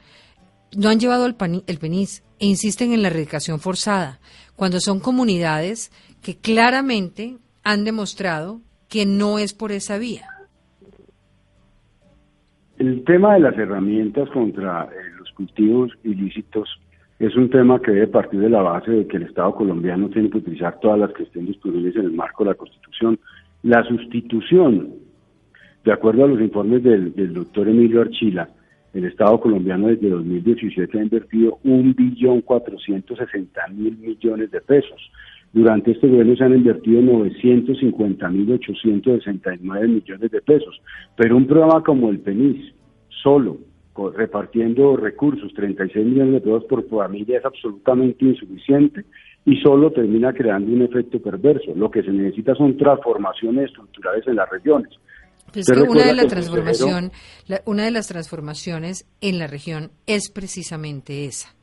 No 0.77 0.89
han 0.89 0.99
llevado 0.99 1.25
el, 1.25 1.35
el 1.67 1.77
PENIS 1.77 2.23
e 2.39 2.45
insisten 2.45 2.93
en 2.93 3.01
la 3.01 3.09
erradicación 3.09 3.59
forzada, 3.59 4.19
cuando 4.55 4.79
son 4.79 4.99
comunidades 4.99 5.91
que 6.21 6.37
claramente 6.37 7.37
han 7.63 7.83
demostrado 7.83 8.61
que 8.89 9.05
no 9.05 9.39
es 9.39 9.53
por 9.53 9.71
esa 9.71 9.97
vía. 9.97 10.27
El 12.77 13.03
tema 13.03 13.35
de 13.35 13.39
las 13.41 13.57
herramientas 13.57 14.29
contra 14.29 14.85
eh, 14.85 14.89
los 15.17 15.31
cultivos 15.31 15.91
ilícitos 16.03 16.69
es 17.19 17.35
un 17.35 17.49
tema 17.49 17.79
que 17.79 17.91
debe 17.91 18.07
partir 18.07 18.39
de 18.39 18.49
la 18.49 18.61
base 18.61 18.91
de 18.91 19.07
que 19.07 19.17
el 19.17 19.23
Estado 19.23 19.53
colombiano 19.55 20.09
tiene 20.09 20.29
que 20.29 20.39
utilizar 20.39 20.79
todas 20.79 20.99
las 20.99 21.13
que 21.13 21.23
estén 21.23 21.45
disponibles 21.45 21.95
en 21.95 22.05
el 22.05 22.11
marco 22.11 22.43
de 22.43 22.49
la 22.49 22.55
Constitución. 22.55 23.19
La 23.61 23.83
sustitución, 23.85 24.89
de 25.85 25.93
acuerdo 25.93 26.25
a 26.25 26.27
los 26.27 26.41
informes 26.41 26.83
del 26.83 27.33
doctor 27.33 27.69
Emilio 27.69 28.01
Archila, 28.01 28.49
El 28.93 29.05
Estado 29.05 29.39
colombiano 29.39 29.87
desde 29.87 30.09
2017 30.09 30.99
ha 30.99 31.03
invertido 31.03 31.57
un 31.63 31.95
billón 31.95 32.41
cuatrocientos 32.41 33.17
sesenta 33.17 33.67
mil 33.69 33.97
millones 33.97 34.51
de 34.51 34.61
pesos. 34.61 35.11
Durante 35.51 35.91
este 35.91 36.07
gobierno 36.07 36.35
se 36.35 36.43
han 36.43 36.55
invertido 36.55 37.01
950 37.01 38.29
mil 38.29 38.51
869 38.53 39.87
millones 39.87 40.31
de 40.31 40.41
pesos. 40.41 40.79
Pero 41.15 41.37
un 41.37 41.47
programa 41.47 41.83
como 41.83 42.09
el 42.09 42.19
PENIS, 42.19 42.73
solo 43.23 43.57
repartiendo 44.15 44.95
recursos, 44.95 45.53
36 45.53 46.05
millones 46.05 46.33
de 46.33 46.41
pesos 46.41 46.65
por 46.65 46.87
familia, 46.87 47.39
es 47.39 47.45
absolutamente 47.45 48.25
insuficiente 48.25 49.05
y 49.45 49.57
solo 49.57 49.91
termina 49.91 50.33
creando 50.33 50.71
un 50.71 50.83
efecto 50.83 51.19
perverso. 51.19 51.73
Lo 51.75 51.89
que 51.91 52.03
se 52.03 52.11
necesita 52.11 52.55
son 52.55 52.77
transformaciones 52.77 53.65
estructurales 53.65 54.25
en 54.27 54.35
las 54.35 54.49
regiones. 54.49 54.91
Pues 55.51 55.67
que 55.67 55.81
una 55.81 56.05
de, 56.05 56.13
la 56.13 56.25
transformación, 56.25 57.11
una 57.65 57.83
de 57.83 57.91
las 57.91 58.07
transformaciones 58.07 59.05
en 59.21 59.37
la 59.37 59.47
región 59.47 59.91
es 60.07 60.31
precisamente 60.31 61.25
esa, 61.25 61.53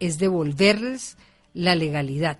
es 0.00 0.18
devolverles 0.18 1.16
la 1.54 1.74
legalidad. 1.74 2.38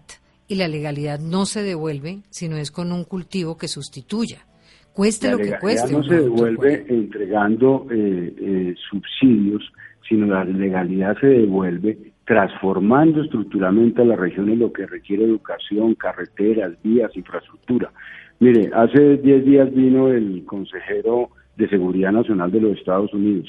Y 0.49 0.57
la 0.57 0.69
legalidad 0.69 1.19
no 1.19 1.45
se 1.45 1.63
devuelve, 1.63 2.21
sino 2.31 2.57
es 2.57 2.71
con 2.71 2.93
un 2.93 3.05
cultivo 3.05 3.57
que 3.57 3.67
sustituya. 3.67 4.47
Cueste 4.93 5.31
lo 5.31 5.39
que 5.39 5.59
cueste. 5.59 5.93
no 5.93 6.03
se 6.05 6.15
devuelve 6.15 6.87
entregando 6.89 7.87
eh, 7.91 8.35
eh, 8.39 8.75
subsidios, 8.89 9.63
sino 10.09 10.27
la 10.27 10.45
legalidad 10.45 11.19
se 11.21 11.27
devuelve 11.27 12.13
transformando 12.27 13.23
estructuralmente 13.23 14.03
a 14.03 14.05
las 14.05 14.19
regiones 14.19 14.59
lo 14.59 14.73
que 14.73 14.87
requiere 14.87 15.25
educación, 15.25 15.95
carreteras, 15.95 16.73
vías, 16.83 17.11
infraestructura. 17.15 17.93
Mire, 18.41 18.71
hace 18.75 19.17
10 19.17 19.45
días 19.45 19.75
vino 19.75 20.09
el 20.09 20.45
consejero 20.45 21.31
de 21.57 21.69
Seguridad 21.69 22.13
Nacional 22.13 22.51
de 22.51 22.61
los 22.61 22.79
Estados 22.79 23.13
Unidos. 23.15 23.49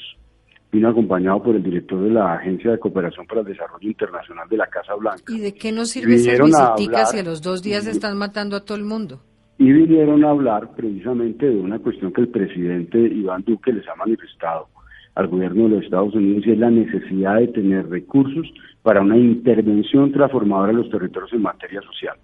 Vino 0.70 0.88
acompañado 0.88 1.42
por 1.42 1.56
el 1.56 1.62
director 1.62 2.02
de 2.02 2.10
la 2.10 2.34
Agencia 2.34 2.70
de 2.70 2.78
Cooperación 2.78 3.26
para 3.26 3.40
el 3.40 3.46
Desarrollo 3.46 3.88
Internacional 3.88 4.48
de 4.48 4.56
la 4.56 4.66
Casa 4.66 4.94
Blanca. 4.94 5.22
¿Y 5.28 5.40
de 5.40 5.54
qué 5.54 5.72
nos 5.72 5.90
sirve 5.90 6.14
esas 6.14 6.38
visitas 6.76 7.10
si 7.10 7.18
a 7.18 7.22
los 7.22 7.42
dos 7.42 7.62
días 7.62 7.86
están 7.86 8.18
matando 8.18 8.56
a 8.56 8.64
todo 8.64 8.76
el 8.76 8.84
mundo? 8.84 9.20
y 9.58 9.72
vinieron 9.72 10.24
a 10.24 10.30
hablar 10.30 10.70
precisamente 10.76 11.46
de 11.46 11.58
una 11.58 11.80
cuestión 11.80 12.12
que 12.12 12.20
el 12.20 12.28
presidente 12.28 12.98
Iván 12.98 13.42
Duque 13.44 13.72
les 13.72 13.86
ha 13.88 13.96
manifestado 13.96 14.68
al 15.16 15.26
gobierno 15.26 15.64
de 15.64 15.70
los 15.70 15.84
Estados 15.84 16.14
Unidos 16.14 16.44
y 16.46 16.52
es 16.52 16.58
la 16.58 16.70
necesidad 16.70 17.36
de 17.40 17.48
tener 17.48 17.88
recursos 17.88 18.46
para 18.82 19.00
una 19.00 19.18
intervención 19.18 20.12
transformadora 20.12 20.70
en 20.70 20.78
los 20.78 20.90
territorios 20.90 21.32
en 21.32 21.42
materia 21.42 21.80
social. 21.82 22.16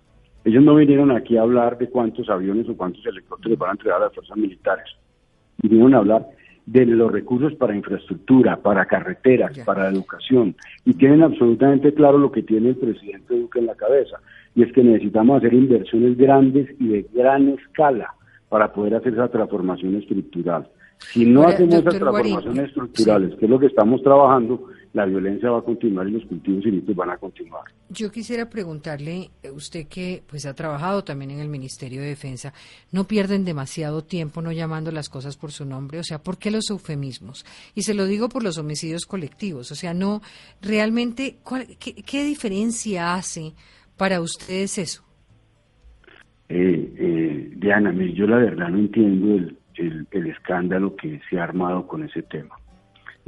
Ellos 0.44 0.62
no 0.62 0.74
vinieron 0.74 1.10
aquí 1.10 1.36
a 1.36 1.42
hablar 1.42 1.78
de 1.78 1.88
cuántos 1.88 2.28
aviones 2.28 2.68
o 2.68 2.76
cuántos 2.76 3.04
helicópteros 3.06 3.58
van 3.58 3.70
a 3.70 3.72
entregar 3.72 4.00
a 4.00 4.04
las 4.06 4.14
fuerzas 4.14 4.36
militares. 4.36 4.84
Vinieron 5.62 5.94
a 5.94 5.98
hablar 5.98 6.26
de 6.66 6.86
los 6.86 7.12
recursos 7.12 7.54
para 7.54 7.76
infraestructura, 7.76 8.56
para 8.56 8.86
carreteras, 8.86 9.58
para 9.60 9.88
educación. 9.88 10.54
Y 10.84 10.94
tienen 10.94 11.22
absolutamente 11.22 11.92
claro 11.94 12.18
lo 12.18 12.32
que 12.32 12.42
tiene 12.42 12.70
el 12.70 12.76
presidente 12.76 13.38
Duque 13.38 13.58
en 13.58 13.66
la 13.66 13.74
cabeza 13.74 14.18
y 14.54 14.62
es 14.62 14.72
que 14.72 14.82
necesitamos 14.82 15.38
hacer 15.38 15.52
inversiones 15.52 16.16
grandes 16.16 16.68
y 16.78 16.88
de 16.88 17.06
gran 17.12 17.48
escala 17.48 18.14
para 18.48 18.72
poder 18.72 18.94
hacer 18.94 19.14
esa 19.14 19.28
transformación 19.28 19.96
estructural. 19.96 20.68
Si 20.98 21.26
no 21.26 21.42
hacemos 21.42 21.74
esas 21.74 21.98
transformaciones 21.98 22.68
estructurales, 22.68 23.34
que 23.34 23.46
es 23.46 23.50
lo 23.50 23.58
que 23.58 23.66
estamos 23.66 24.02
trabajando, 24.02 24.68
la 24.94 25.04
violencia 25.04 25.50
va 25.50 25.58
a 25.58 25.62
continuar 25.62 26.08
y 26.08 26.12
los 26.12 26.24
cultivos 26.24 26.64
ilícitos 26.64 26.96
van 26.96 27.10
a 27.10 27.18
continuar. 27.18 27.64
Yo 27.90 28.10
quisiera 28.10 28.48
preguntarle, 28.48 29.30
eh, 29.42 29.50
usted 29.50 29.86
que 29.86 30.22
pues 30.26 30.46
ha 30.46 30.54
trabajado 30.54 31.04
también 31.04 31.32
en 31.32 31.40
el 31.40 31.48
Ministerio 31.48 32.00
de 32.00 32.08
Defensa, 32.08 32.54
¿no 32.92 33.04
pierden 33.04 33.44
demasiado 33.44 34.02
tiempo 34.02 34.40
no 34.40 34.52
llamando 34.52 34.90
las 34.92 35.08
cosas 35.08 35.36
por 35.36 35.50
su 35.52 35.66
nombre? 35.66 35.98
O 35.98 36.04
sea, 36.04 36.22
¿por 36.22 36.38
qué 36.38 36.50
los 36.50 36.70
eufemismos? 36.70 37.44
Y 37.74 37.82
se 37.82 37.92
lo 37.92 38.06
digo 38.06 38.28
por 38.28 38.42
los 38.42 38.56
homicidios 38.56 39.04
colectivos. 39.04 39.70
O 39.72 39.74
sea, 39.74 39.92
no, 39.92 40.22
realmente, 40.62 41.38
qué, 41.78 41.94
qué 41.94 42.24
diferencia 42.24 43.14
hace 43.14 43.52
para 43.96 44.20
ustedes 44.20 44.78
eso? 44.78 45.04
Eh, 46.48 46.94
eh, 46.98 47.52
Diana, 47.56 47.92
yo 48.12 48.26
la 48.26 48.36
verdad 48.36 48.68
no 48.68 48.78
entiendo 48.78 49.34
el, 49.34 50.06
el, 50.10 50.26
escándalo 50.26 50.94
que 50.94 51.20
se 51.28 51.38
ha 51.38 51.44
armado 51.44 51.86
con 51.86 52.04
ese 52.04 52.22
tema. 52.22 52.56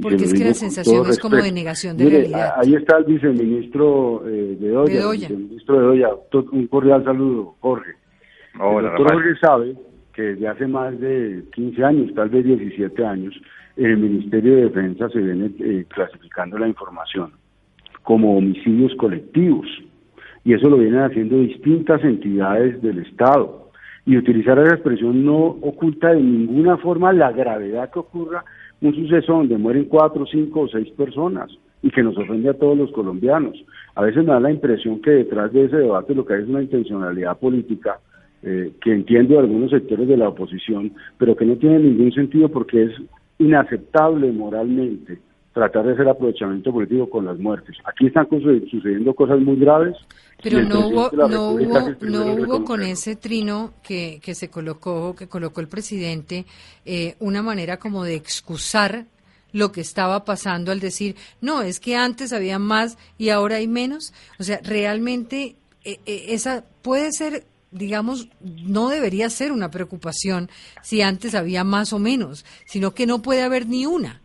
Porque 0.01 0.25
es 0.25 0.33
que 0.33 0.43
la 0.43 0.53
sensación 0.53 1.07
es 1.09 1.19
como 1.19 1.37
de 1.37 1.51
negación 1.51 1.97
de 1.97 2.09
realidad. 2.09 2.53
Ahí 2.57 2.75
está 2.75 2.97
el 2.97 3.05
viceministro 3.05 4.23
eh, 4.27 4.57
de 4.59 4.69
Doya, 4.69 5.11
viceministro 5.11 5.91
de 5.91 6.37
un 6.51 6.67
cordial 6.67 7.03
saludo, 7.03 7.55
Jorge. 7.59 7.93
Hola, 8.59 8.89
el 8.89 8.95
doctor 8.95 9.13
Jorge 9.13 9.39
sabe 9.39 9.75
que 10.13 10.21
desde 10.21 10.47
hace 10.47 10.67
más 10.67 10.99
de 10.99 11.43
15 11.53 11.83
años, 11.83 12.13
tal 12.15 12.29
vez 12.29 12.45
17 12.45 13.05
años, 13.05 13.33
el 13.75 13.97
Ministerio 13.97 14.55
de 14.55 14.63
Defensa 14.63 15.09
se 15.09 15.19
viene 15.19 15.51
eh, 15.59 15.85
clasificando 15.87 16.57
la 16.57 16.67
información 16.67 17.31
como 18.03 18.37
homicidios 18.37 18.95
colectivos 18.95 19.67
y 20.43 20.53
eso 20.53 20.69
lo 20.69 20.77
vienen 20.77 21.01
haciendo 21.01 21.37
distintas 21.39 22.01
entidades 22.03 22.81
del 22.81 22.99
Estado. 22.99 23.69
Y 24.05 24.15
utilizar 24.15 24.57
esa 24.59 24.75
expresión 24.75 25.25
no 25.25 25.37
oculta 25.37 26.13
de 26.13 26.21
ninguna 26.21 26.77
forma 26.77 27.11
la 27.11 27.33
gravedad 27.33 27.91
que 27.91 27.99
ocurra 27.99 28.45
un 28.81 28.95
suceso 28.95 29.33
donde 29.33 29.57
mueren 29.57 29.85
cuatro, 29.85 30.25
cinco 30.25 30.61
o 30.61 30.67
seis 30.67 30.89
personas 30.91 31.49
y 31.81 31.89
que 31.89 32.03
nos 32.03 32.17
ofende 32.17 32.49
a 32.49 32.53
todos 32.53 32.77
los 32.77 32.91
colombianos. 32.91 33.57
A 33.95 34.03
veces 34.03 34.23
me 34.23 34.33
da 34.33 34.39
la 34.39 34.51
impresión 34.51 35.01
que 35.01 35.11
detrás 35.11 35.51
de 35.53 35.65
ese 35.65 35.77
debate 35.77 36.15
lo 36.15 36.25
que 36.25 36.35
hay 36.35 36.43
es 36.43 36.49
una 36.49 36.61
intencionalidad 36.61 37.37
política 37.37 37.99
eh, 38.43 38.71
que 38.81 38.93
entiendo 38.93 39.39
algunos 39.39 39.71
sectores 39.71 40.07
de 40.07 40.17
la 40.17 40.29
oposición, 40.29 40.93
pero 41.17 41.35
que 41.35 41.45
no 41.45 41.55
tiene 41.55 41.79
ningún 41.79 42.11
sentido 42.11 42.49
porque 42.49 42.83
es 42.83 42.91
inaceptable 43.39 44.31
moralmente 44.31 45.19
tratar 45.57 45.85
de 45.85 45.93
hacer 45.93 46.07
aprovechamiento 46.07 46.71
político 46.71 47.09
con 47.09 47.25
las 47.25 47.37
muertes. 47.39 47.75
Aquí 47.83 48.07
están 48.07 48.27
sucediendo 48.29 49.13
cosas 49.15 49.39
muy 49.39 49.55
graves. 49.55 49.95
Pero 50.43 50.61
no 50.61 50.87
hubo, 50.87 51.09
no 51.27 51.49
hubo, 51.49 51.95
no 52.01 52.25
hubo 52.33 52.63
con 52.63 52.83
ese 52.83 53.15
trino 53.15 53.73
que, 53.81 54.19
que 54.21 54.35
se 54.35 54.49
colocó, 54.49 55.15
que 55.15 55.27
colocó 55.27 55.61
el 55.61 55.67
presidente, 55.67 56.45
eh, 56.85 57.15
una 57.19 57.41
manera 57.41 57.77
como 57.77 58.03
de 58.03 58.13
excusar 58.13 59.05
lo 59.51 59.71
que 59.71 59.81
estaba 59.81 60.25
pasando 60.25 60.71
al 60.71 60.79
decir, 60.79 61.15
no, 61.41 61.63
es 61.63 61.79
que 61.79 61.95
antes 61.95 62.33
había 62.33 62.59
más 62.59 62.99
y 63.17 63.29
ahora 63.29 63.55
hay 63.55 63.67
menos. 63.67 64.13
O 64.39 64.43
sea, 64.43 64.59
realmente 64.63 65.55
eh, 65.83 65.99
eh, 66.05 66.25
esa 66.29 66.65
puede 66.83 67.11
ser 67.11 67.45
digamos, 67.69 68.29
no 68.39 68.87
debería 68.87 69.29
ser 69.29 69.51
una 69.51 69.69
preocupación 69.69 70.49
si 70.81 71.01
antes 71.01 71.35
había 71.35 71.65
más 71.65 71.91
o 71.91 71.99
menos, 71.99 72.45
sino 72.65 72.93
que 72.93 73.05
no 73.05 73.21
puede 73.21 73.43
haber 73.43 73.67
ni 73.67 73.85
una. 73.85 74.21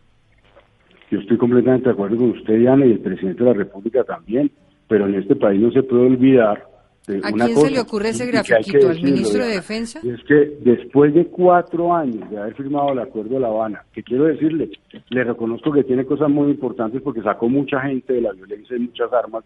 Yo 1.13 1.19
estoy 1.19 1.37
completamente 1.37 1.85
de 1.85 1.91
acuerdo 1.91 2.17
con 2.17 2.31
usted, 2.31 2.57
Diana, 2.57 2.87
y 2.87 2.93
el 2.93 2.99
presidente 2.99 3.43
de 3.43 3.49
la 3.51 3.55
República 3.55 4.03
también, 4.03 4.49
pero 4.87 5.05
en 5.05 5.13
este 5.13 5.35
país 5.35 5.61
no 5.61 5.71
se 5.71 5.83
puede 5.83 6.07
olvidar 6.07 6.65
de 7.05 7.19
¿A 7.23 7.31
quién 7.31 7.55
se 7.55 7.69
le 7.69 7.79
ocurre 7.81 8.09
ese 8.09 8.25
grafiquito? 8.25 8.89
¿Al 8.89 8.99
ministro 8.99 9.43
de 9.43 9.49
Defensa? 9.49 9.99
Es 10.03 10.23
que 10.23 10.57
después 10.61 11.13
de 11.13 11.27
cuatro 11.27 11.93
años 11.93 12.27
de 12.31 12.37
haber 12.39 12.55
firmado 12.55 12.93
el 12.93 12.99
Acuerdo 12.99 13.35
de 13.35 13.41
La 13.41 13.49
Habana, 13.49 13.83
que 13.93 14.01
quiero 14.01 14.23
decirle, 14.23 14.71
le 15.09 15.23
reconozco 15.23 15.71
que 15.71 15.83
tiene 15.83 16.03
cosas 16.03 16.31
muy 16.31 16.49
importantes 16.49 16.99
porque 17.03 17.21
sacó 17.21 17.47
mucha 17.47 17.79
gente 17.81 18.13
de 18.13 18.21
la 18.21 18.31
violencia 18.31 18.75
y 18.75 18.79
muchas 18.79 19.13
armas 19.13 19.43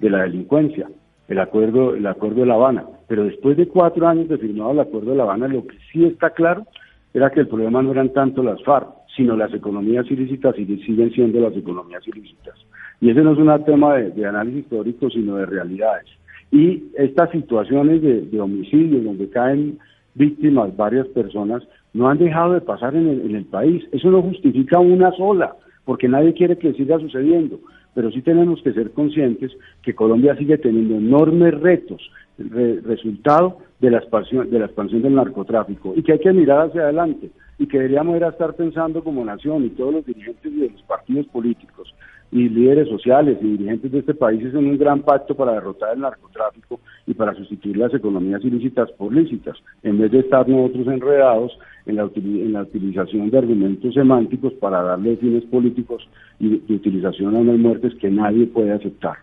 de, 0.00 0.10
la 0.10 0.22
delincuencia, 0.22 0.90
el 1.28 1.38
acuerdo, 1.38 1.94
el 1.94 2.08
acuerdo 2.08 2.40
de 2.40 2.46
La 2.46 2.54
Habana. 2.54 2.86
Pero 3.06 3.22
después 3.22 3.56
de 3.56 3.68
cuatro 3.68 4.08
años 4.08 4.28
de 4.28 4.36
firmado 4.36 4.72
el 4.72 4.80
Acuerdo 4.80 5.12
de 5.12 5.16
La 5.18 5.22
Habana, 5.22 5.46
lo 5.46 5.64
que 5.64 5.76
sí 5.92 6.06
está 6.06 6.30
claro 6.30 6.66
era 7.12 7.30
que 7.30 7.38
el 7.38 7.46
problema 7.46 7.82
no 7.82 7.92
eran 7.92 8.12
tanto 8.12 8.42
las 8.42 8.60
FARC, 8.64 8.88
sino 9.16 9.36
las 9.36 9.52
economías 9.54 10.10
ilícitas 10.10 10.58
y 10.58 10.64
siguen 10.82 11.12
siendo 11.12 11.40
las 11.40 11.56
economías 11.56 12.06
ilícitas. 12.06 12.54
Y 13.00 13.10
ese 13.10 13.22
no 13.22 13.32
es 13.32 13.38
un 13.38 13.64
tema 13.64 13.96
de, 13.96 14.26
análisis 14.26 14.62
histórico, 14.62 15.10
sino 15.10 15.36
de 15.36 15.46
realidades. 15.46 16.06
Y 16.50 16.84
estas 16.96 17.30
situaciones 17.30 18.02
de, 18.02 18.40
homicidio, 18.40 19.00
donde 19.02 19.28
caen 19.28 19.78
víctimas 20.14 20.76
varias 20.76 21.06
personas, 21.08 21.62
no 21.92 22.08
han 22.08 22.18
dejado 22.18 22.54
de 22.54 22.60
pasar 22.60 22.94
en 22.94 23.08
el, 23.08 23.20
en 23.22 23.36
el 23.36 23.44
país. 23.44 23.84
Eso 23.92 24.10
no 24.10 24.22
justifica 24.22 24.78
una 24.78 25.12
sola, 25.12 25.54
porque 25.84 26.08
nadie 26.08 26.34
quiere 26.34 26.58
que 26.58 26.72
siga 26.74 26.98
sucediendo. 26.98 27.60
Pero 27.94 28.10
sí 28.10 28.22
tenemos 28.22 28.60
que 28.62 28.72
ser 28.72 28.90
conscientes 28.92 29.52
que 29.82 29.94
Colombia 29.94 30.36
sigue 30.36 30.58
teniendo 30.58 30.96
enormes 30.96 31.60
retos, 31.60 32.10
resultado 32.38 33.58
de 33.80 33.90
la, 33.90 33.98
expansión, 33.98 34.50
de 34.50 34.58
la 34.58 34.66
expansión 34.66 35.02
del 35.02 35.14
narcotráfico, 35.14 35.94
y 35.96 36.02
que 36.02 36.12
hay 36.12 36.18
que 36.18 36.32
mirar 36.32 36.68
hacia 36.68 36.82
adelante 36.82 37.30
y 37.58 37.66
que 37.66 37.78
deberíamos 37.78 38.16
ir 38.16 38.24
a 38.24 38.30
estar 38.30 38.54
pensando 38.54 39.02
como 39.02 39.24
nación 39.24 39.64
y 39.64 39.70
todos 39.70 39.94
los 39.94 40.06
dirigentes 40.06 40.54
de 40.54 40.70
los 40.70 40.82
partidos 40.82 41.26
políticos 41.26 41.94
y 42.32 42.48
líderes 42.48 42.88
sociales 42.88 43.38
y 43.40 43.46
dirigentes 43.46 43.92
de 43.92 44.00
este 44.00 44.14
país 44.14 44.42
en 44.42 44.56
un 44.56 44.76
gran 44.76 45.02
pacto 45.02 45.36
para 45.36 45.52
derrotar 45.52 45.94
el 45.94 46.00
narcotráfico 46.00 46.80
y 47.06 47.14
para 47.14 47.34
sustituir 47.34 47.76
las 47.76 47.94
economías 47.94 48.44
ilícitas 48.44 48.90
por 48.92 49.14
lícitas, 49.14 49.56
en 49.82 49.98
vez 49.98 50.10
de 50.10 50.20
estar 50.20 50.48
nosotros 50.48 50.88
enredados 50.88 51.56
en 51.86 51.96
la, 51.96 52.10
en 52.14 52.52
la 52.52 52.62
utilización 52.62 53.30
de 53.30 53.38
argumentos 53.38 53.94
semánticos 53.94 54.52
para 54.54 54.82
darle 54.82 55.16
fines 55.16 55.44
políticos 55.44 56.08
y 56.40 56.58
de 56.58 56.74
utilización 56.74 57.36
a 57.36 57.38
unas 57.38 57.58
muertes 57.58 57.94
que 58.00 58.10
nadie 58.10 58.46
puede 58.46 58.72
aceptar. 58.72 59.18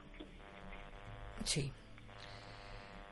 Sí. 1.43 1.71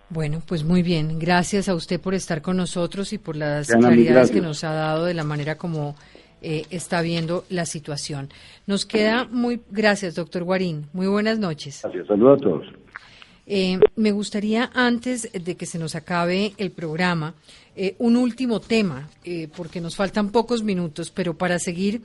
Bueno, 0.10 0.42
pues 0.46 0.64
muy 0.64 0.82
bien. 0.82 1.20
Gracias 1.20 1.70
a 1.70 1.76
usted 1.76 2.02
por 2.02 2.16
estar 2.16 2.42
con 2.42 2.58
nosotros 2.58 3.14
y 3.14 3.20
por 3.20 3.36
las 3.36 3.68
claridades 3.68 4.32
que 4.32 4.42
nos 4.42 4.64
ha 4.64 4.74
dado 4.74 5.06
de 5.06 5.14
la 5.14 5.24
manera 5.24 5.56
como 5.56 5.96
eh, 6.42 6.66
está 6.72 7.02
viendo 7.02 7.46
la 7.50 7.66
situación. 7.66 8.30
Nos 8.66 8.86
queda 8.86 9.26
muy. 9.26 9.62
Gracias, 9.70 10.16
doctor 10.16 10.44
Guarín. 10.44 10.88
Muy 10.94 11.08
buenas 11.08 11.38
noches. 11.38 11.82
Gracias. 11.84 12.08
Saludos 12.08 12.40
a 12.40 12.44
todos. 12.44 12.66
Eh, 13.46 13.80
me 13.96 14.12
gustaría, 14.12 14.72
antes 14.74 15.30
de 15.32 15.56
que 15.56 15.66
se 15.66 15.78
nos 15.78 15.96
acabe 15.96 16.54
el 16.58 16.72
programa, 16.72 17.34
eh, 17.76 17.96
un 18.00 18.16
último 18.16 18.60
tema, 18.60 19.10
porque 19.56 19.82
nos 19.82 19.96
faltan 19.96 20.30
pocos 20.30 20.64
minutos, 20.64 21.12
pero 21.12 21.36
para 21.36 21.60
seguir 21.60 22.02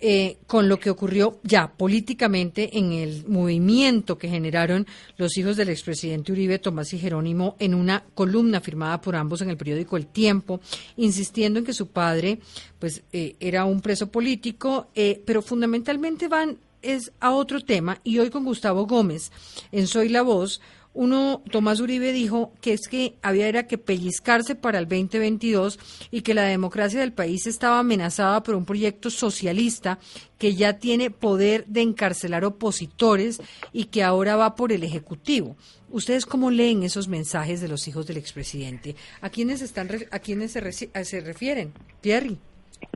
eh, 0.00 0.38
con 0.46 0.68
lo 0.68 0.78
que 0.78 0.90
ocurrió 0.90 1.40
ya 1.42 1.68
políticamente 1.68 2.78
en 2.78 2.92
el 2.92 3.26
movimiento 3.26 4.18
que 4.18 4.28
generaron 4.28 4.86
los 5.16 5.36
hijos 5.38 5.56
del 5.56 5.70
expresidente 5.70 6.32
Uribe, 6.32 6.58
Tomás 6.58 6.92
y 6.92 6.98
Jerónimo, 6.98 7.56
en 7.58 7.74
una 7.74 8.04
columna 8.14 8.60
firmada 8.60 9.00
por 9.00 9.16
ambos 9.16 9.40
en 9.40 9.50
el 9.50 9.56
periódico 9.56 9.96
El 9.96 10.06
Tiempo, 10.06 10.60
insistiendo 10.96 11.58
en 11.58 11.64
que 11.64 11.72
su 11.72 11.88
padre 11.88 12.38
pues 12.78 13.02
eh, 13.12 13.36
era 13.40 13.64
un 13.64 13.80
preso 13.80 14.08
político, 14.08 14.88
eh, 14.94 15.22
pero 15.24 15.42
fundamentalmente 15.42 16.28
van 16.28 16.58
es 16.82 17.10
a 17.20 17.32
otro 17.32 17.60
tema 17.60 17.98
y 18.04 18.18
hoy 18.18 18.30
con 18.30 18.44
Gustavo 18.44 18.86
Gómez 18.86 19.32
en 19.72 19.86
Soy 19.86 20.08
la 20.08 20.22
Voz 20.22 20.60
uno, 20.96 21.42
Tomás 21.50 21.80
Uribe 21.80 22.10
dijo 22.12 22.52
que 22.62 22.72
es 22.72 22.88
que 22.88 23.14
había 23.22 23.48
era 23.48 23.66
que 23.66 23.76
pellizcarse 23.76 24.54
para 24.54 24.78
el 24.78 24.88
2022 24.88 26.08
y 26.10 26.22
que 26.22 26.32
la 26.32 26.44
democracia 26.44 27.00
del 27.00 27.12
país 27.12 27.46
estaba 27.46 27.78
amenazada 27.78 28.42
por 28.42 28.54
un 28.54 28.64
proyecto 28.64 29.10
socialista 29.10 29.98
que 30.38 30.54
ya 30.54 30.78
tiene 30.78 31.10
poder 31.10 31.66
de 31.66 31.82
encarcelar 31.82 32.46
opositores 32.46 33.42
y 33.74 33.84
que 33.84 34.02
ahora 34.02 34.36
va 34.36 34.54
por 34.54 34.72
el 34.72 34.84
Ejecutivo. 34.84 35.56
¿Ustedes 35.90 36.24
cómo 36.24 36.50
leen 36.50 36.82
esos 36.82 37.08
mensajes 37.08 37.60
de 37.60 37.68
los 37.68 37.86
hijos 37.88 38.06
del 38.06 38.16
expresidente? 38.16 38.96
¿A 39.20 39.28
quiénes, 39.28 39.60
están, 39.60 39.88
a 40.10 40.18
quiénes 40.18 40.52
se, 40.52 41.04
se 41.04 41.20
refieren? 41.20 41.74
Thierry, 42.00 42.38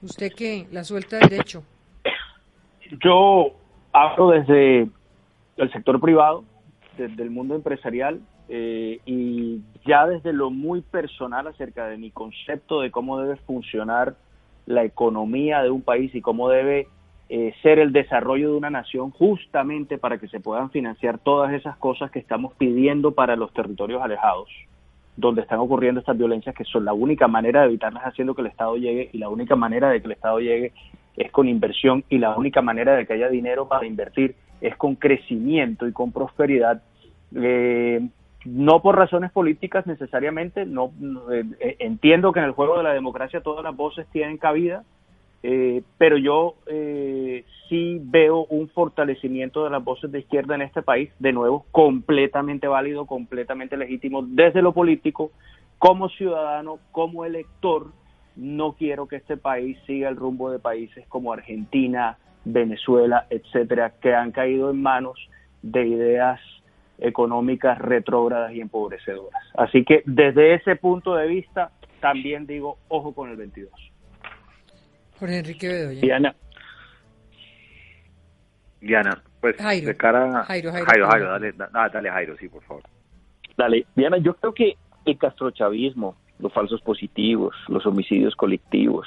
usted 0.03 0.33
que 0.33 0.67
la 0.73 0.85
suelta 0.85 1.19
derecho. 1.19 1.63
Yo 3.05 3.53
hablo 3.93 4.31
desde 4.31 4.89
el 5.59 5.73
sector 5.73 6.01
privado, 6.01 6.45
del 7.09 7.31
mundo 7.31 7.55
empresarial 7.55 8.21
eh, 8.49 9.01
y 9.07 9.61
ya 9.87 10.07
desde 10.07 10.33
lo 10.33 10.51
muy 10.51 10.81
personal 10.81 11.47
acerca 11.47 11.87
de 11.87 11.97
mi 11.97 12.11
concepto 12.11 12.81
de 12.81 12.91
cómo 12.91 13.21
debe 13.21 13.37
funcionar 13.37 14.17
la 14.67 14.85
economía 14.85 15.63
de 15.63 15.71
un 15.71 15.83
país 15.83 16.15
y 16.15 16.21
cómo 16.21 16.49
debe 16.49 16.89
eh, 17.29 17.55
ser 17.63 17.79
el 17.79 17.93
desarrollo 17.93 18.51
de 18.51 18.57
una 18.57 18.71
nación 18.71 19.11
justamente 19.13 19.99
para 19.99 20.19
que 20.19 20.29
se 20.29 20.41
puedan 20.41 20.71
financiar 20.71 21.19
todas 21.19 21.53
esas 21.53 21.77
cosas 21.77 22.11
que 22.11 22.19
estamos 22.19 22.53
pidiendo 22.55 23.13
para 23.13 23.37
los 23.37 23.53
territorios 23.53 24.03
alejados, 24.03 24.49
donde 25.17 25.43
están 25.43 25.61
ocurriendo 25.61 26.01
estas 26.01 26.19
violencias 26.19 26.55
que 26.55 26.65
son 26.65 26.85
la 26.85 26.93
única 26.93 27.29
manera 27.29 27.61
de 27.61 27.69
evitarlas 27.69 28.03
haciendo 28.05 28.35
que 28.35 28.43
el 28.43 28.49
Estado 28.49 28.77
llegue 28.77 29.11
y 29.13 29.19
la 29.19 29.29
única 29.29 29.55
manera 29.55 29.91
de 29.91 30.01
que 30.01 30.07
el 30.07 30.13
Estado 30.13 30.41
llegue 30.41 30.73
es 31.17 31.31
con 31.31 31.49
inversión 31.49 32.05
y 32.09 32.19
la 32.19 32.37
única 32.37 32.63
manera 32.63 32.97
de 32.97 33.07
que 33.07 33.13
haya 33.13 33.29
dinero 33.29 33.69
para 33.69 33.87
invertir 33.87 34.35
es 34.61 34.77
con 34.77 34.97
crecimiento 34.97 35.87
y 35.87 35.93
con 35.93 36.13
prosperidad 36.13 36.83
eh, 37.35 38.09
no 38.45 38.81
por 38.81 38.97
razones 38.97 39.31
políticas 39.33 39.87
necesariamente, 39.87 40.65
no, 40.65 40.93
eh, 41.31 41.45
eh, 41.61 41.77
entiendo 41.81 42.33
que 42.33 42.39
en 42.39 42.47
el 42.47 42.53
juego 42.53 42.79
de 42.79 42.85
la 42.85 42.93
democracia 42.93 43.43
todas 43.43 43.63
las 43.63 43.77
voces 43.77 44.07
tienen 44.13 44.39
cabida, 44.39 44.85
eh, 45.43 45.83
pero 45.99 46.19
yo 46.19 46.55
sí 47.69 48.01
veo 48.03 48.45
un 48.47 48.69
fortalecimiento 48.69 49.65
de 49.65 49.71
las 49.71 49.83
voces 49.83 50.11
de 50.11 50.21
izquierda 50.21 50.55
en 50.55 50.63
este 50.63 50.83
país, 50.83 51.11
de 51.19 51.33
nuevo, 51.33 51.67
completamente 51.71 52.67
válido, 52.67 53.07
completamente 53.07 53.77
legítimo 53.77 54.23
desde 54.23 54.63
lo 54.63 54.73
político, 54.73 55.31
como 55.79 56.09
ciudadano, 56.09 56.79
como 56.93 57.25
elector, 57.25 57.87
no 58.37 58.73
quiero 58.73 59.07
que 59.09 59.17
este 59.17 59.37
país 59.37 59.79
siga 59.87 60.09
el 60.09 60.17
rumbo 60.17 60.51
de 60.51 60.59
países 60.59 61.07
como 61.09 61.33
Argentina, 61.33 62.19
Venezuela, 62.45 63.27
etcétera, 63.31 63.95
que 64.01 64.15
han 64.15 64.33
caído 64.33 64.71
en 64.71 64.83
manos 64.83 65.19
de 65.63 65.87
ideas 65.87 66.41
económicas 67.01 67.79
retrógradas 67.79 68.53
y 68.53 68.61
empobrecedoras. 68.61 69.43
Así 69.57 69.85
que 69.85 70.03
desde 70.05 70.55
ese 70.55 70.77
punto 70.77 71.15
de 71.15 71.27
vista 71.27 71.71
también 72.01 72.47
digo, 72.47 72.79
ojo 72.89 73.13
con 73.13 73.31
el 73.31 73.37
22. 73.37 73.71
Jorge 75.19 75.39
Enrique 75.39 75.69
Bedoya. 75.69 76.01
Diana. 76.01 76.35
Diana, 78.81 79.23
pues 79.41 79.57
de 79.59 79.97
cara 79.97 80.45
Jairo, 80.45 80.73
Jairo, 80.73 80.87
Jairo, 80.87 81.09
Jairo 81.09 81.31
dale, 81.31 81.53
dale 81.93 82.11
Jairo, 82.11 82.37
sí, 82.39 82.49
por 82.49 82.63
favor. 82.63 82.83
Dale, 83.57 83.87
Diana, 83.95 84.17
yo 84.17 84.35
creo 84.35 84.55
que 84.55 84.77
el 85.05 85.19
castrochavismo, 85.19 86.17
los 86.39 86.53
falsos 86.53 86.81
positivos, 86.81 87.55
los 87.69 87.85
homicidios 87.85 88.35
colectivos, 88.37 89.07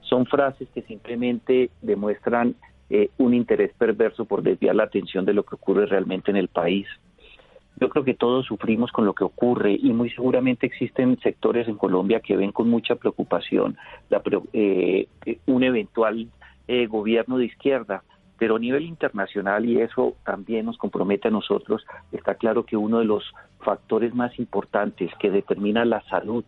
son 0.00 0.24
frases 0.26 0.68
que 0.74 0.82
simplemente 0.82 1.70
demuestran 1.82 2.54
eh, 2.88 3.10
un 3.18 3.34
interés 3.34 3.72
perverso 3.76 4.24
por 4.24 4.42
desviar 4.42 4.74
la 4.74 4.84
atención 4.84 5.24
de 5.24 5.34
lo 5.34 5.44
que 5.44 5.54
ocurre 5.54 5.86
realmente 5.86 6.30
en 6.30 6.36
el 6.36 6.48
país. 6.48 6.86
Yo 7.82 7.88
creo 7.88 8.04
que 8.04 8.14
todos 8.14 8.46
sufrimos 8.46 8.92
con 8.92 9.04
lo 9.06 9.12
que 9.12 9.24
ocurre 9.24 9.72
y 9.72 9.92
muy 9.92 10.08
seguramente 10.10 10.66
existen 10.66 11.18
sectores 11.18 11.66
en 11.66 11.74
Colombia 11.74 12.20
que 12.20 12.36
ven 12.36 12.52
con 12.52 12.70
mucha 12.70 12.94
preocupación 12.94 13.76
la, 14.08 14.22
eh, 14.52 15.08
un 15.46 15.64
eventual 15.64 16.28
eh, 16.68 16.86
gobierno 16.86 17.38
de 17.38 17.46
izquierda. 17.46 18.04
Pero 18.38 18.54
a 18.54 18.60
nivel 18.60 18.84
internacional, 18.84 19.64
y 19.64 19.80
eso 19.80 20.14
también 20.24 20.66
nos 20.66 20.78
compromete 20.78 21.26
a 21.26 21.32
nosotros, 21.32 21.84
está 22.12 22.36
claro 22.36 22.64
que 22.64 22.76
uno 22.76 23.00
de 23.00 23.04
los 23.04 23.24
factores 23.58 24.14
más 24.14 24.38
importantes 24.38 25.10
que 25.18 25.32
determina 25.32 25.84
la 25.84 26.02
salud 26.02 26.44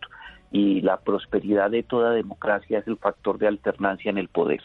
y 0.53 0.79
la 0.79 1.01
prosperidad 1.01 1.69
de 1.69 1.83
toda 1.83 2.11
democracia 2.11 2.79
es 2.79 2.87
el 2.87 2.95
factor 2.95 3.39
de 3.39 3.49
alternancia 3.49 4.09
en 4.09 4.19
el 4.19 4.29
poder. 4.29 4.61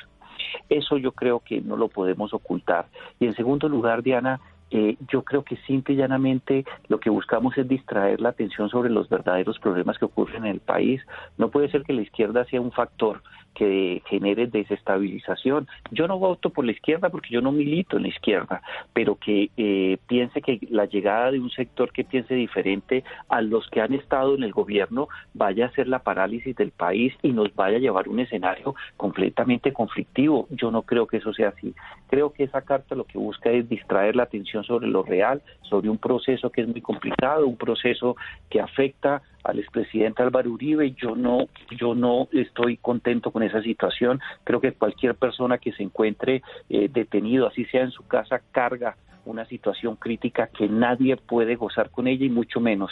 Eso 0.68 0.98
yo 0.98 1.10
creo 1.10 1.40
que 1.40 1.60
no 1.62 1.76
lo 1.76 1.88
podemos 1.88 2.32
ocultar. 2.32 2.86
Y 3.18 3.26
en 3.26 3.34
segundo 3.34 3.68
lugar, 3.68 4.04
Diana, 4.04 4.40
eh, 4.70 4.96
yo 5.08 5.22
creo 5.22 5.42
que 5.42 5.56
simple 5.66 5.94
y 5.94 5.96
llanamente 5.98 6.64
lo 6.88 7.00
que 7.00 7.10
buscamos 7.10 7.56
es 7.58 7.66
distraer 7.66 8.20
la 8.20 8.30
atención 8.30 8.68
sobre 8.68 8.90
los 8.90 9.08
verdaderos 9.08 9.58
problemas 9.58 9.98
que 9.98 10.04
ocurren 10.04 10.44
en 10.44 10.52
el 10.52 10.60
país. 10.60 11.00
No 11.38 11.50
puede 11.50 11.70
ser 11.70 11.82
que 11.82 11.92
la 11.92 12.02
izquierda 12.02 12.44
sea 12.44 12.60
un 12.60 12.72
factor 12.72 13.22
que 13.54 14.02
genere 14.06 14.46
desestabilización. 14.46 15.68
Yo 15.90 16.06
no 16.06 16.18
voto 16.18 16.50
por 16.50 16.64
la 16.64 16.72
izquierda 16.72 17.10
porque 17.10 17.30
yo 17.30 17.40
no 17.40 17.52
milito 17.52 17.96
en 17.96 18.02
la 18.04 18.08
izquierda, 18.08 18.62
pero 18.92 19.16
que 19.16 19.50
eh, 19.56 19.98
piense 20.06 20.40
que 20.40 20.60
la 20.70 20.86
llegada 20.86 21.30
de 21.30 21.40
un 21.40 21.50
sector 21.50 21.92
que 21.92 22.04
piense 22.04 22.34
diferente 22.34 23.04
a 23.28 23.42
los 23.42 23.68
que 23.68 23.80
han 23.80 23.94
estado 23.94 24.34
en 24.34 24.42
el 24.42 24.52
gobierno 24.52 25.08
vaya 25.34 25.66
a 25.66 25.72
ser 25.72 25.88
la 25.88 26.00
parálisis 26.00 26.56
del 26.56 26.70
país 26.70 27.12
y 27.22 27.32
nos 27.32 27.54
vaya 27.54 27.76
a 27.76 27.80
llevar 27.80 28.06
a 28.06 28.10
un 28.10 28.20
escenario 28.20 28.74
completamente 28.96 29.72
conflictivo. 29.72 30.46
Yo 30.50 30.70
no 30.70 30.82
creo 30.82 31.06
que 31.06 31.18
eso 31.18 31.32
sea 31.32 31.48
así. 31.48 31.74
Creo 32.08 32.32
que 32.32 32.44
esa 32.44 32.62
carta 32.62 32.94
lo 32.94 33.04
que 33.04 33.18
busca 33.18 33.50
es 33.50 33.68
distraer 33.68 34.16
la 34.16 34.24
atención 34.24 34.64
sobre 34.64 34.88
lo 34.88 35.02
real, 35.02 35.42
sobre 35.62 35.88
un 35.88 35.98
proceso 35.98 36.50
que 36.50 36.62
es 36.62 36.68
muy 36.68 36.80
complicado, 36.80 37.46
un 37.46 37.56
proceso 37.56 38.16
que 38.48 38.60
afecta 38.60 39.22
al 39.44 39.58
expresidente 39.58 40.22
Álvaro 40.22 40.50
Uribe. 40.50 40.92
Yo 40.92 41.16
no, 41.16 41.48
yo 41.70 41.94
no 41.94 42.28
estoy 42.32 42.76
contento 42.76 43.30
con 43.30 43.42
esa 43.42 43.62
situación. 43.62 44.20
Creo 44.44 44.60
que 44.60 44.72
cualquier 44.72 45.14
persona 45.14 45.58
que 45.58 45.72
se 45.72 45.82
encuentre 45.82 46.42
eh, 46.68 46.88
detenido, 46.92 47.46
así 47.46 47.64
sea 47.66 47.82
en 47.82 47.90
su 47.90 48.06
casa, 48.06 48.40
carga 48.52 48.96
una 49.24 49.44
situación 49.46 49.96
crítica 49.96 50.48
que 50.48 50.68
nadie 50.68 51.16
puede 51.16 51.56
gozar 51.56 51.90
con 51.90 52.06
ella 52.06 52.24
y 52.24 52.30
mucho 52.30 52.60
menos 52.60 52.90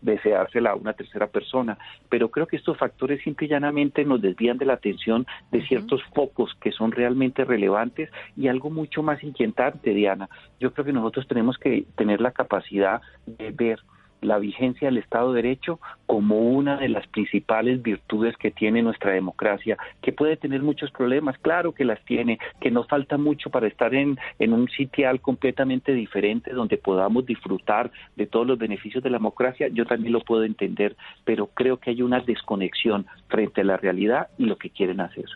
deseársela 0.00 0.70
a 0.70 0.74
una 0.74 0.92
tercera 0.92 1.26
persona. 1.26 1.78
Pero 2.08 2.30
creo 2.30 2.46
que 2.46 2.56
estos 2.56 2.76
factores 2.78 3.22
simple 3.22 3.46
y 3.46 3.50
llanamente 3.50 4.04
nos 4.04 4.20
desvían 4.20 4.58
de 4.58 4.66
la 4.66 4.74
atención 4.74 5.26
de 5.50 5.66
ciertos 5.66 6.02
focos 6.14 6.54
que 6.60 6.72
son 6.72 6.92
realmente 6.92 7.44
relevantes 7.44 8.10
y 8.36 8.48
algo 8.48 8.70
mucho 8.70 9.02
más 9.02 9.22
inquietante, 9.22 9.90
Diana. 9.90 10.28
Yo 10.60 10.72
creo 10.72 10.84
que 10.84 10.92
nosotros 10.92 11.26
tenemos 11.26 11.58
que 11.58 11.84
tener 11.96 12.20
la 12.20 12.32
capacidad 12.32 13.00
de 13.26 13.50
ver 13.50 13.80
la 14.20 14.38
vigencia 14.38 14.88
del 14.88 14.98
Estado 14.98 15.32
de 15.32 15.42
Derecho 15.42 15.80
como 16.06 16.38
una 16.38 16.76
de 16.76 16.88
las 16.88 17.06
principales 17.08 17.82
virtudes 17.82 18.36
que 18.36 18.50
tiene 18.50 18.82
nuestra 18.82 19.12
democracia, 19.12 19.76
que 20.02 20.12
puede 20.12 20.36
tener 20.36 20.62
muchos 20.62 20.90
problemas, 20.90 21.38
claro 21.38 21.72
que 21.72 21.84
las 21.84 22.02
tiene, 22.04 22.38
que 22.60 22.70
nos 22.70 22.88
falta 22.88 23.16
mucho 23.16 23.50
para 23.50 23.66
estar 23.66 23.94
en, 23.94 24.18
en 24.38 24.52
un 24.52 24.68
sitial 24.68 25.20
completamente 25.20 25.92
diferente 25.92 26.52
donde 26.52 26.78
podamos 26.78 27.26
disfrutar 27.26 27.90
de 28.16 28.26
todos 28.26 28.46
los 28.46 28.58
beneficios 28.58 29.02
de 29.02 29.10
la 29.10 29.18
democracia, 29.18 29.68
yo 29.68 29.86
también 29.86 30.12
lo 30.12 30.20
puedo 30.20 30.44
entender, 30.44 30.96
pero 31.24 31.46
creo 31.48 31.78
que 31.78 31.90
hay 31.90 32.02
una 32.02 32.20
desconexión 32.20 33.06
frente 33.28 33.60
a 33.60 33.64
la 33.64 33.76
realidad 33.76 34.28
y 34.38 34.44
lo 34.44 34.56
que 34.56 34.70
quieren 34.70 35.00
hacer. 35.00 35.26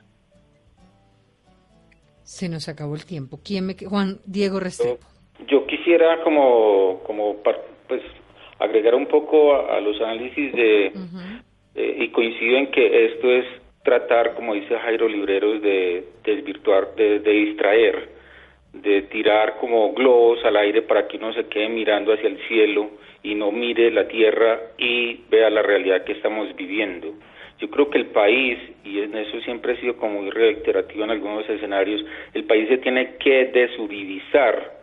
Se 2.22 2.49
nos 2.49 2.68
acabó 2.68 2.95
el 2.95 3.05
tiempo. 3.05 3.41
¿Quién 3.45 3.66
me 3.66 3.74
Juan 3.74 4.18
Diego 4.26 4.61
Restrepo. 4.61 5.07
Yo 5.49 5.66
quisiera 5.66 6.22
como 6.22 7.01
como 7.05 7.37
pues 7.43 8.01
agregar 8.63 8.95
un 8.95 9.07
poco 9.07 9.55
a, 9.55 9.81
los 9.81 10.01
análisis 10.01 10.53
de, 10.53 10.93
y 11.75 12.09
coincido 12.09 12.59
en 12.59 12.71
que 12.71 13.07
esto 13.07 13.31
es 13.31 13.45
tratar, 13.83 14.35
como 14.35 14.55
dice 14.55 14.79
Jairo 14.79 15.09
Libreros, 15.09 15.61
de 15.63 16.05
desvirtuar, 16.25 16.95
de, 16.95 17.19
distraer, 17.19 18.09
de 18.73 19.03
tirar 19.03 19.57
como 19.59 19.93
globos 19.93 20.45
al 20.45 20.57
aire 20.57 20.83
para 20.83 21.07
que 21.09 21.17
uno 21.17 21.33
se 21.33 21.47
quede 21.49 21.69
mirando 21.69 22.13
hacia 22.13 22.29
el 22.29 22.39
cielo 22.49 22.91
y 23.23 23.35
no 23.35 23.51
mire 23.53 23.91
la 23.91 24.09
tierra 24.09 24.61
y 24.79 25.21
vea 25.31 25.51
la 25.51 25.63
realidad 25.63 26.05
que 26.05 26.13
estamos 26.13 26.55
viviendo. 26.57 27.15
Yo 27.59 27.71
creo 27.71 27.91
que 27.91 27.99
el 27.99 28.07
país, 28.07 28.59
y 28.85 29.01
en 29.01 29.17
eso 29.17 29.41
siempre 29.43 29.75
he 29.75 29.81
sido 29.81 29.97
como 29.97 30.23
muy 30.23 30.31
reiterativo 30.31 31.05
en 31.05 31.11
algunos 31.11 31.49
escenarios, 31.49 32.05
el 32.35 32.45
país 32.45 32.69
se 32.69 32.79
tiene 32.79 33.17
que 33.19 33.47
desuridizar 33.47 34.82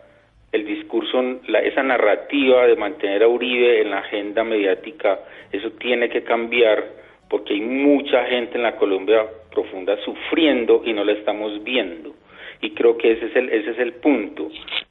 el 0.52 0.66
discurso, 0.66 1.40
esa 1.62 1.82
narrativa 1.82 2.66
de 2.66 2.76
mantener 2.76 3.22
a 3.22 3.28
Uribe 3.28 3.82
en 3.82 3.90
la 3.90 3.98
agenda 3.98 4.42
mediática, 4.42 5.20
eso 5.52 5.70
tiene 5.72 6.08
que 6.08 6.22
cambiar 6.22 6.84
porque 7.28 7.54
hay 7.54 7.60
mucha 7.60 8.24
gente 8.24 8.56
en 8.56 8.64
la 8.64 8.76
Colombia 8.76 9.24
profunda 9.52 9.96
sufriendo 10.04 10.82
y 10.84 10.92
no 10.92 11.04
la 11.04 11.12
estamos 11.12 11.62
viendo. 11.62 12.14
Y 12.60 12.70
creo 12.70 12.96
que 12.98 13.12
ese 13.12 13.26
es 13.26 13.36
el, 13.36 13.48
ese 13.50 13.70
es 13.70 13.78
el 13.78 13.94
punto, 13.94 14.50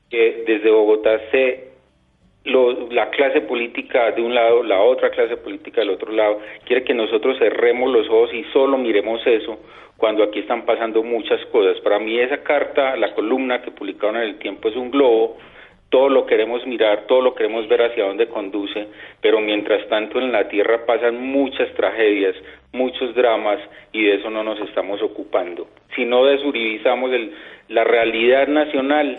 que 0.10 0.43
desde 0.47 0.72
Bogotá 0.72 1.20
se 1.32 1.68
la 2.46 3.10
clase 3.10 3.42
política 3.42 4.12
de 4.12 4.22
un 4.22 4.34
lado, 4.34 4.64
la 4.64 4.82
otra 4.82 5.10
clase 5.10 5.38
política 5.38 5.82
del 5.82 5.92
otro 5.92 6.12
lado, 6.12 6.40
quiere 6.66 6.84
que 6.84 6.94
nosotros 6.94 7.38
cerremos 7.38 7.92
los 7.92 8.08
ojos 8.08 8.34
y 8.34 8.44
solo 8.54 8.78
miremos 8.78 9.26
eso 9.28 9.60
cuando 9.98 10.24
aquí 10.24 10.40
están 10.40 10.66
pasando 10.66 11.04
muchas 11.04 11.46
cosas. 11.48 11.80
Para 11.82 12.00
mí 12.00 12.18
esa 12.18 12.42
carta, 12.42 12.96
la 12.96 13.14
columna 13.14 13.62
que 13.62 13.72
publicaron 13.72 14.18
en 14.18 14.24
el 14.24 14.40
tiempo 14.40 14.70
es 14.70 14.76
un 14.76 14.90
globo, 14.90 15.38
todo 15.90 16.08
lo 16.08 16.26
queremos 16.26 16.66
mirar, 16.66 17.08
todo 17.08 17.22
lo 17.22 17.36
queremos 17.36 17.68
ver 17.68 17.82
hacia 17.82 18.06
dónde 18.06 18.28
conduce, 18.28 18.88
pero 19.22 19.42
mientras 19.42 19.88
tanto 19.90 20.20
en 20.20 20.32
la 20.32 20.48
tierra 20.48 20.86
pasan 20.86 21.20
muchas 21.20 21.74
tragedias, 21.74 22.36
muchos 22.72 23.14
dramas 23.16 23.60
y 23.92 24.06
de 24.06 24.16
eso 24.16 24.30
no 24.30 24.44
nos 24.44 24.60
estamos 24.62 25.02
ocupando. 25.02 25.68
Si 25.96 26.06
no 26.06 26.26
desuridizamos 26.26 27.12
el, 27.12 27.34
la 27.68 27.84
realidad 27.84 28.48
nacional, 28.48 29.18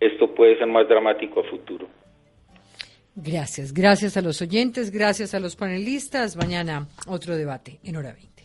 esto 0.00 0.34
puede 0.34 0.56
ser 0.56 0.66
más 0.66 0.88
dramático 0.88 1.40
a 1.40 1.44
futuro. 1.44 1.86
Gracias, 3.20 3.74
gracias 3.74 4.16
a 4.16 4.22
los 4.22 4.40
oyentes, 4.40 4.92
gracias 4.92 5.34
a 5.34 5.40
los 5.40 5.56
panelistas. 5.56 6.36
Mañana 6.36 6.86
otro 7.08 7.36
debate 7.36 7.80
en 7.82 7.96
hora 7.96 8.12
20. 8.12 8.44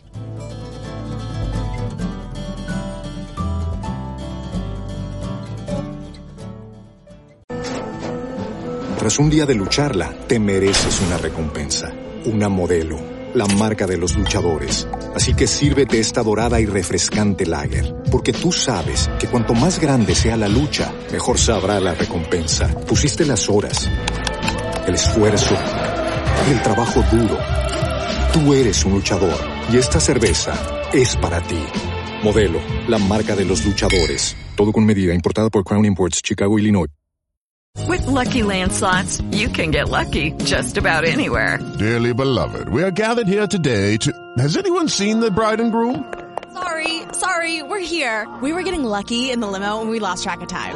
Tras 8.97 9.19
un 9.19 9.29
día 9.29 9.45
de 9.45 9.53
lucharla, 9.53 10.11
te 10.27 10.39
mereces 10.39 11.01
una 11.01 11.19
recompensa, 11.19 11.93
una 12.25 12.49
modelo, 12.49 12.97
la 13.35 13.45
marca 13.45 13.85
de 13.85 13.97
los 13.97 14.17
luchadores. 14.17 14.87
Así 15.13 15.35
que 15.35 15.45
sírvete 15.45 15.99
esta 15.99 16.23
dorada 16.23 16.59
y 16.59 16.65
refrescante 16.65 17.45
lager, 17.45 17.93
porque 18.09 18.33
tú 18.33 18.51
sabes 18.51 19.07
que 19.19 19.27
cuanto 19.27 19.53
más 19.53 19.79
grande 19.79 20.15
sea 20.15 20.35
la 20.35 20.47
lucha, 20.47 20.91
mejor 21.11 21.37
sabrá 21.37 21.79
la 21.79 21.93
recompensa. 21.93 22.69
Pusiste 22.87 23.23
las 23.23 23.47
horas 23.49 23.87
el 24.87 24.95
esfuerzo, 24.95 25.55
el 26.49 26.61
trabajo 26.61 27.03
duro. 27.11 27.37
Tú 28.33 28.53
eres 28.53 28.83
un 28.85 28.93
luchador 28.93 29.37
y 29.71 29.77
esta 29.77 29.99
cerveza 29.99 30.53
es 30.91 31.15
para 31.15 31.41
ti. 31.41 31.63
Modelo, 32.23 32.59
la 32.87 32.97
marca 32.97 33.35
de 33.35 33.45
los 33.45 33.65
luchadores. 33.65 34.35
Todo 34.55 34.71
con 34.71 34.85
medida, 34.85 35.13
importada 35.13 35.49
por 35.49 35.63
Crown 35.63 35.85
Imports, 35.85 36.21
Chicago, 36.21 36.57
Illinois. 36.57 36.87
With 37.87 38.05
lucky 38.05 38.43
landslots, 38.43 39.21
you 39.31 39.49
can 39.49 39.71
get 39.71 39.89
lucky 39.89 40.31
just 40.43 40.77
about 40.77 41.05
anywhere. 41.05 41.59
Dearly 41.79 42.13
beloved, 42.13 42.69
we 42.69 42.83
are 42.83 42.91
gathered 42.91 43.27
here 43.27 43.47
today 43.47 43.97
to. 43.97 44.11
Has 44.37 44.57
anyone 44.57 44.87
seen 44.87 45.19
the 45.19 45.31
bride 45.31 45.59
and 45.59 45.71
groom? 45.71 46.05
Sorry, 46.53 47.01
sorry, 47.13 47.63
we're 47.63 47.79
here. 47.79 48.27
We 48.41 48.53
were 48.53 48.61
getting 48.61 48.83
lucky 48.83 49.31
in 49.31 49.39
the 49.39 49.47
limo 49.47 49.81
and 49.81 49.89
we 49.89 49.99
lost 49.99 50.23
track 50.23 50.41
of 50.41 50.47
time. 50.47 50.75